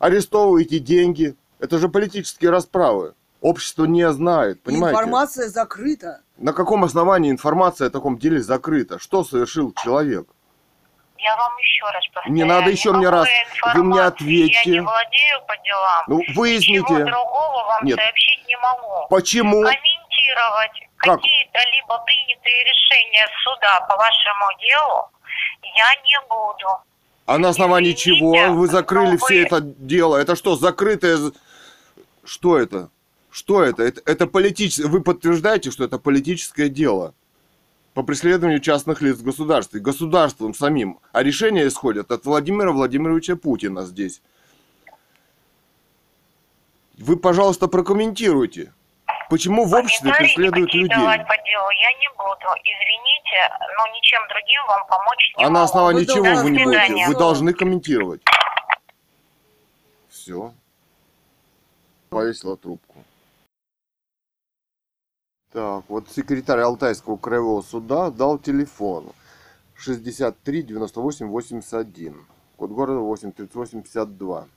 [0.00, 1.36] Арестовываете деньги.
[1.60, 3.14] Это же политические расправы.
[3.48, 4.98] Общество не знает, понимаете?
[4.98, 6.22] Информация закрыта.
[6.38, 8.98] На каком основании информация о таком деле закрыта?
[8.98, 10.26] Что совершил человек?
[11.18, 12.34] Я вам еще раз повторяю.
[12.34, 13.28] Не надо еще мне раз.
[13.74, 14.60] Вы мне ответьте.
[14.64, 16.04] Я не владею по делам.
[16.06, 17.04] Ну, Ничего выясните.
[17.04, 17.98] другого вам Нет.
[17.98, 19.08] сообщить не могу.
[19.10, 19.60] Почему?
[19.60, 21.16] Комментировать Как?
[21.20, 25.10] какие-то либо принятые решения суда по вашему делу
[25.76, 26.82] я не буду.
[27.26, 30.16] А на основании Извините, чего вы закрыли но все вы- это дело?
[30.16, 31.18] Это что, закрытое...
[32.24, 32.88] Что это?
[33.34, 33.82] Что это?
[33.82, 34.86] Это, это политическое...
[34.86, 37.14] Вы подтверждаете, что это политическое дело
[37.92, 41.00] по преследованию частных лиц в государстве, государством самим.
[41.10, 44.22] А решения исходят от Владимира Владимировича Путина здесь.
[46.96, 48.72] Вы, пожалуйста, прокомментируйте.
[49.28, 50.96] Почему в обществе преследуют людей?
[50.96, 52.54] давать по делу я не буду.
[52.62, 55.64] Извините, но ничем другим вам помочь не А на могу.
[55.64, 57.06] основании Вы чего вы не будете?
[57.08, 58.22] Вы должны комментировать.
[60.08, 60.54] Все.
[62.10, 62.93] Повесила трубку.
[65.54, 69.12] Так, вот секретарь Алтайского краевого суда дал телефон
[69.76, 72.26] 63 98 81.
[72.56, 74.48] Код города 838 52.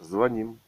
[0.00, 0.58] Звоним.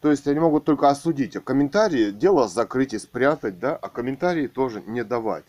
[0.00, 4.46] То есть они могут только осудить, а комментарии, дело закрыть и спрятать, да, а комментарии
[4.46, 5.46] тоже не давать.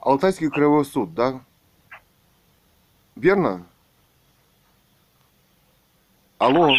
[0.00, 1.40] Алтайский краевой суд, да?
[3.16, 3.64] Верно?
[6.36, 6.74] Алло,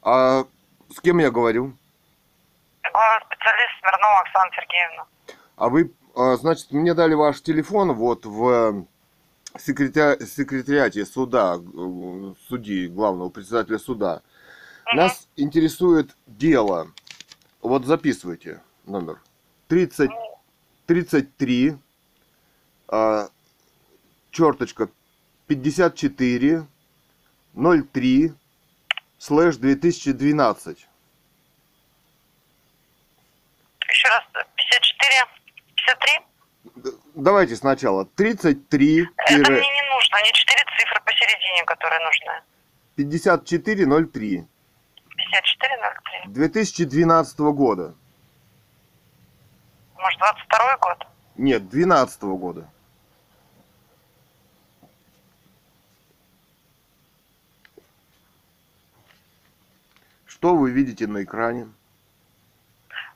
[0.00, 0.46] а
[0.88, 1.74] с кем я говорю?
[2.92, 5.06] Главный специалист Смирнова Оксана Сергеевна.
[5.56, 8.86] А вы, а, значит, мне дали ваш телефон вот в
[9.58, 14.22] секретя- секретариате суда, э, судьи, главного председателя суда.
[14.94, 16.88] Нас интересует дело.
[17.60, 19.20] Вот записывайте номер.
[19.68, 20.10] 30,
[20.86, 21.76] 33,
[22.88, 23.28] а,
[24.30, 24.88] черточка
[25.46, 26.66] 54,
[27.54, 28.32] 03,
[29.18, 30.87] слэш 2012.
[34.08, 34.24] Еще раз,
[34.56, 35.26] 54,
[35.76, 36.20] 53?
[36.76, 38.06] Д- Давайте сначала.
[38.06, 42.32] 33, Это мне не нужно, не четыре цифры посередине, которые нужны.
[42.96, 44.46] 5403
[45.16, 46.32] 5403.
[46.32, 47.94] 2012 года.
[49.98, 51.06] Может, 22 год?
[51.36, 52.66] Нет, 12 года.
[60.26, 61.68] Что вы видите на экране?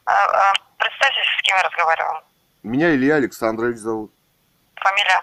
[0.04, 0.52] А, а,
[1.56, 2.22] я разговариваю.
[2.62, 4.12] Меня Илья Александрович зовут.
[4.76, 5.22] Фамилия?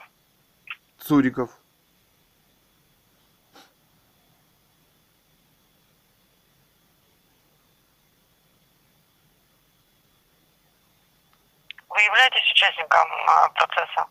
[1.00, 1.50] Цуриков.
[11.90, 14.06] Вы являетесь участником а, процесса?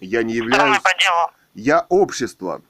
[0.00, 0.80] Я не являюсь...
[0.80, 1.30] по делу?
[1.54, 2.62] Я общество.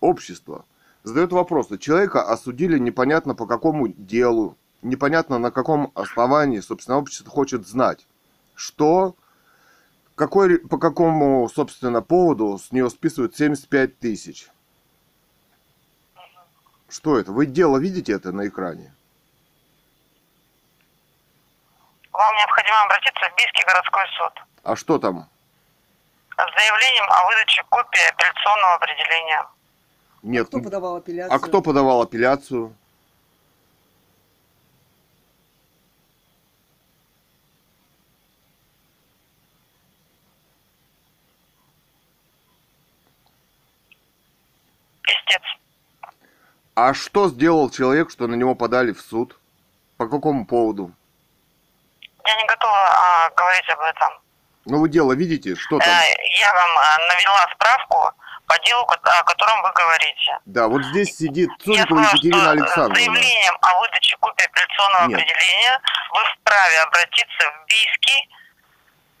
[0.00, 0.64] Общество.
[1.02, 1.68] Задает вопрос.
[1.78, 8.06] Человека осудили непонятно по какому делу, непонятно на каком основании, собственно, общество хочет знать,
[8.54, 9.14] что,
[10.14, 14.48] какой, по какому, собственно, поводу с нее списывают 75 тысяч.
[16.88, 17.32] Что это?
[17.32, 18.94] Вы дело видите это на экране?
[22.12, 25.28] Вам необходимо обратиться в Бийский городской суд А что там?
[26.38, 29.46] с заявлением о выдаче копии апелляционного определения.
[30.22, 30.46] Нет.
[30.46, 31.34] Кто подавал апелляцию?
[31.34, 32.74] А кто подавал апелляцию?
[45.08, 45.42] Истец.
[46.74, 49.36] А что сделал человек, что на него подали в суд?
[49.96, 50.92] По какому поводу?
[52.24, 54.08] Я не готова а, говорить об этом.
[54.66, 55.88] Ну вы дело видите, что Э, там?
[56.40, 58.12] я вам а, навела справку
[58.46, 60.38] по делу, о котором вы говорите.
[60.46, 62.94] Да, вот здесь сидит Я Цурикова Екатерина что Александровна.
[62.94, 65.18] с заявлением о выдаче копии апелляционного Нет.
[65.20, 65.80] определения
[66.12, 68.28] вы вправе обратиться в Бийский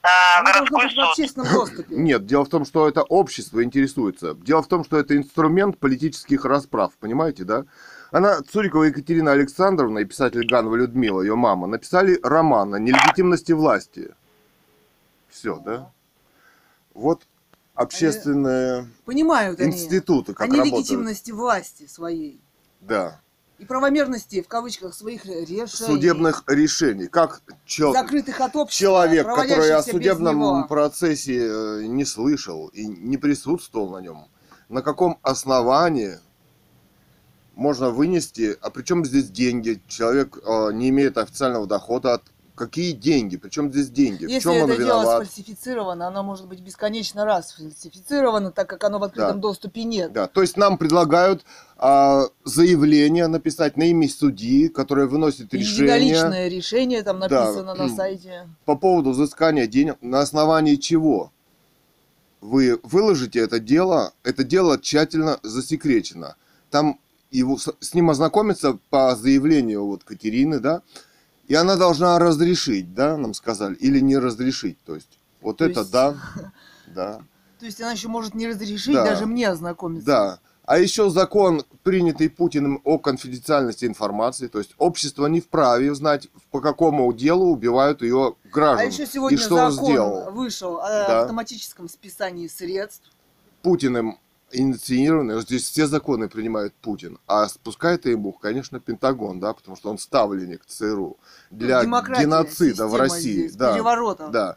[0.08, 1.10] а, должно городской в суд.
[1.10, 1.84] общественном доступе.
[1.96, 4.34] Нет, дело в том, что это общество интересуется.
[4.34, 7.64] Дело в том, что это инструмент политических расправ, понимаете, да?
[8.10, 14.14] Она, Цурикова Екатерина Александровна и писатель Ганова Людмила, ее мама, написали роман о нелегитимности власти.
[15.28, 15.92] Все, да?
[16.94, 17.22] Вот
[17.74, 20.74] общественные Понимают они институты, как о работают.
[20.74, 22.40] нелегитимности власти своей
[22.80, 23.20] Да,
[23.58, 25.66] и правомерности, в кавычках, своих решений.
[25.66, 27.08] судебных решений.
[27.08, 33.16] Как чел- закрытых от общества, человек, который о судебном процессе э, не слышал и не
[33.16, 34.28] присутствовал на нем,
[34.68, 36.18] на каком основании
[37.56, 42.22] можно вынести, а причем здесь деньги, человек э, не имеет официального дохода от
[42.58, 45.24] какие деньги, причем здесь деньги, в Если чем он это дело виноват.
[45.26, 49.42] сфальсифицировано, оно может быть бесконечно раз сфальсифицировано, так как оно в открытом Да.
[49.42, 50.12] доступе нет.
[50.12, 51.44] Да, то есть нам предлагают
[51.78, 57.28] а, заявление написать на имя судьи, которое выносит решение Единоличное решение там Да.
[57.28, 58.48] написано на сайте.
[58.64, 61.32] по поводу взыскания денег, на основании чего
[62.40, 66.36] вы выложите это дело, это дело тщательно засекречено.
[66.70, 66.98] Там
[67.30, 70.82] его, с ним ознакомиться по заявлению вот Катерины, да,
[71.48, 75.80] и она должна разрешить, да, нам сказали, или не разрешить, то есть вот То это
[75.80, 76.14] есть- да,
[76.94, 77.20] да,
[77.58, 79.04] То есть она еще может не разрешить Да.
[79.04, 80.06] даже мне ознакомиться.
[80.06, 80.38] да.
[80.64, 86.60] А еще закон, принятый Путиным о конфиденциальности информации, то есть общество не вправе знать, по
[86.60, 88.88] какому делу убивают ее А граждан.
[88.90, 90.30] еще сегодня и что он закон сделал.
[90.30, 91.22] вышел о Да.
[91.22, 93.10] автоматическом списании средств.
[93.62, 94.18] Путиным
[94.52, 99.90] инициированы, вот здесь все законы принимает Путин, а спускает ему, конечно, Пентагон, да, потому что
[99.90, 101.16] он ставленник ЦРУ
[101.50, 104.30] для Демократия, геноцида в России, здесь, да, переворотов.
[104.30, 104.56] да.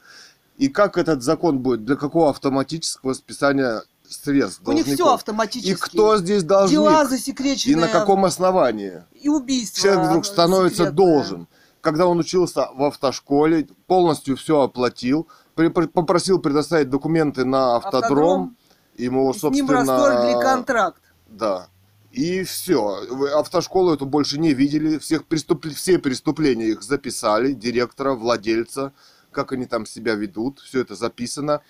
[0.57, 5.71] И как этот закон будет, для какого автоматического списания средств У них все автоматически.
[5.71, 6.77] И кто здесь должник?
[6.77, 7.77] Дела И засекреченные.
[7.77, 9.03] на каком основании?
[9.19, 9.81] И убийства.
[9.81, 10.95] Человек вдруг становится секретное.
[11.05, 11.47] должен.
[11.81, 18.57] Когда он учился в автошколе, полностью все оплатил, попросил предоставить документы на автодром, Автодром.
[18.95, 19.73] Ему, И С ним собственно...
[19.73, 21.01] расторгли контракт.
[21.27, 21.67] Да.
[22.11, 23.03] И все.
[23.35, 24.97] Автошколу эту больше не видели.
[24.97, 25.65] Всех преступ...
[25.73, 27.53] Все преступления их записали.
[27.53, 28.91] Директора, владельца,
[29.31, 30.59] как они там себя ведут.
[30.59, 31.61] Все это записано.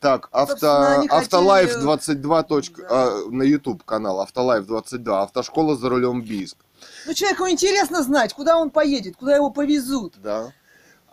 [0.00, 0.50] Так, авто...
[0.58, 2.42] Собственно, Автолайф хотели- 22.
[2.42, 2.88] точка- Да.
[2.90, 5.22] а, на YouTube канал Автолайф 22.
[5.22, 6.58] Автошкола за рулем Бийск.
[7.06, 10.14] Ну, человеку интересно знать, куда он поедет, куда его повезут.
[10.22, 10.52] Да.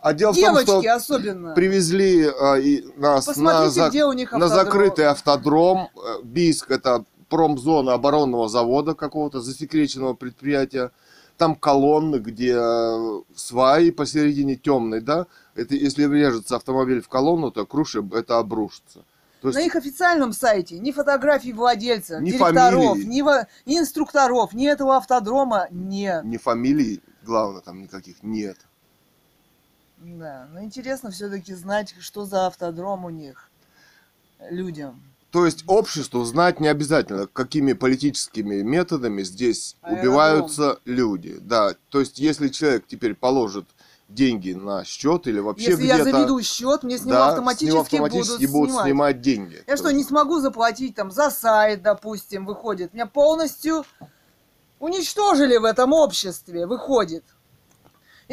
[0.02, 1.54] А дело в Девочки том, что особенно.
[1.54, 5.88] привезли а, и нас на, Посмотрите, за- где у них на закрытый автодром.
[5.96, 10.90] Э, Бийск это промзона оборонного завода какого-то засекреченного предприятия.
[11.38, 15.26] Там колонны, где э, сваи посередине темной, да.
[15.54, 19.04] Это если врежется автомобиль в колонну, то круши это обрушится.
[19.40, 22.52] То На есть их официальном сайте ни фотографий владельца, Ни директоров,
[22.92, 23.04] фамилии.
[23.06, 26.24] ни, во- ни инструкторов, ни этого автодрома нет.
[26.24, 28.56] ни фамилий, главное, там никаких нет.
[30.04, 33.48] Да, но интересно все-таки знать, что за автодром у них
[34.50, 35.00] людям.
[35.30, 40.00] То есть обществу знать не обязательно, какими политическими методами здесь Аэродром.
[40.00, 41.38] убиваются люди.
[41.40, 43.66] Да, то есть если человек теперь положит
[44.08, 47.72] деньги на счет или вообще Если я заведу счет, мне с него да, автоматически, с
[47.72, 48.86] него автоматически будут, снимать.
[48.86, 49.64] снимать деньги.
[49.66, 52.92] Я что, не смогу заплатить там за сайт, допустим, выходит.
[52.92, 53.84] Меня полностью
[54.80, 57.24] уничтожили в этом обществе, выходит.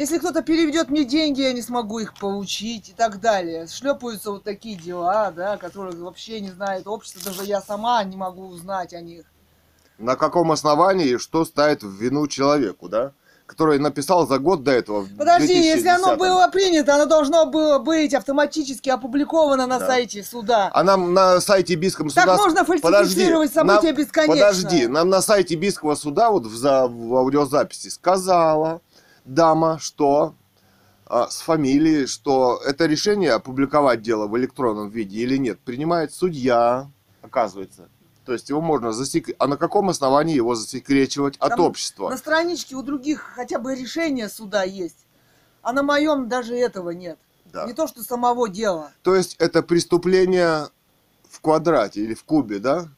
[0.00, 3.66] Если кто-то переведет мне деньги, я не смогу их получить и так далее.
[3.66, 8.46] Шлепаются вот такие дела, да, которых вообще не знает общество, даже я сама не могу
[8.46, 9.26] узнать о них.
[9.98, 13.12] На каком основании что ставит в вину человеку, да?
[13.44, 15.06] Который написал за год до этого.
[15.18, 16.18] Подожди, если оно 2010-м.
[16.18, 19.86] было принято, оно должно было быть автоматически опубликовано на Да.
[19.86, 20.70] сайте суда.
[20.72, 22.36] А нам на сайте Бийского Так суда...
[22.38, 24.34] можно фальсифицировать нам- события бесконечно.
[24.46, 28.80] Подожди, нам на сайте Бийского суда вот в, за- в аудиозаписи сказала
[29.24, 30.34] дама, что
[31.06, 36.88] а, с фамилией, что это решение опубликовать дело в электронном виде или нет, принимает судья,
[37.22, 37.88] оказывается.
[38.24, 39.36] То есть его можно засекретить.
[39.40, 42.10] А на каком основании его засекречивать от Там общества?
[42.10, 45.06] На страничке у других хотя бы решение суда есть.
[45.62, 47.18] А на моем даже этого нет.
[47.46, 47.66] Да.
[47.66, 48.92] Не то, что самого дела.
[49.02, 50.68] То есть это преступление
[51.28, 52.88] в квадрате или в кубе, да?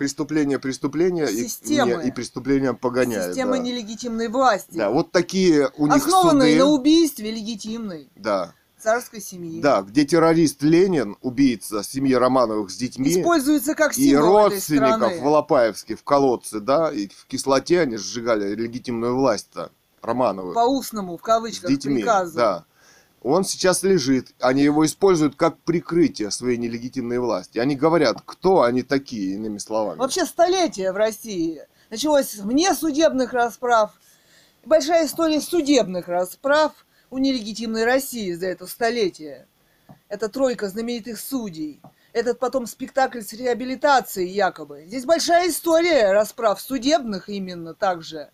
[0.00, 3.34] Преступление преступления и, не- и преступление погоняет.
[3.34, 3.58] Система да.
[3.58, 4.70] нелегитимной власти.
[4.78, 6.58] Да, вот такие у них Основанной суды.
[6.64, 9.60] на убийстве легитимной Да, царской семьи.
[9.60, 14.96] да, где террорист Ленин, убийца семьи Романовых с детьми Используется как и символ этой родственников
[14.96, 15.20] страны.
[15.20, 19.70] в Алапаевске в колодце, да, и в кислоте они сжигали легитимную власть-то
[20.00, 21.96] Романовых По устному, в с кавычках, детьми.
[21.96, 22.34] приказу.
[22.34, 22.64] Да.
[23.22, 27.58] Он сейчас лежит, они его используют как прикрытие своей нелегитимной власти.
[27.58, 29.98] Они говорят, кто они такие, иными словами.
[29.98, 31.62] Вообще столетие в России.
[31.90, 33.92] Началось вне судебных расправ.
[34.64, 36.72] Большая история судебных расправ
[37.10, 39.46] у нелегитимной России за это столетие.
[40.08, 41.80] Это тройка знаменитых судей.
[42.12, 44.84] Этот потом спектакль с реабилитацией якобы.
[44.86, 48.30] Здесь большая история расправ судебных именно также.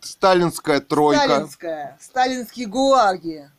[0.00, 1.24] Сталинская тройка.
[1.24, 1.98] Сталинская.
[2.00, 3.50] Сталинские гулаги.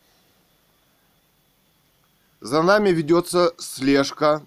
[2.44, 4.42] За нами ведется слежка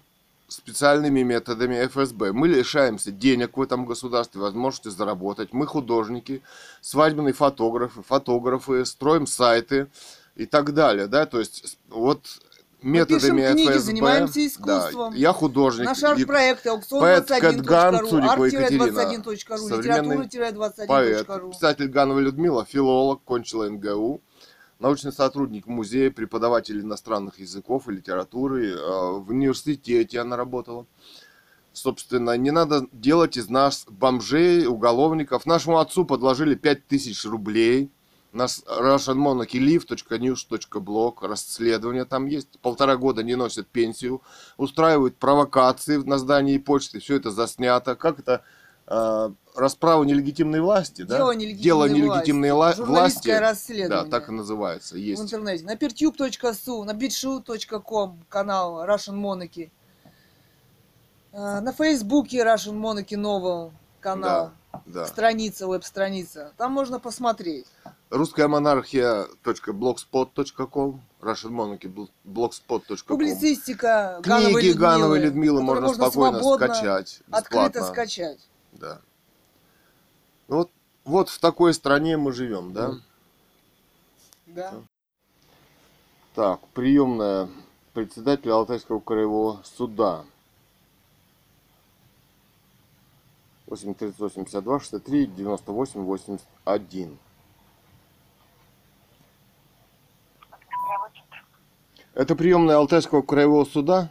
[0.47, 2.31] специальными методами ФСБ.
[2.31, 5.51] Мы лишаемся денег в этом государстве, возможности заработать.
[5.51, 6.43] Мы художники,
[6.79, 9.87] свадебные фотографы, фотографы, строим сайты
[10.35, 11.07] и так далее.
[11.07, 11.25] Да?
[11.25, 12.21] То есть вот
[12.83, 13.79] методами пишем книги, ФСБ.
[13.79, 15.13] занимаемся искусством.
[15.13, 15.85] Да, я художник.
[15.87, 21.49] Наш арт-проект аукцион поэт 21.ру, Кэтган Цурикова Екатерина, арт-21.ру, современный поэт, литература-21.ру.
[21.49, 24.21] писатель Ганова Людмила, филолог, кончила НГУ,
[24.79, 28.71] научный сотрудник музея, преподаватель иностранных языков и литературы.
[28.71, 30.85] э, В университете она работала.
[31.73, 35.45] Собственно, не надо делать из нас бомжей, уголовников.
[35.45, 37.91] Нашему отцу подложили 5000 рублей.
[38.33, 42.59] Наш russianmonarchylive.news.blog, расследование там есть.
[42.61, 44.21] Полтора года не носят пенсию,
[44.57, 46.99] устраивают провокации на здании почты.
[46.99, 47.95] Все это заснято.
[47.95, 48.43] Как это?
[48.87, 51.17] Э, расправа нелегитимной власти, да?
[51.17, 52.79] Дело нелегитимной Дело нелегитимной власти.
[52.79, 53.27] ла- власти.
[53.27, 54.11] Журналистское Да, расследование.
[54.11, 54.95] так и называется.
[54.95, 55.21] в Есть.
[55.21, 55.63] интернете.
[55.65, 59.69] На pertube.su, на bitshoot.com канал Russian Monarchy.
[61.33, 64.51] А, На Фейсбуке Russian Monarchy Novel канал.
[64.85, 65.05] Да.
[65.07, 66.53] страница, веб-страница.
[66.57, 67.65] Там можно посмотреть.
[68.11, 77.19] Русская монархия.blogspot.com Russian Monarchy blogspot.com Публицистика Книги Гановой Людмилы которые можно спокойно свободно, скачать.
[77.31, 77.93] Открыто Бесплатно.
[77.93, 78.39] скачать.
[78.79, 79.01] Да.
[80.47, 80.71] Ну вот,
[81.03, 82.93] вот в такой стране мы живем, да?
[84.45, 84.73] Да.
[86.35, 87.49] Так, приемная
[87.93, 90.23] председателя Алтайского краевого суда.
[93.67, 97.19] 83852 63 98 81.
[102.13, 104.09] Это приемная Алтайского краевого суда?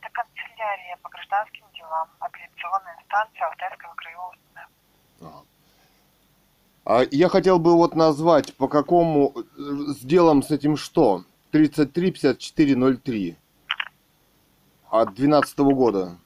[0.00, 2.08] Это канцелярия по гражданским делам,
[3.16, 4.66] инстанция Алтайского краевого суда.
[5.20, 5.42] Ага.
[6.84, 9.42] А я хотел бы вот назвать, по какому э,
[9.98, 11.24] сделаем с этим что?
[11.52, 13.36] 33-54-03
[14.90, 16.16] от 12 года.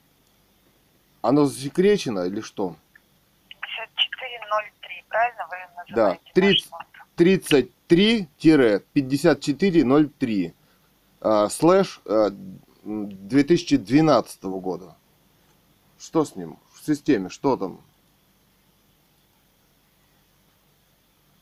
[1.22, 2.76] Оно засекречено или что?
[3.48, 5.56] 5403, правильно вы
[5.94, 6.32] Да, называете?
[6.34, 6.70] 30.
[6.70, 6.80] наш
[7.18, 7.46] номер?
[8.94, 10.52] 33-54-03
[11.22, 12.60] а, слэш м,
[13.28, 14.96] 2012 года.
[15.98, 16.58] Что с ним?
[16.80, 17.78] В системе, что там?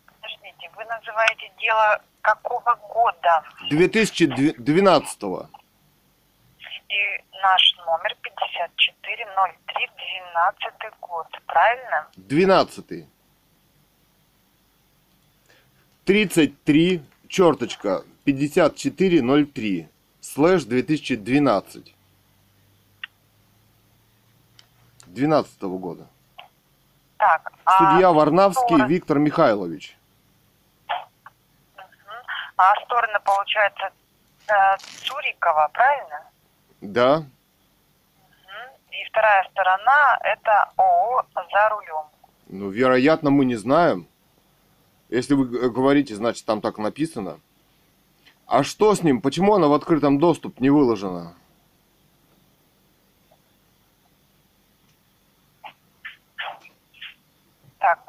[0.07, 3.45] Подождите, вы называете дело какого года?
[3.71, 5.23] 2012
[6.89, 9.25] И наш номер 5403,
[9.95, 12.09] 12 год, правильно?
[12.17, 13.07] 12.
[16.05, 19.89] 33, черточка, 5403,
[20.21, 21.95] слэш 2012.
[25.15, 26.07] 12 года.
[27.17, 29.97] Так, а, Судья Варнавский стороны- Виктор Михайлович.
[32.57, 33.91] а стороны, получается,
[34.49, 36.25] э, Цурикова, правильно?
[36.81, 37.25] Да.
[38.91, 42.07] И вторая сторона– это ООО «За рулем».
[42.49, 44.07] ну, вероятно, мы не знаем.
[45.09, 47.39] Если вы говорите, значит, там так написано.
[48.47, 49.21] А что с ним?
[49.21, 51.35] Почему она в открытом доступ не выложена?
[57.79, 58.05] Так,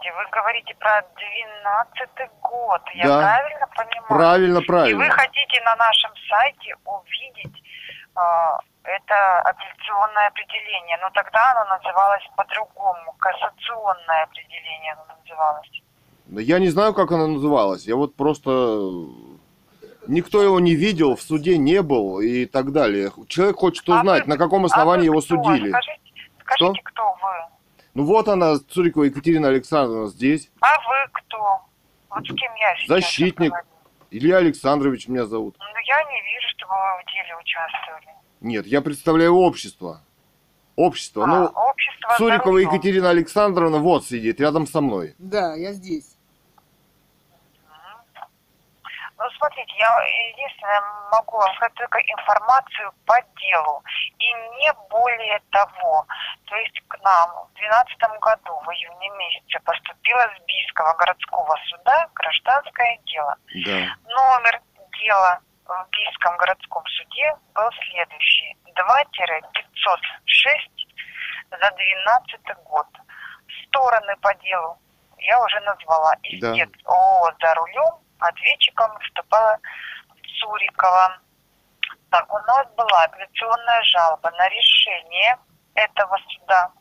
[0.00, 3.18] подождите, вы говорите про 12 год, я Да.
[3.20, 4.06] правильно понимаю?
[4.08, 5.10] Правильно, И вы правильно.
[5.10, 7.62] хотите на нашем сайте увидеть
[8.16, 15.82] а, это апелляционное определение, но тогда оно называлось по-другому, кассационное определение оно называлось.
[16.30, 17.86] Я не знаю, как она называлась.
[17.86, 18.50] Я вот просто...
[20.06, 23.10] Никто его не видел, в суде не был и так далее.
[23.28, 25.28] Человек хочет А узнать, вы- на каком а основании вы его кто?
[25.36, 25.68] судили.
[25.70, 26.00] Скажите,
[26.40, 27.30] скажите кто вы?
[27.94, 30.50] Ну вот она, Цурикова Екатерина Александровна здесь.
[30.60, 31.38] А вы кто?
[32.10, 33.52] Вот с кем я сейчас Защитник.
[34.12, 35.56] Илья Александрович меня зовут.
[35.58, 38.16] Ну, я не вижу, чтобы вы в деле участвовали.
[38.40, 40.00] Нет, я представляю общество.
[40.76, 41.24] Общество.
[41.24, 42.66] А, Ну, общество Цурикова «Здоровье».
[42.66, 45.14] Екатерина Александровна вот сидит рядом со мной.
[45.18, 46.09] Да, я здесь.
[49.20, 49.88] Ну, смотрите, я
[50.32, 50.80] единственное
[51.12, 53.82] могу вам сказать только информацию по делу.
[54.18, 56.06] И не более того.
[56.46, 62.08] То есть к нам в 2012 году, в июне месяце, поступило с Бийского городского суда
[62.14, 63.36] гражданское дело.
[63.66, 63.94] Да.
[64.08, 64.62] Номер
[65.04, 68.56] дела в Бийском городском суде был следующий.
[68.72, 68.80] 2-506
[71.50, 72.86] за 12 год.
[73.66, 74.78] Стороны по делу
[75.18, 76.14] я уже назвала.
[76.22, 79.58] Истец ООО «За рулем» ответчиком выступала
[80.38, 81.18] Цурикова.
[82.10, 85.38] Так, у нас была апелляционная жалоба на решение
[85.74, 86.72] этого суда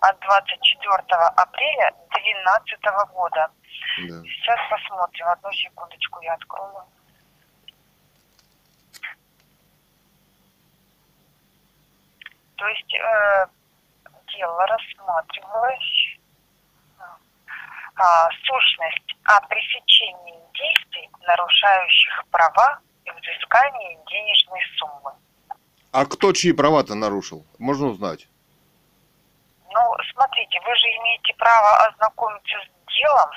[0.00, 1.02] от 24
[1.36, 3.50] апреля 2012 года.
[3.98, 4.22] да.
[4.22, 5.28] Сейчас посмотрим.
[5.28, 6.84] Одну секундочку я открою.
[12.56, 13.46] То есть э,
[14.34, 16.05] дело рассматривалось
[17.96, 25.12] а, сущность о пресечении действий, нарушающих права и взыскании денежной суммы.
[25.92, 27.46] А кто чьи права-то нарушил?
[27.58, 28.28] Можно узнать?
[29.72, 33.30] Ну, смотрите, вы же имеете право ознакомиться с делом.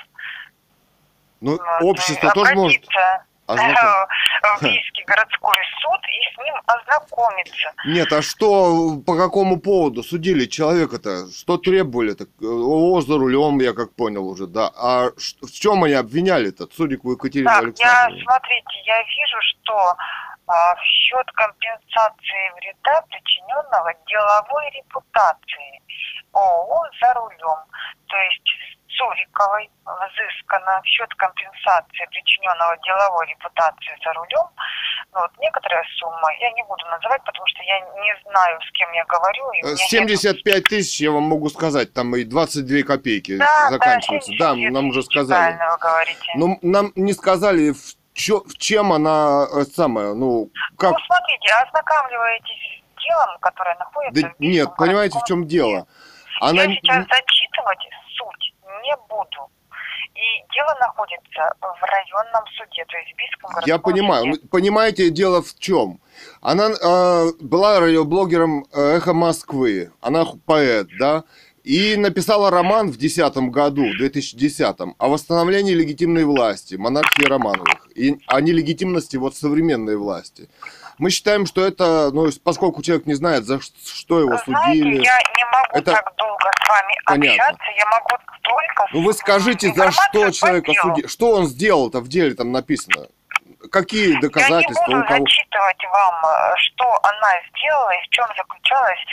[1.40, 2.86] Ну, э, общество тоже может
[3.52, 4.06] обратиться,
[4.42, 4.66] ознакомиться.
[4.66, 7.72] э, Бийский городской суд и с ним ознакомиться.
[7.86, 11.30] Нет, а что, по какому поводу судили человека-то?
[11.32, 12.14] Что требовали?
[12.14, 14.70] Так, э, ООО за рулем, я как понял уже, да.
[14.76, 16.66] А в чем они обвиняли-то?
[16.66, 18.20] Цурикову Екатерину Так, я, Александровну?
[18.24, 19.96] смотрите, я вижу, что
[20.46, 25.80] а, в счет компенсации вреда, причиненного деловой репутации
[26.32, 27.60] ООО «За рулем»,
[28.06, 28.50] то есть
[29.00, 34.46] Цуриковой взыскано в счет компенсации, причиненного деловой репутации «За рулем»,
[35.12, 38.92] Ну, вот некоторая сумма, я не буду называть, потому что я не знаю, с кем
[38.92, 39.50] я говорю.
[39.52, 43.36] и у Э, меня нет 75 тысяч, я вам могу сказать, там и 22 копейки
[43.38, 44.30] Да, заканчивается.
[44.38, 45.58] Да, 79 нам уже сказали.
[46.36, 50.92] Но нам не сказали, в, чё- в чем она э, самая, ну, как...
[50.92, 55.86] Ну, смотрите, ознакомливаетесь с делом, которое находится Да в нет, понимаете, в чем дело?
[56.40, 56.62] Она...
[56.62, 57.88] Я сейчас зачитывать
[58.82, 59.50] не буду.
[60.14, 64.24] И дело находится в районном суде, то есть в Бийском городском Я понимаю.
[64.26, 64.40] суде.
[64.42, 66.00] Ну, Понимаете, дело в чем?
[66.42, 69.92] Она э, была радиоблогером э, «Эхо Москвы».
[70.00, 71.24] Она поэт, да?
[71.62, 78.18] И написала роман в 2010 году, в 2010 о восстановлении легитимной власти, монархии Романовых, и
[78.26, 80.48] о нелегитимности вот современной власти.
[80.98, 85.00] Мы считаем, что это, ну, поскольку человек не знает, за что его судили.
[85.00, 85.29] Знаете, я не
[85.60, 87.44] могу Это- так долго с вами Понятно.
[87.44, 88.08] общаться, я могу
[88.42, 88.86] только...
[88.92, 90.88] Ну вы скажите, за что человека делу.
[90.94, 91.06] судили?
[91.06, 93.06] Что он сделал-то в деле там написано?
[93.70, 95.18] Какие Я доказательства не у буду кого?
[95.20, 99.06] зачитывать вам, э, что она сделала и в чем заключалось м,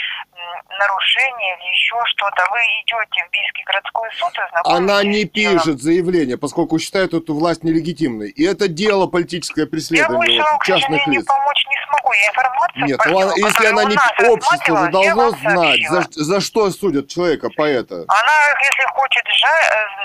[0.79, 2.43] нарушение или еще что-то.
[2.51, 7.33] Вы идете в Бийский городской суд и знакомитесь Она не пишет заявление, поскольку считает эту
[7.33, 8.29] власть нелегитимной.
[8.29, 11.25] И это дело политическое Я преследование больше вот к частных лиц.
[11.25, 12.13] помочь не смогу.
[12.13, 16.69] Я информацию Нет, делу, если она не общество же я должно знать, за, за что
[16.71, 18.05] судят человека, поэта.
[18.07, 18.33] Она,
[18.63, 19.31] если хочет э,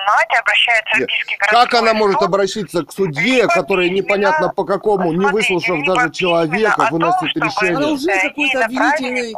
[0.04, 1.08] знать, обращается Нет.
[1.08, 2.28] в Бийский городской Как она может суд.
[2.28, 7.76] обращаться к судье, который непонятно по какому, не выслушав даже человека, выносит решение?
[7.76, 9.34] Она уже ей какой-то обвинительный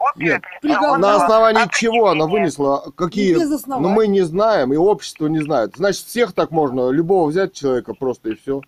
[0.61, 0.94] приговор.
[0.99, 2.93] На апелляционного основании чего она вынесла?
[2.97, 3.37] Какие?
[3.67, 5.75] Ну мы не знаем, и общество не знает.
[5.77, 8.63] Значит, всех так можно, любого взять человека просто и все.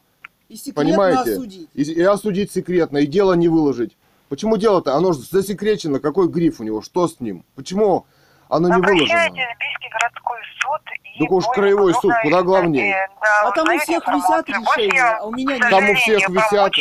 [0.48, 1.32] И секретно Понимаете?
[1.32, 1.68] осудить.
[1.74, 3.96] И, и осудить секретно, и дело не выложить.
[4.28, 4.94] Почему дело-то?
[4.94, 7.44] Оно же засекречено, какой гриф у него, что с ним?
[7.54, 8.06] Почему
[8.48, 9.30] оно не Обращайтесь выложено?
[9.30, 10.80] в Бийский городской суд
[11.14, 13.08] и Так уж краевой суд, куда главнее?
[13.20, 15.70] да, А там у всех висят решения, я, а у меня нет.
[15.70, 16.72] Там у всех висят.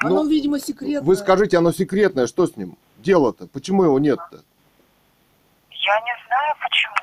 [0.00, 1.06] Оно, видимо, секретно.
[1.06, 2.76] Вы скажите, оно секретное, что с ним?
[3.02, 4.40] Дело-то, почему его нет-то?
[5.70, 6.94] Я не знаю почему.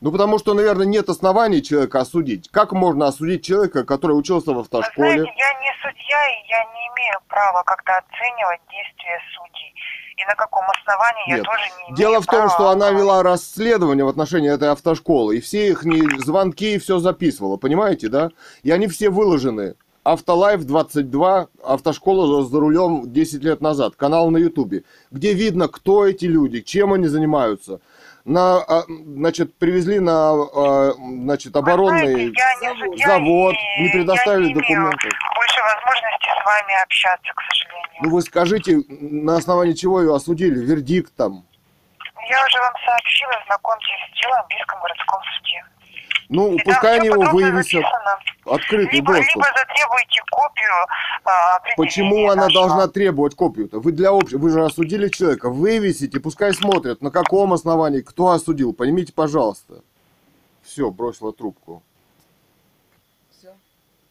[0.00, 2.48] Ну, потому что, наверное, нет оснований человека осудить.
[2.50, 5.22] Как можно осудить человека, который учился в Вы автошколе?
[5.22, 9.74] знаете, я не судья, и я не имею права как-то оценивать действия судей.
[10.16, 11.44] И на каком основании я Нет.
[11.44, 15.36] тоже не имею Дело в том, права что она вела расследование в отношении этой автошколы,
[15.36, 15.82] и все их
[16.24, 18.30] звонки и все записывала, понимаете, да?
[18.62, 19.74] И они все выложены.
[20.04, 26.24] Автолайф 22, автошкола за рулем 10 лет назад, канал на Ютубе, где видно, кто эти
[26.24, 27.80] люди, чем они занимаются.
[28.24, 33.54] На, а, значит, привезли на, а, значит, оборонный знаете, не завод.
[33.78, 35.10] и не предоставили я не имею документов.
[35.36, 38.02] больше возможности с вами общаться, к сожалению.
[38.02, 41.44] Ну вы скажите, на основании чего ее осудили, вердикт там?
[42.28, 45.64] Я уже вам сообщила, знакомьтесь с делом в Бийском городском суде.
[46.28, 48.18] Ну, И пускай они его вывесят, записано.
[48.44, 49.34] открытый Либо, доступ.
[49.36, 50.72] либо затребуйте копию
[51.24, 52.66] а, Почему она нашего.
[52.66, 53.80] должна требовать копию-то?
[53.80, 58.74] Вы для общего, вы же осудили человека, вывесите, пускай смотрят, на каком основании, кто осудил,
[58.74, 59.82] поймите, пожалуйста.
[60.62, 61.82] Все, бросила трубку.